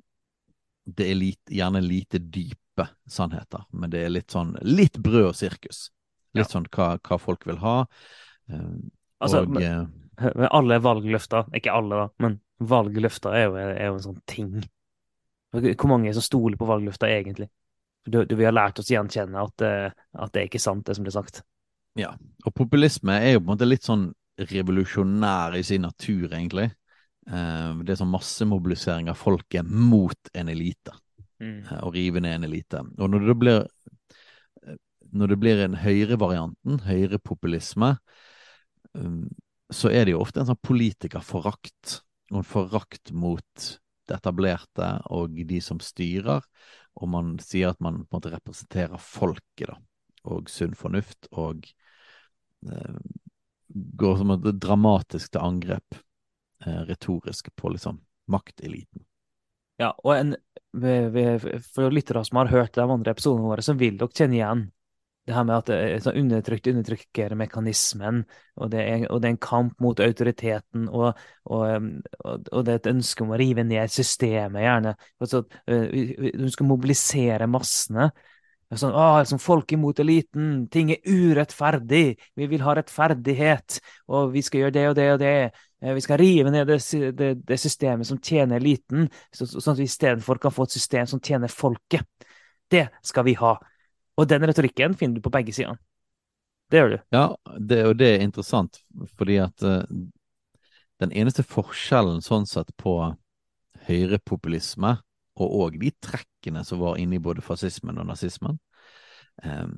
[0.85, 5.35] Det er lite, gjerne lite dype sannheter, men det er litt sånn litt brød og
[5.35, 5.91] sirkus.
[6.35, 7.85] Litt sånn hva, hva folk vil ha.
[8.51, 8.91] Og,
[9.21, 13.97] Altså, og eh, Men alle valgløfter, ikke alle da, men valgløfter er jo, er jo
[13.97, 14.53] en sånn ting.
[15.53, 17.49] Hvor mange er som stoler på valgløfter egentlig?
[18.05, 19.89] Du, du, vi har lært oss å gjenkjenne at, eh,
[20.19, 21.41] at det er ikke sant, det som blir sagt.
[21.99, 22.11] Ja,
[22.43, 24.09] og populisme er jo på en måte litt sånn
[24.49, 26.67] revolusjonær i sin natur, egentlig.
[27.29, 30.95] Eh, det er sånn massemobilisering av folket mot en elite.
[31.39, 31.61] Mm.
[31.61, 32.83] eh, Og rive ned en elite.
[32.97, 33.63] Og når det blir
[35.13, 37.91] når det blir en høyrevarianten, høyrepopulisme,
[39.75, 41.99] så er det jo ofte en sånn politikerforakt.
[42.31, 43.65] Og en forakt mot
[44.07, 46.45] det etablerte og de som styrer.
[46.99, 49.77] Og man sier at man på en måte representerer folket, da.
[50.29, 51.27] Og sunn fornuft.
[51.31, 51.65] Og
[52.69, 52.99] eh,
[53.73, 55.97] går som et dramatisk til angrep,
[56.65, 57.99] eh, retorisk, på liksom
[58.31, 59.03] makteliten.
[59.81, 60.35] Ja, og en,
[61.73, 64.67] for lyttere som har hørt de andre episodene våre, så vil dere kjenne igjen
[65.25, 68.23] det her med at det er sånn undertrykt undertrykkermekanismen,
[68.57, 68.81] og, og det
[69.29, 71.15] er en kamp mot autoriteten, og,
[71.47, 71.89] um,
[72.25, 74.95] og, og det er et ønske om å rive ned systemet, gjerne.
[75.23, 78.11] Altså, vi- du skal mobilisere massene.
[78.73, 83.75] Sånn, ah, liksom folk imot eliten, ting er urettferdig, vi vil ha rettferdighet,
[84.09, 85.33] og vi skal gjøre det og det og det.
[85.83, 86.79] Eh, Vi skal rive ned det,
[87.15, 90.71] det, det systemet som tjener eliten, så, så- sånn at vi istedenfor kan få et
[90.79, 92.01] system som tjener folket.
[92.71, 93.57] Det skal vi ha.
[94.17, 95.79] Og den retorikken finner du på begge sider.
[96.71, 96.97] Det gjør du.
[97.13, 97.25] Ja,
[97.59, 98.79] det, og det er interessant,
[99.17, 99.83] fordi at uh,
[101.03, 102.95] den eneste forskjellen sånn sett på
[103.87, 104.97] høyrepopulisme,
[105.41, 108.59] og òg de trekkene som var inne i både fascismen og nazismen
[109.41, 109.71] um,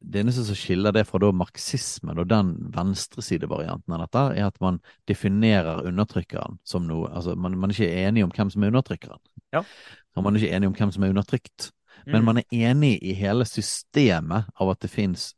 [0.00, 4.56] Det eneste som skiller det fra da marxismen og den venstresidevarianten av dette, er at
[4.64, 8.72] man definerer undertrykkeren som noe Altså, man, man er ikke enig om hvem som er
[8.72, 9.22] undertrykkeren.
[9.56, 9.64] Ja.
[10.16, 11.70] Og man er ikke enig om hvem som er undertrykt.
[12.06, 12.24] Men Mm.
[12.24, 15.34] man er enig i hele systemet av at det fins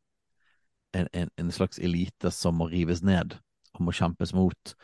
[0.92, 3.38] en, en, en slags elite som må rives ned
[3.74, 4.74] og må kjempes mot.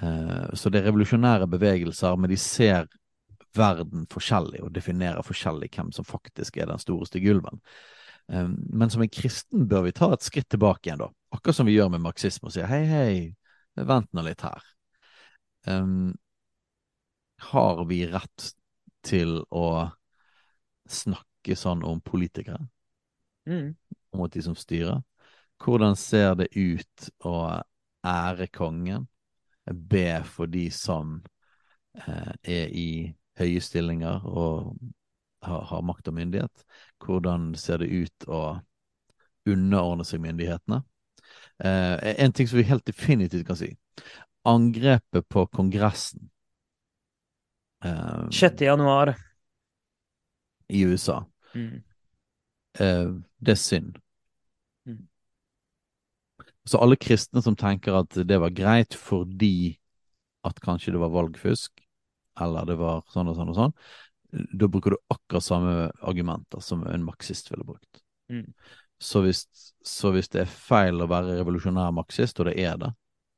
[0.00, 2.88] Eh, så det er revolusjonære bevegelser, men de ser
[3.56, 7.58] verden forskjellig og definerer forskjellig hvem som faktisk er den storeste gulven.
[7.58, 7.60] ulven.
[8.32, 11.10] Eh, men som en kristen bør vi ta et skritt tilbake igjen, da.
[11.32, 13.34] Akkurat som vi gjør med marxisme og sier hei, hei,
[13.76, 14.62] vent nå litt her.
[15.66, 15.86] Eh,
[17.52, 18.52] har vi rett
[19.06, 19.90] til å
[20.90, 22.60] snakke sånn om politikere?
[23.48, 23.76] Mm.
[24.12, 25.00] mot de som styrer.
[25.62, 27.62] Hvordan ser det ut å
[28.06, 29.06] ære kongen?
[29.64, 31.18] Be for de som
[31.96, 32.90] eh, er i
[33.38, 34.74] høye stillinger og
[35.44, 36.64] har, har makt og myndighet?
[37.04, 38.42] Hvordan ser det ut å
[39.48, 40.82] underordne seg myndighetene?
[41.58, 43.72] Eh, en ting som vi helt definitivt kan si.
[44.48, 46.30] Angrepet på Kongressen
[47.84, 48.64] eh, 6.
[48.70, 49.16] januar.
[50.68, 51.22] I USA.
[51.54, 51.82] Mm.
[52.78, 53.98] eh, det er synd.
[54.86, 55.06] Mm.
[56.64, 59.78] Så alle kristne som tenker at det var greit fordi
[60.46, 61.72] at kanskje det var valgfusk,
[62.40, 63.74] eller det var sånn og sånn og sånn,
[64.30, 68.02] da bruker du akkurat samme argumenter som en marxist ville brukt.
[68.28, 68.52] Mm.
[69.00, 69.46] Så, hvis,
[69.84, 72.92] så hvis det er feil å være revolusjonær marxist, og det er det,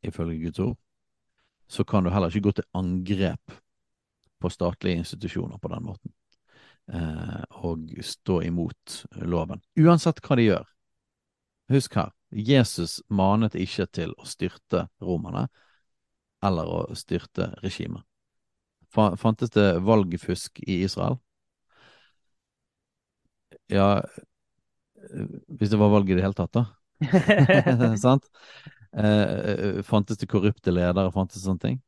[0.08, 0.78] ifølge Guds ord,
[1.70, 3.54] så kan du heller ikke gå til angrep
[4.40, 6.14] på statlige institusjoner på den måten
[6.90, 9.60] og stå imot loven.
[9.78, 10.64] Uansett hva de gjør.
[11.70, 15.44] Husk her, Jesus manet ikke til å styrte romerne
[16.42, 18.02] eller å styrte regimet.
[18.90, 21.20] Fantes det valgfusk i Israel?
[23.70, 26.64] Ja, eh, hvis det var valg i det hele tatt, da.
[28.04, 28.26] Sant?
[28.90, 31.80] Eh, eh, fantes det korrupte ledere, fantes det sånne ting?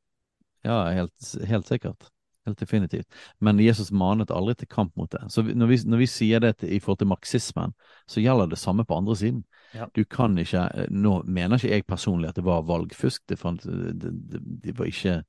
[0.63, 2.07] Ja, helt, helt sikkert.
[2.47, 3.07] Helt definitivt.
[3.39, 5.21] Men Jesus manet aldri til kamp mot det.
[5.31, 7.75] Så når vi, når vi sier det til, i forhold til marxismen,
[8.11, 9.45] så gjelder det samme på andre siden.
[9.77, 9.87] Ja.
[9.95, 13.23] Du kan ikke eh, Nå mener ikke jeg personlig at det var valgfusk.
[13.29, 15.21] Det, fant, det, det, det var ikke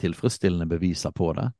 [0.00, 1.50] tilfredsstillende beviser på det.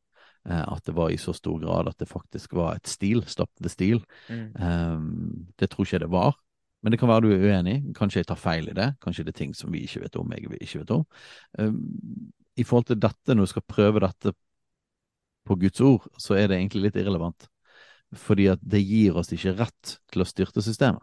[0.48, 3.24] Eh, at det var i så stor grad at det faktisk var et stil.
[3.26, 4.04] Stop the stil.
[4.28, 4.54] Mm.
[4.54, 6.38] Um, det tror ikke jeg det var.
[6.82, 7.80] Men det kan være du er uenig.
[7.96, 8.94] Kanskje jeg tar feil i det.
[9.02, 11.04] Kanskje det er ting som vi ikke vet om, jeg ikke vet om.
[11.58, 11.82] Um,
[12.56, 14.32] I forhold til dette, når du skal prøve dette
[15.46, 17.48] på Guds ord, så er det egentlig litt irrelevant.
[18.16, 21.02] Fordi at det gir oss ikke rett til å styrte systemet.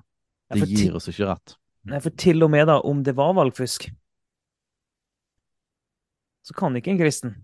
[0.52, 1.56] Det ja, gir oss ikke rett.
[1.88, 3.88] Nei, for til og med da, om det var valgfusk,
[6.48, 7.36] så kan ikke en kristen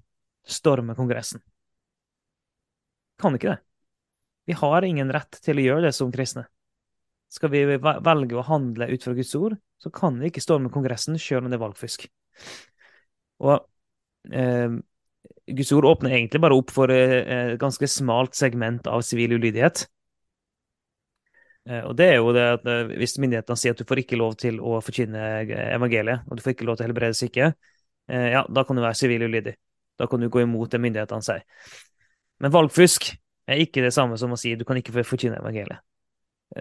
[0.48, 1.42] storme Kongressen.
[3.20, 3.60] Kan ikke det.
[4.46, 6.46] Vi har ingen rett til å gjøre det som kristne.
[7.32, 11.18] Skal vi velge å handle ut fra Guds ord, så kan vi ikke storme Kongressen
[11.20, 12.06] selv om det er valgfusk.
[13.44, 13.56] Og
[14.32, 14.76] eh,
[15.48, 17.18] Guds ord åpner egentlig bare opp for eh,
[17.54, 19.86] et ganske smalt segment av sivil ulydighet.
[21.70, 24.20] Eh, Og det er jo det at eh, hvis myndighetene sier at du får ikke
[24.20, 25.24] lov til å forkynne
[25.76, 27.54] evangeliet, og du får ikke lov til å helbrede syke,
[28.12, 29.56] eh, ja, da kan du være sivil ulydig.
[30.00, 31.44] Da kan du gå imot det myndighetene sier.
[32.42, 33.12] Men valgfusk
[33.48, 35.84] er ikke det samme som å si du kan ikke forkynne evangeliet.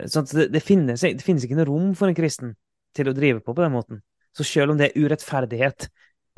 [0.08, 2.54] Så det, det, finnes, det finnes ikke noe rom for en kristen
[2.96, 4.00] til å drive på på den måten.
[4.32, 5.88] Så selv om det er urettferdighet,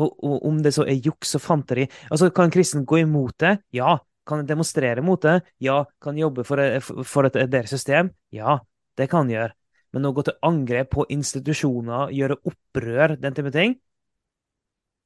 [0.00, 3.36] og, og om det så er juks og fanteri altså Kan en kristen gå imot
[3.38, 3.58] det?
[3.76, 3.98] Ja.
[4.26, 5.40] Kan demonstrere mot det?
[5.62, 5.84] Ja.
[6.02, 6.58] Kan jobbe for,
[7.06, 8.10] for et, deres system?
[8.34, 8.58] Ja.
[8.98, 9.52] Det kan gjøre.
[9.94, 13.76] Men å gå til angrep på institusjoner, gjøre opprør, den type ting,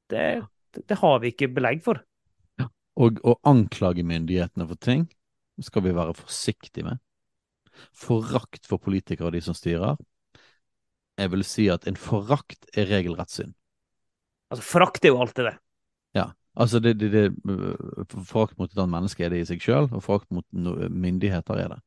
[0.09, 0.23] det,
[0.73, 2.01] det har vi ikke belegg for.
[2.99, 5.05] Og å anklage myndighetene for ting
[5.63, 7.03] skal vi være forsiktige med.
[7.95, 9.99] Forakt for politikere og de som styrer.
[11.19, 13.55] Jeg vil si at en forakt er regelrett synd.
[14.49, 15.55] Altså, frakt er jo alltid det.
[16.17, 16.29] Ja.
[16.59, 20.03] Altså, det, det, det, frakt mot et annet menneske er det i seg sjøl, og
[20.03, 21.79] frakt mot myndigheter er det.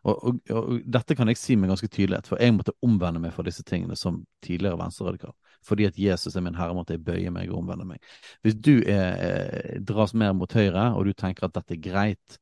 [0.00, 3.34] Og, og, og, dette kan jeg si med ganske tydelighet, for jeg måtte omvende meg
[3.36, 5.34] for disse tingene som tidligere venstreradikal.
[5.66, 8.00] Fordi at Jesus er min herre, måtte jeg bøye meg og omvende meg.
[8.44, 12.40] Hvis du er, dras mer mot høyre, og du tenker at dette er greit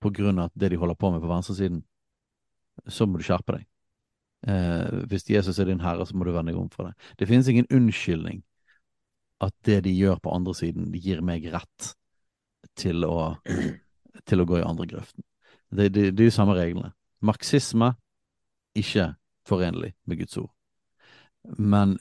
[0.00, 1.82] på grunn av det de holder på med på venstresiden,
[2.88, 3.66] så må du skjerpe deg.
[4.48, 7.10] Eh, hvis Jesus er din herre, så må du vende deg om for det.
[7.20, 8.40] Det finnes ingen unnskyldning
[9.40, 11.92] at det de gjør på andre siden, de gir meg rett
[12.78, 13.36] til å,
[14.28, 15.24] til å gå i andre grøften.
[15.70, 16.92] Det, det, det er de samme reglene.
[17.24, 17.94] Marxisme
[18.76, 19.12] ikke
[19.48, 20.50] forenlig med Guds ord.
[21.58, 21.98] Men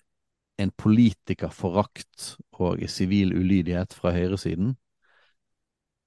[0.59, 4.75] en politikerforakt og sivil ulydighet fra høyresiden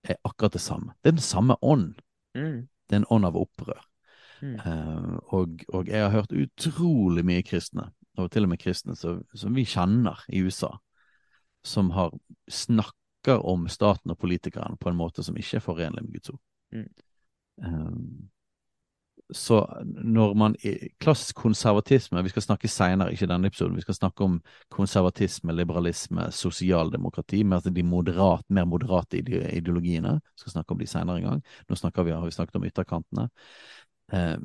[0.04, 0.92] er akkurat det samme.
[1.00, 2.02] Det er den samme ånd.
[2.36, 2.68] Mm.
[2.88, 3.80] Det er en ånd av opprør.
[4.42, 4.54] Mm.
[4.58, 9.22] Uh, og, og, jeg har hørt utrolig mye kristne, og til og med kristne som,
[9.34, 10.74] som vi kjenner i USA,
[11.64, 12.12] som har
[12.50, 16.40] snakker om staten og politikerne på en måte som ikke er forenlig med Guds ord.
[16.72, 16.88] Mm.
[17.62, 18.30] Um,
[19.32, 20.56] så når man
[21.00, 23.76] Klassisk konservatisme Vi skal snakke senere, ikke denne episoden.
[23.76, 24.40] Vi skal snakke om
[24.70, 27.42] konservatisme, liberalisme, sosialdemokrati.
[27.42, 30.14] Med de moderat, mer moderate ideologiene.
[30.14, 31.42] Vi skal snakke om de senere en gang.
[31.68, 33.28] Nå vi, har vi snakket om ytterkantene.
[34.12, 34.36] Eh,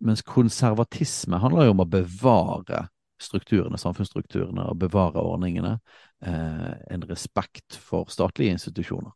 [0.00, 2.88] mens konservatisme handler jo om å bevare
[3.22, 5.76] strukturene, samfunnsstrukturene, og bevare ordningene.
[6.24, 9.12] Eh, en respekt for statlige institusjoner.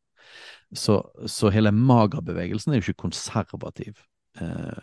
[0.75, 4.01] Så, så hele magerbevegelsen er jo ikke konservativ
[4.41, 4.79] eh,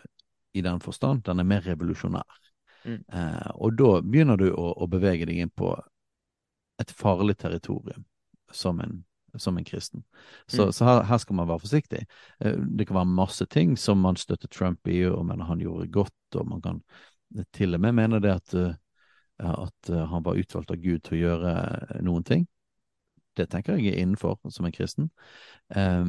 [0.54, 1.24] i den forstand.
[1.26, 2.38] Den er mer revolusjonær.
[2.84, 3.00] Mm.
[3.12, 5.72] Eh, og da begynner du å, å, bevege deg inn på
[6.80, 8.04] et farlig territorium
[8.52, 9.00] som en,
[9.40, 10.04] som en kristen.
[10.46, 10.72] Så, mm.
[10.76, 12.04] så her, her, skal man være forsiktig.
[12.40, 15.90] Eh, det kan være masse ting som man støtter Trump i, og mener han gjorde
[15.94, 16.82] godt, og man kan
[17.56, 18.74] til og med mene det at, uh,
[19.42, 21.54] at uh, han var utvalgt av Gud til å gjøre
[22.06, 22.44] noen ting.
[23.34, 25.08] Det tenker jeg er innenfor som en kristen.
[25.74, 26.04] Eh,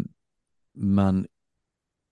[0.75, 1.23] men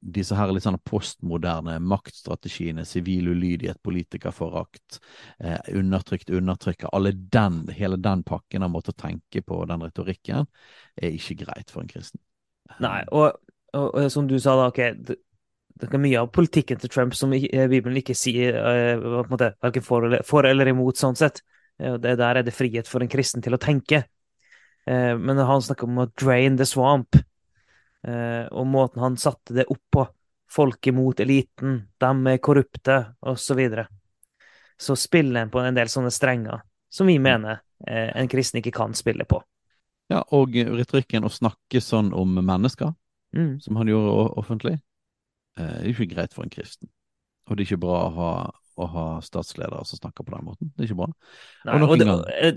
[0.04, 5.00] disse her litt sånn postmoderne maktstrategiene, sivil ulydighet, politikerforakt,
[5.40, 10.50] eh, undertrykt undertrykker, alle den, hele den pakken av måte å tenke på, den retorikken,
[11.00, 12.20] er ikke greit for en kristen.
[12.84, 13.38] Nei, og,
[13.72, 15.16] og, og som du sa da, ok,
[15.80, 19.54] det, er mye av politikken til Trump som Bibelen ikke sier uh, på en måte,
[19.64, 21.42] verken for eller, for eller imot, sånn sett.
[21.78, 24.04] Det, der er det frihet for en kristen til å tenke.
[24.86, 27.16] Eh, men han snakker om å drain the swamp,
[28.08, 30.08] eh, og måten han satte det opp på.
[30.54, 33.40] Folk imot eliten, de er korrupte, osv.
[33.42, 33.88] Så, videre.
[34.78, 36.62] så spiller en på en del sånne strenger
[36.94, 39.40] som vi mener eh, en kristen ikke kan spille på.
[40.12, 42.92] Ja, og retorikken å snakke sånn om mennesker,
[43.34, 43.64] mm.
[43.64, 44.76] som han gjorde offentlig,
[45.60, 46.90] er ikke greit for en kristen.
[47.48, 48.34] Og det er ikke bra å ha
[48.76, 50.72] å ha statsledere som snakker på den måten.
[50.74, 51.10] Det er ikke bra.
[51.68, 52.08] Nei, og, og det,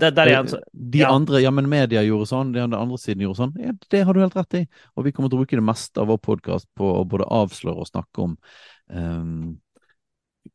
[0.01, 1.11] det, det altså, de ja.
[1.13, 3.53] andre, ja, men media gjorde sånn, de andre siden gjorde sånn.
[3.61, 4.63] Ja, det har du helt rett i.
[4.97, 7.85] Og vi kommer til å bruke det meste av vår podkast på å både avsløre
[7.85, 8.35] og snakke om
[8.89, 9.55] um,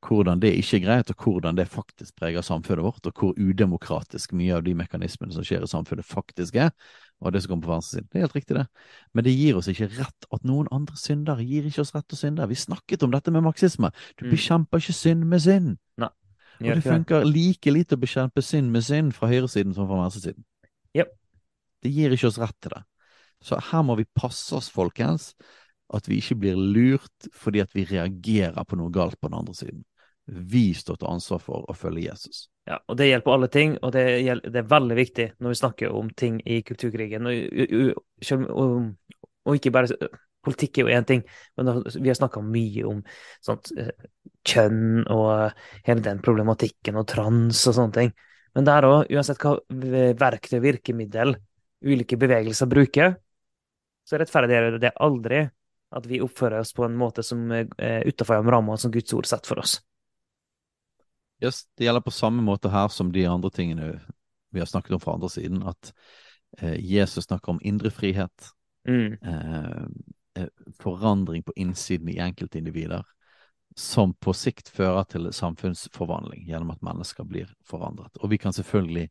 [0.02, 4.35] hvordan det ikke er greit, og hvordan det faktisk preger samfunnet vårt, og hvor udemokratisk
[4.39, 6.73] mye av de mekanismene som skjer i samfunnet, faktisk er
[7.23, 8.09] og det som kommer på venstresiden.
[8.11, 8.65] Det er helt riktig, det.
[9.15, 12.19] Men det gir oss ikke rett at noen andre synder gir ikke oss rett til
[12.19, 12.49] å synde.
[12.51, 13.93] Vi snakket om dette med marxisme.
[14.19, 14.32] Du mm.
[14.35, 15.77] bekjemper ikke synd med synd.
[16.03, 16.11] Nei,
[16.70, 20.44] og det funker like lite å bekjempe synd med synd fra høyresiden som fra venstresiden.
[20.99, 21.15] Yep.
[21.82, 22.82] Det gir ikke oss rett til det.
[23.43, 25.32] Så her må vi passe oss, folkens,
[25.93, 29.57] at vi ikke blir lurt fordi at vi reagerer på noe galt på den andre
[29.57, 29.82] siden.
[30.27, 32.47] Vi står til ansvar for å følge Jesus.
[32.69, 35.55] Ja, og det gjelder på alle ting, og det, gjelder, det, er veldig viktig når
[35.55, 37.27] vi snakker om ting i kulturkrigen.
[37.27, 40.12] Og, og, og ikke bare
[40.43, 41.20] Politikk er jo én ting,
[41.55, 42.99] men vi har snakka mye om
[43.47, 43.93] sånt, eh,
[44.43, 45.53] kjønn og
[45.86, 48.11] hele den problematikken og trans og sånne ting.
[48.59, 49.55] Men der òg, uansett hva
[50.19, 51.36] verktøy, virkemiddel,
[51.86, 53.15] ulike bevegelser bruker,
[54.03, 55.44] så rettferdiggjør det aldri
[55.94, 59.55] at vi oppfører oss på en måte som er utafor rammene som Guds ord setter
[59.55, 59.78] for oss.
[61.43, 63.93] Yes, det gjelder på samme måte her som de andre tingene
[64.52, 65.93] vi har snakket om fra andre siden, at
[66.59, 68.52] eh, Jesus snakker om indre frihet.
[68.89, 69.16] Mm.
[69.23, 69.82] Eh,
[70.43, 70.48] eh
[70.81, 73.02] forandring på innsiden i enkeltindivider.
[73.77, 78.19] som på sikt fører til samfunnsforvandling gjennom at mennesker blir forandret.
[78.20, 79.09] Og vi kan selvfølgelig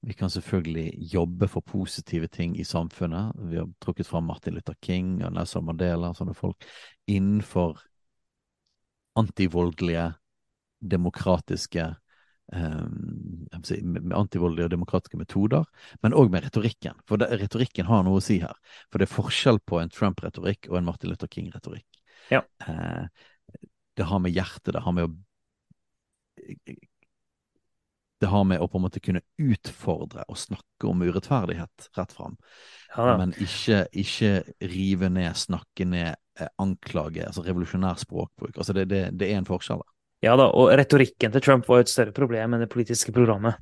[0.00, 3.32] vi kan selvfølgelig jobbe for positive ting i samfunnet.
[3.36, 6.64] Vi har trukket fram Martin Luther King og Nelson Mandela og sånne folk
[7.06, 7.82] innenfor
[9.20, 10.14] antivoldelige,
[10.80, 11.86] demokratiske
[12.52, 12.84] eh,
[13.64, 15.64] si, med antivoldelige og demokratiske metoder,
[16.02, 17.00] men òg med retorikken.
[17.08, 18.56] For det, retorikken har noe å si her.
[18.90, 21.86] For det er forskjell på en Trump-retorikk og en Martin Luther King-retorikk.
[22.30, 22.44] Ja.
[22.66, 23.04] Eh,
[23.98, 25.14] det har med hjertet, det har med å
[28.20, 32.36] det har med å på en måte kunne utfordre og snakke om urettferdighet rett fram.
[32.92, 37.24] Ja, Men ikke, ikke, rive ned, snakke ned, eh, anklage.
[37.26, 38.56] altså Revolusjonær språkbruk.
[38.56, 39.94] altså det, det, det, er en forskjell der.
[40.20, 43.56] Ja da, og retorikken til Trump var jo et større problem enn det politiske programmet.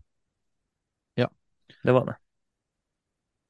[1.18, 1.28] Ja.
[1.84, 2.16] Det var det.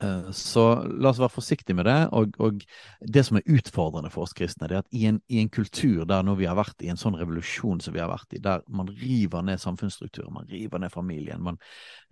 [0.02, 1.96] Eh, så la oss være forsiktige med det.
[2.14, 2.62] Og, og,
[3.00, 6.04] det som er utfordrende for oss kristne, det er at i en, i en, kultur
[6.06, 8.62] der nå vi har vært i en sånn revolusjon som vi har vært i, der
[8.70, 11.58] man river ned samfunnsstrukturen, man river ned familien, man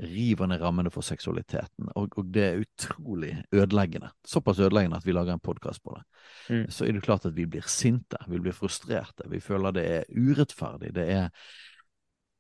[0.03, 4.11] river ned rammene for seksualiteten, og, og det er utrolig ødeleggende.
[4.27, 6.03] Såpass ødeleggende at vi lager en podkast på det.
[6.49, 6.65] Mm.
[6.73, 10.11] Så er det klart at vi blir sinte, vi blir frustrerte, vi føler det er
[10.11, 10.95] urettferdig.
[10.97, 11.31] det er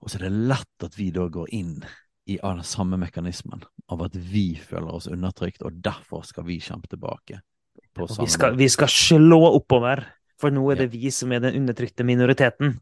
[0.02, 1.78] og så er det lett at vi da går inn
[2.26, 3.62] i den samme mekanismen
[3.92, 7.40] av at vi føler oss undertrykt, og derfor skal vi kjempe tilbake.
[7.96, 10.02] Vi skal, vi, skal, slå oppover,
[10.40, 12.76] for nå er det vi som er den undertrykte minoriteten.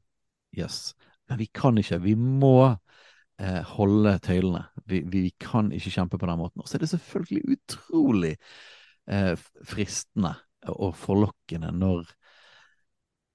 [0.56, 0.94] Yes.
[1.28, 2.00] Men vi kan ikke.
[2.02, 4.64] Vi må eh, holde tøylene.
[4.90, 6.64] Vi, vi, kan ikke kjempe på den måten.
[6.64, 8.34] Og så er det selvfølgelig utrolig
[9.06, 9.34] eh,
[9.66, 10.34] fristende
[10.72, 12.08] og forlokkende når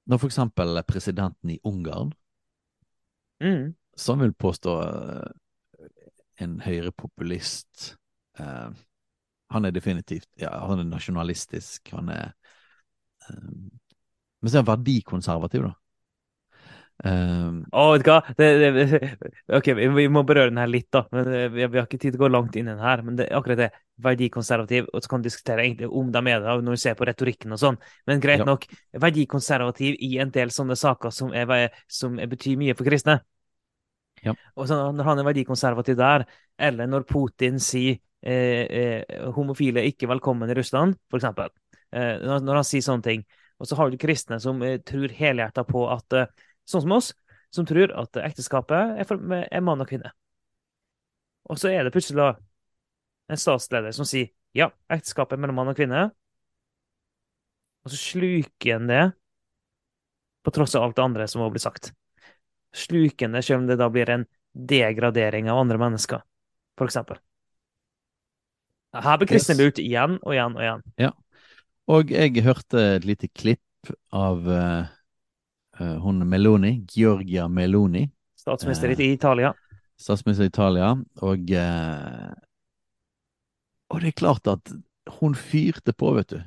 [0.09, 2.13] når eksempel presidenten i Ungarn,
[3.43, 3.75] mm.
[3.93, 5.27] som vil påstå eh,
[6.43, 7.93] en høyrepopulist.
[8.39, 8.69] Eh,
[9.49, 11.93] han er definitivt ja, han er nasjonalistisk.
[11.97, 12.31] Han er
[13.27, 13.45] eh,
[14.39, 15.75] Men så er han verdikonservativ, da.
[16.99, 18.17] Um, oh, vet du hva?
[18.35, 18.99] Det, det,
[19.57, 21.05] ok, vi, må berøre den her litt, da.
[21.15, 23.03] Men vi, vi, har ikke tid til å gå langt inn i den her.
[23.07, 23.69] Men det, akkurat det,
[24.03, 27.07] verdikonservativ, og så kan vi diskutere egentlig om de er det når vi ser på
[27.07, 27.79] retorikken og sånn.
[28.07, 28.47] Men greit ja.
[28.47, 28.67] nok,
[28.99, 33.19] verdikonservativ i en del sånne saker som, er, som betyr mye for kristne.
[34.25, 34.33] Ja.
[34.55, 36.25] Og så Når han er verdikonservativ der,
[36.59, 41.51] eller når Putin sier eh, eh, homofile ikke velkommen i Russland, eksempel.
[41.91, 43.25] Eh, når, når, han sier sånne ting.
[43.59, 46.31] Og så har du kristne som eh, tror helhjerta på at eh,
[46.69, 47.07] Sånn som oss,
[47.49, 50.11] som tror at ekteskapet er, for, er mann og kvinne.
[51.49, 52.27] Og så er det plutselig
[53.25, 56.03] en statsleder som sier ja, ekteskapet er mellom mann og kvinne.
[57.81, 59.01] Og så sluker han det,
[60.45, 61.89] på tross av alt det andre som har blitt sagt
[62.75, 66.21] slukende, selv om det da blir en degradering av andre mennesker,
[66.77, 67.19] for eksempel.
[68.93, 70.85] Her blir kristne lurt igjen og igjen og igjen.
[70.97, 71.11] Ja.
[71.89, 74.85] Og jeg hørte et lite klipp av uh,
[75.79, 78.07] uh, hun Meloni, Georgia Meloni.
[78.37, 79.53] Statsminister uh, i Italia.
[79.99, 80.91] Statsminister i Italia.
[81.21, 81.53] Og,
[83.89, 84.73] og det er klart at
[85.19, 86.39] hun fyrte på, vet du.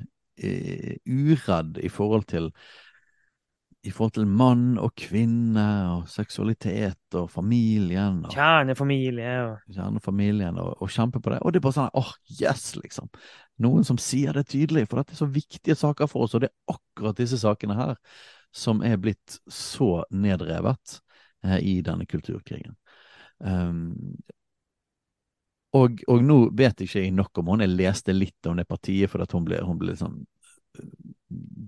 [1.05, 2.49] uredd i forhold til
[3.83, 8.21] i forhold til mann og kvinne og seksualitet og familien.
[8.23, 9.33] Og, kjernefamilie.
[9.43, 9.73] Og...
[9.75, 11.41] Kjernefamilien, og, og, kjempe på det.
[11.43, 13.09] Og det er bare sånn åh, oh, yes, liksom.
[13.63, 16.49] Noen som sier det tydelig, for dette er så viktige saker for oss, og det
[16.51, 17.97] er akkurat disse sakene her
[18.55, 20.99] som er blitt så nedrevet
[21.43, 22.77] eh, i denne kulturkrigen.
[23.43, 24.15] Um,
[25.75, 27.65] og, og, nå vet jeg ikke jeg nok om hun.
[27.65, 30.21] Jeg leste litt om det partiet, for hun ble, hun ble liksom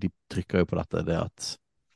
[0.00, 1.52] De trykker jo på dette, det at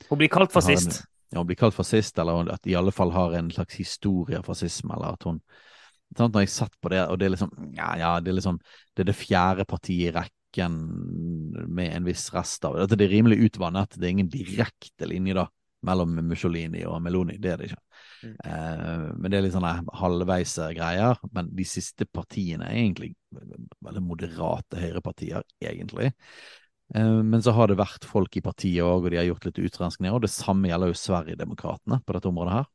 [0.09, 1.02] hun blir kalt fascist.
[1.31, 4.48] ja, hun blir kalt fascist, eller at i alle fall har en slags historie av
[4.48, 5.40] fascisme, eller at hun
[6.16, 8.60] sant, Når jeg satt på det, og det er liksom Ja, ja, det er liksom
[8.97, 10.77] Det er det fjerde partiet i rekken
[11.70, 12.97] med en viss rest av det.
[12.98, 13.94] Det er rimelig utvannet.
[13.94, 15.47] Det er ingen direkte linje da
[15.86, 17.36] mellom Mussolini og Meloni.
[17.40, 17.81] Det er det ikke.
[18.24, 18.35] Mm.
[18.44, 21.20] Eh, men det er litt sånne halvveis greier.
[21.36, 26.10] Men de siste partiene er egentlig veldig moderate høyrepartier, egentlig.
[26.95, 29.62] Eh, men så har det vært folk i partiet òg, og de har gjort litt
[29.71, 30.15] utrenskninger.
[30.17, 32.69] Og det samme gjelder jo Sverigedemokraterna på dette området her.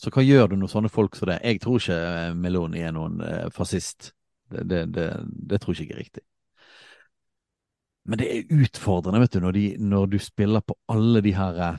[0.00, 1.42] Så hva gjør du når sånne folk som det?
[1.44, 4.14] Jeg tror ikke eh, Meloni er noen eh, fascist.
[4.50, 5.08] Det, det, det,
[5.50, 6.24] det tror ikke jeg er riktig.
[8.08, 11.76] Men det er utfordrende, vet du, når, de, når du spiller på alle de her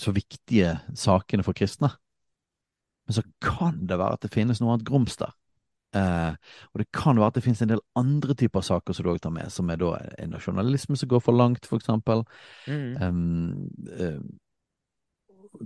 [0.00, 1.92] så viktige sakene for kristne.
[3.06, 5.32] Men så kan det være at det finnes noe annet grums der.
[5.96, 6.34] Eh,
[6.70, 9.20] og det kan være at det finnes en del andre typer saker som du òg
[9.22, 12.22] tar med, som er da en nasjonalisme som går for langt, for eksempel.
[12.70, 12.90] Mm.
[13.02, 13.68] Um,
[13.98, 14.20] uh,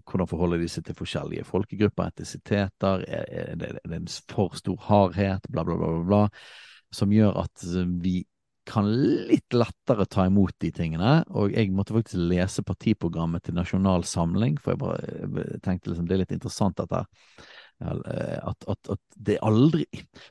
[0.08, 4.56] hvordan forholder de seg til forskjellige folkegrupper, etnisiteter, er, er, det, er det en for
[4.56, 6.22] stor hardhet, bla, bla, bla, bla,
[6.94, 7.66] som gjør at
[8.00, 8.22] vi
[8.64, 8.88] kan
[9.28, 11.18] litt lettere ta imot de tingene.
[11.36, 16.16] Og jeg måtte faktisk lese partiprogrammet til Nasjonal Samling, for jeg bare tenkte liksom det
[16.16, 17.04] er litt interessant dette.
[17.84, 19.82] At, at, at det aldri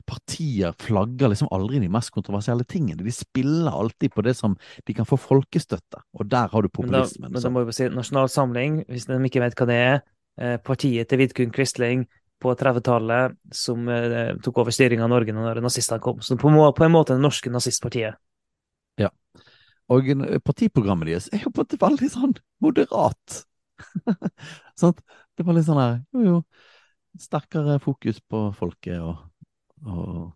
[0.08, 3.04] Partier flagger liksom aldri de mest kontroversielle tingene.
[3.04, 4.56] De spiller alltid på det som
[4.86, 7.28] de kan få folkestøtte, og der har du populismen.
[7.28, 9.78] Men da, men da må vi si Nasjonal Samling, hvis de ikke vet hva det
[9.78, 9.96] er.
[10.40, 12.08] Eh, partiet til Vidkun Quisling
[12.42, 16.20] på 30-tallet som eh, tok over styringa av Norge når nazistene kom.
[16.24, 18.18] Så på, på, en måte det norske nazistpartiet.
[19.00, 19.12] Ja.
[19.92, 20.08] Og
[20.42, 23.44] partiprogrammet deres er jo på en veldig sånn moderat.
[24.80, 24.96] sånn,
[25.36, 26.36] det var litt sånn her Jo, jo.
[27.20, 29.30] Sterkere fokus på folket og
[29.84, 30.32] Og,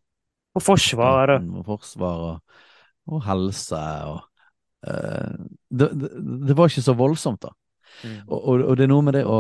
[0.55, 1.39] og forsvar.
[1.41, 2.59] Og forsvar og,
[3.09, 4.19] og helse og
[4.87, 5.39] uh,
[5.71, 6.11] det, det,
[6.49, 7.55] det, var ikke så voldsomt, da.
[8.05, 8.29] Mm.
[8.29, 9.39] Og, og, og det er noe med det å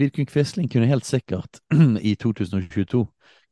[0.00, 1.60] Vidkun Quisling kunne helt sikkert
[2.10, 3.04] i 2022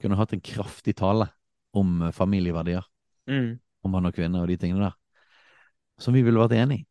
[0.02, 1.28] kunne hatt en kraftig tale
[1.76, 2.86] om eh, familieverdier.
[3.28, 3.58] Mm.
[3.84, 4.96] Om mann og kvinne og de tingene der.
[6.00, 6.84] Som vi ville vært enig i.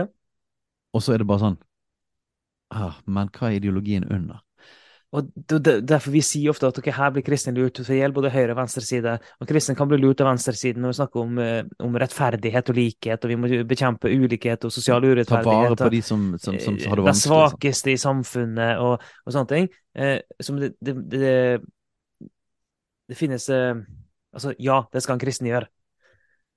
[0.00, 0.06] Ja.
[0.94, 1.60] Og så er det bare sånn
[2.70, 4.40] ah, Men hva er ideologien under?
[5.14, 7.78] Og Derfor vi sier ofte at okay, her blir kristne lurt.
[7.78, 9.12] Det gjelder både høyre og venstre side.
[9.38, 12.78] Og kristne kan bli lurt av venstresiden når vi snakker om, eh, om, rettferdighet og
[12.80, 15.46] likhet, og vi må bekjempe ulikhet og sosial urettferdighet.
[15.46, 17.22] Ta vare på de som, som, som har det vanskelig.
[17.22, 19.70] De svakeste i samfunnet og, og sånne ting.
[19.94, 21.32] Eh, som det, det, det,
[23.10, 23.84] det finnes eh,
[24.34, 25.68] Altså, ja, det skal en kristen gjøre.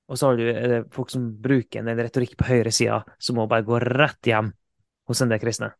[0.09, 3.67] Og så har du eh, folk som bruker en retorikk på høyresida, som må bare
[3.67, 4.49] gå rett hjem
[5.05, 5.75] hos en del kristne.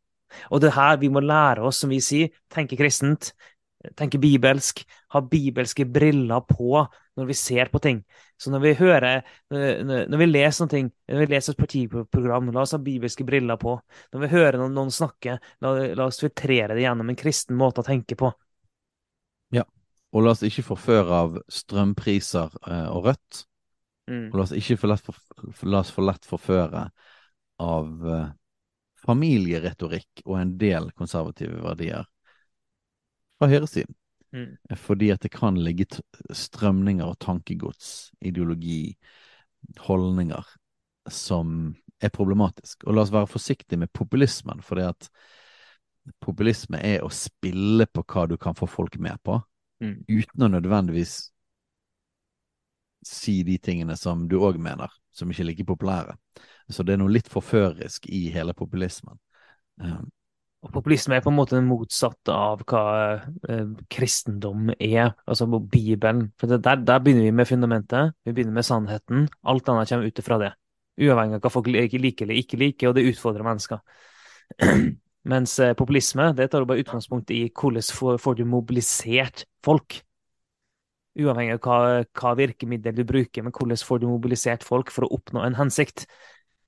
[0.52, 3.32] Og det er her vi må lære oss, som vi sier, tenke kristent,
[3.98, 4.82] tenke bibelsk,
[5.14, 6.86] ha bibelske briller på
[7.18, 8.02] når vi ser på ting.
[8.38, 12.76] Så når vi hører, når vi leser noe, når vi leser et partiprogram, la oss
[12.76, 13.74] ha bibelske briller på.
[14.14, 17.82] Når vi hører noen, noen snakke, la, la, oss filtrere det gjennom en kristen måte
[17.82, 18.30] å tenke på.
[19.56, 19.66] Ja,
[20.14, 23.46] og la oss ikke forføre av strømpriser eh, og rødt.
[24.08, 24.28] Mm.
[24.30, 26.86] Og la oss ikke for lett, for, la oss for lett forføre
[27.64, 28.28] av eh,
[29.08, 32.06] familieretorikk og en del konservative verdier
[33.38, 33.96] fra høyresiden.
[34.36, 34.58] Mm.
[34.76, 35.88] Fordi at det kan ligge
[36.36, 38.98] strømninger og tankegods, ideologi,
[39.88, 40.44] holdninger,
[41.10, 42.84] som er problematisk.
[42.86, 45.10] Og la oss være forsiktige med populismen, for det at
[46.24, 49.40] populisme er å spille på hva du kan få folk med på,
[49.84, 49.98] mm.
[50.08, 51.18] uten å nødvendigvis
[53.06, 56.18] si de tingene som du òg mener, som ikke er like populære.
[56.70, 59.20] Så det er noe litt forførisk i hele populismen.
[59.82, 60.08] Um,
[60.66, 62.84] og populisme er på en måte det motsatte av hva
[63.48, 66.32] eh, kristendom er, altså Bibelen.
[66.40, 69.28] For der, der, begynner vi med fundamentet, vi begynner med sannheten.
[69.46, 70.52] Alt annet kommer ut ifra det.
[70.98, 73.84] Uavhengig av hva folk liker eller ikke liker, og det utfordrer mennesker.
[75.32, 80.02] Mens eh, populisme det tar bare utgangspunkt i hvordan får du mobilisert folk.
[81.18, 85.12] Uavhengig av hva, hva virkemiddel du bruker, men hvordan får du mobilisert folk for å
[85.18, 86.06] oppnå en hensikt.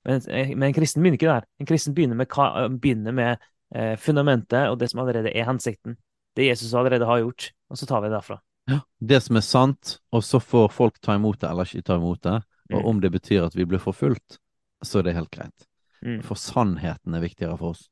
[0.08, 1.48] Men, eh, men en kristen begynner ikke der.
[1.60, 2.36] En kristen begynner med,
[2.80, 5.98] begynner med eh, fundamentet og det som allerede er hensikten.
[6.36, 8.40] Det Jesus allerede har gjort, og så tar vi det derfra.
[8.70, 11.96] Ja, Det som er sant, og så får folk ta imot det eller ikke ta
[11.98, 12.38] imot det.
[12.70, 12.86] Og mm.
[12.86, 14.38] om det betyr at vi blir forfulgt,
[14.82, 15.66] så er det helt greit.
[16.06, 16.20] Mm.
[16.24, 17.88] For sannheten er viktigere for oss.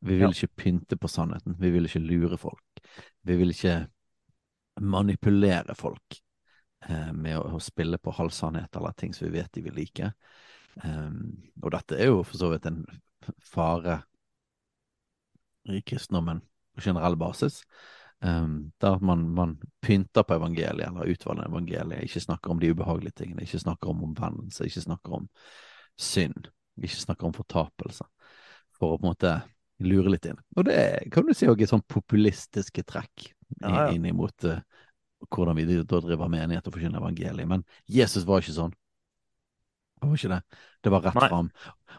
[0.00, 0.34] Vi vil ja.
[0.34, 1.56] ikke pynte på sannheten.
[1.58, 2.82] Vi vil ikke lure folk.
[3.26, 3.86] Vi vil ikke
[4.80, 6.20] manipulere folk
[6.86, 10.12] eh, med å, å, spille på halvsannhet eller ting som vi vet de vil like.
[10.84, 12.84] Um, og dette er jo for så vidt en
[13.44, 14.00] fare
[15.68, 16.42] i kristendommen
[16.74, 17.62] på generell basis.
[18.20, 23.20] Um, der man, man, pynter på evangeliet, eller utvalgte evangeliet, ikke snakker om de ubehagelige
[23.20, 25.28] tingene, ikke snakker om omvendelse, ikke snakker om
[25.98, 26.50] synd,
[26.82, 28.06] ikke snakker om fortapelse,
[28.74, 29.34] for å på en måte
[29.86, 30.40] lure litt inn.
[30.58, 30.80] Og det
[31.14, 33.30] kan du si òg er sånn populistiske trekk
[33.60, 34.60] ja, inn imot uh,
[35.28, 37.48] hvordan vi da driver menighet og forkynner evangeliet.
[37.48, 38.74] Men Jesus var ikke sånn.
[39.98, 40.58] Det var ikke det.
[40.84, 41.48] Det var rett fram.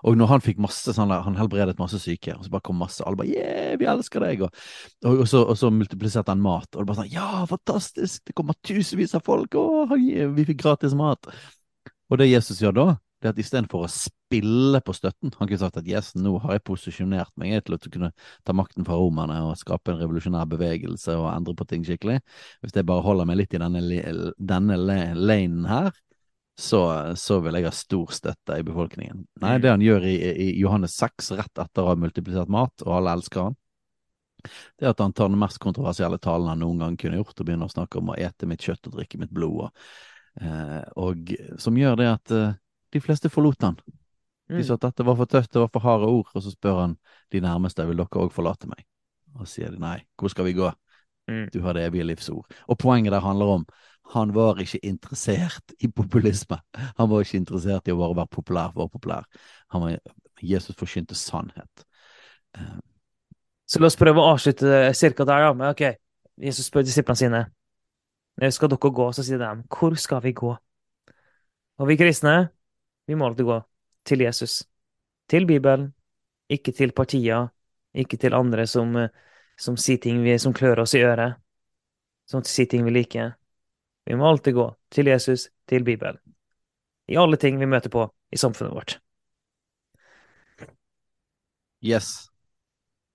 [0.07, 3.03] Og når han fikk masse sånn Han helbredet masse syke, og så bare kom masse
[3.03, 4.61] Alle bare 'Yeah, vi elsker deg', og,
[5.03, 6.69] og, og, så, og så, multipliserte han mat.
[6.75, 8.23] Og det bare sånn 'Ja, fantastisk!
[8.25, 9.55] Det kommer tusenvis av folk!
[9.55, 11.27] Å, vi fikk gratis mat!'
[12.09, 12.87] Og det Jesus gjør da,
[13.19, 13.91] det er at istedenfor å
[14.29, 17.79] spille på støtten Han kunne sagt at 'yes, nå har jeg posisjonert meg til å
[17.89, 18.11] kunne
[18.45, 22.21] ta makten fra romerne og skape en revolusjonær bevegelse og endre på ting skikkelig'.
[22.61, 23.81] Hvis jeg bare holder meg litt i denne,
[24.37, 25.91] denne lanen her,
[26.59, 29.25] så, så, vil jeg ha stor støtte i befolkningen.
[29.41, 29.61] Nei, mm.
[29.63, 33.15] det han gjør i, i Johannes 6, rett etter å ha multiplisert mat, og alle
[33.15, 33.55] elsker han,
[34.43, 37.47] det er at han tar den mest kontroversielle talen han noen gang kunne gjort, og
[37.47, 39.71] begynner å snakke om å ete mitt kjøtt og drikke mitt blod, og,
[40.43, 41.31] eh, og
[41.63, 42.59] som gjør det at eh,
[42.91, 43.79] de fleste forlot han.
[44.57, 46.79] De sa at dette var for tøft, det var for harde ord, og så spør
[46.81, 46.95] han
[47.33, 48.81] de nærmeste vil dere òg forlate meg.
[49.37, 50.71] Og sier de nei, hvor skal vi gå?
[51.29, 51.45] Mm.
[51.53, 52.49] Du har det evige livsord.
[52.65, 53.67] Og poenget der handler om
[54.15, 56.57] han var ikke interessert i populisme.
[56.97, 59.27] Han var ikke interessert i å bare være populær for å være populær.
[59.75, 61.85] Han var, Jesus forkynte sannhet.
[63.69, 65.53] Så la oss prøve å avslutte cirka der, da.
[65.53, 65.83] Men ok,
[66.41, 67.45] Jesus spør disiplene sine.
[68.41, 69.11] «Eh, Skal dere gå?
[69.13, 70.55] Så sier de, hvor skal vi gå?
[71.79, 72.49] Og vi kristne,
[73.05, 73.59] vi må alltid gå
[74.09, 74.63] til Jesus.
[75.29, 75.91] Til Bibelen.
[76.49, 77.49] Ikke til partier.
[77.93, 79.09] Ikke til andre som, eh,
[79.59, 81.37] som sier ting vi, som klør oss i øret.
[82.29, 83.35] Som sier ting vi liker.
[84.09, 86.17] Vi må alltid gå til Jesus, til Bibelen.
[87.09, 88.97] I alle ting vi møter på i samfunnet vårt.
[91.85, 92.29] Yes.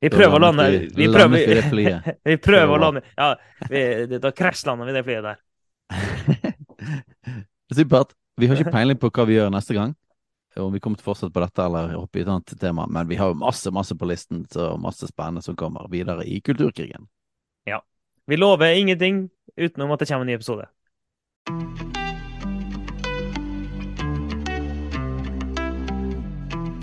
[0.02, 0.64] Vi prøver å lande
[0.94, 3.34] vi- prøver, vi prøver, vi prøver å lande Ja,
[3.70, 5.38] vi, det- da krasjlander vi det flyet der.
[7.74, 8.14] Supert.
[8.36, 9.94] Vi har ikke peiling på hva vi gjør neste gang.
[10.56, 12.86] Om vi kommer til å fortsette på dette eller hoppe i et annet tema.
[12.86, 16.40] Men vi har jo masse masse på listen, så masse spennende som kommer videre i
[16.40, 17.08] Kulturkrigen.
[17.66, 17.82] Ja.
[18.26, 20.66] Vi lover ingenting utenom at det kommer en ny episode.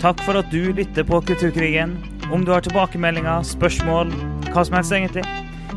[0.02, 1.94] Takk for at du lytter på Kulturkrigen.
[2.32, 4.10] Om du har tilbakemeldinger, spørsmål,
[4.50, 5.24] hva som helst egentlig,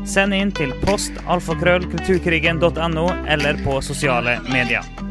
[0.09, 5.04] send inn til postalfakrøllkulturkrigen.no eller på sosiale medier.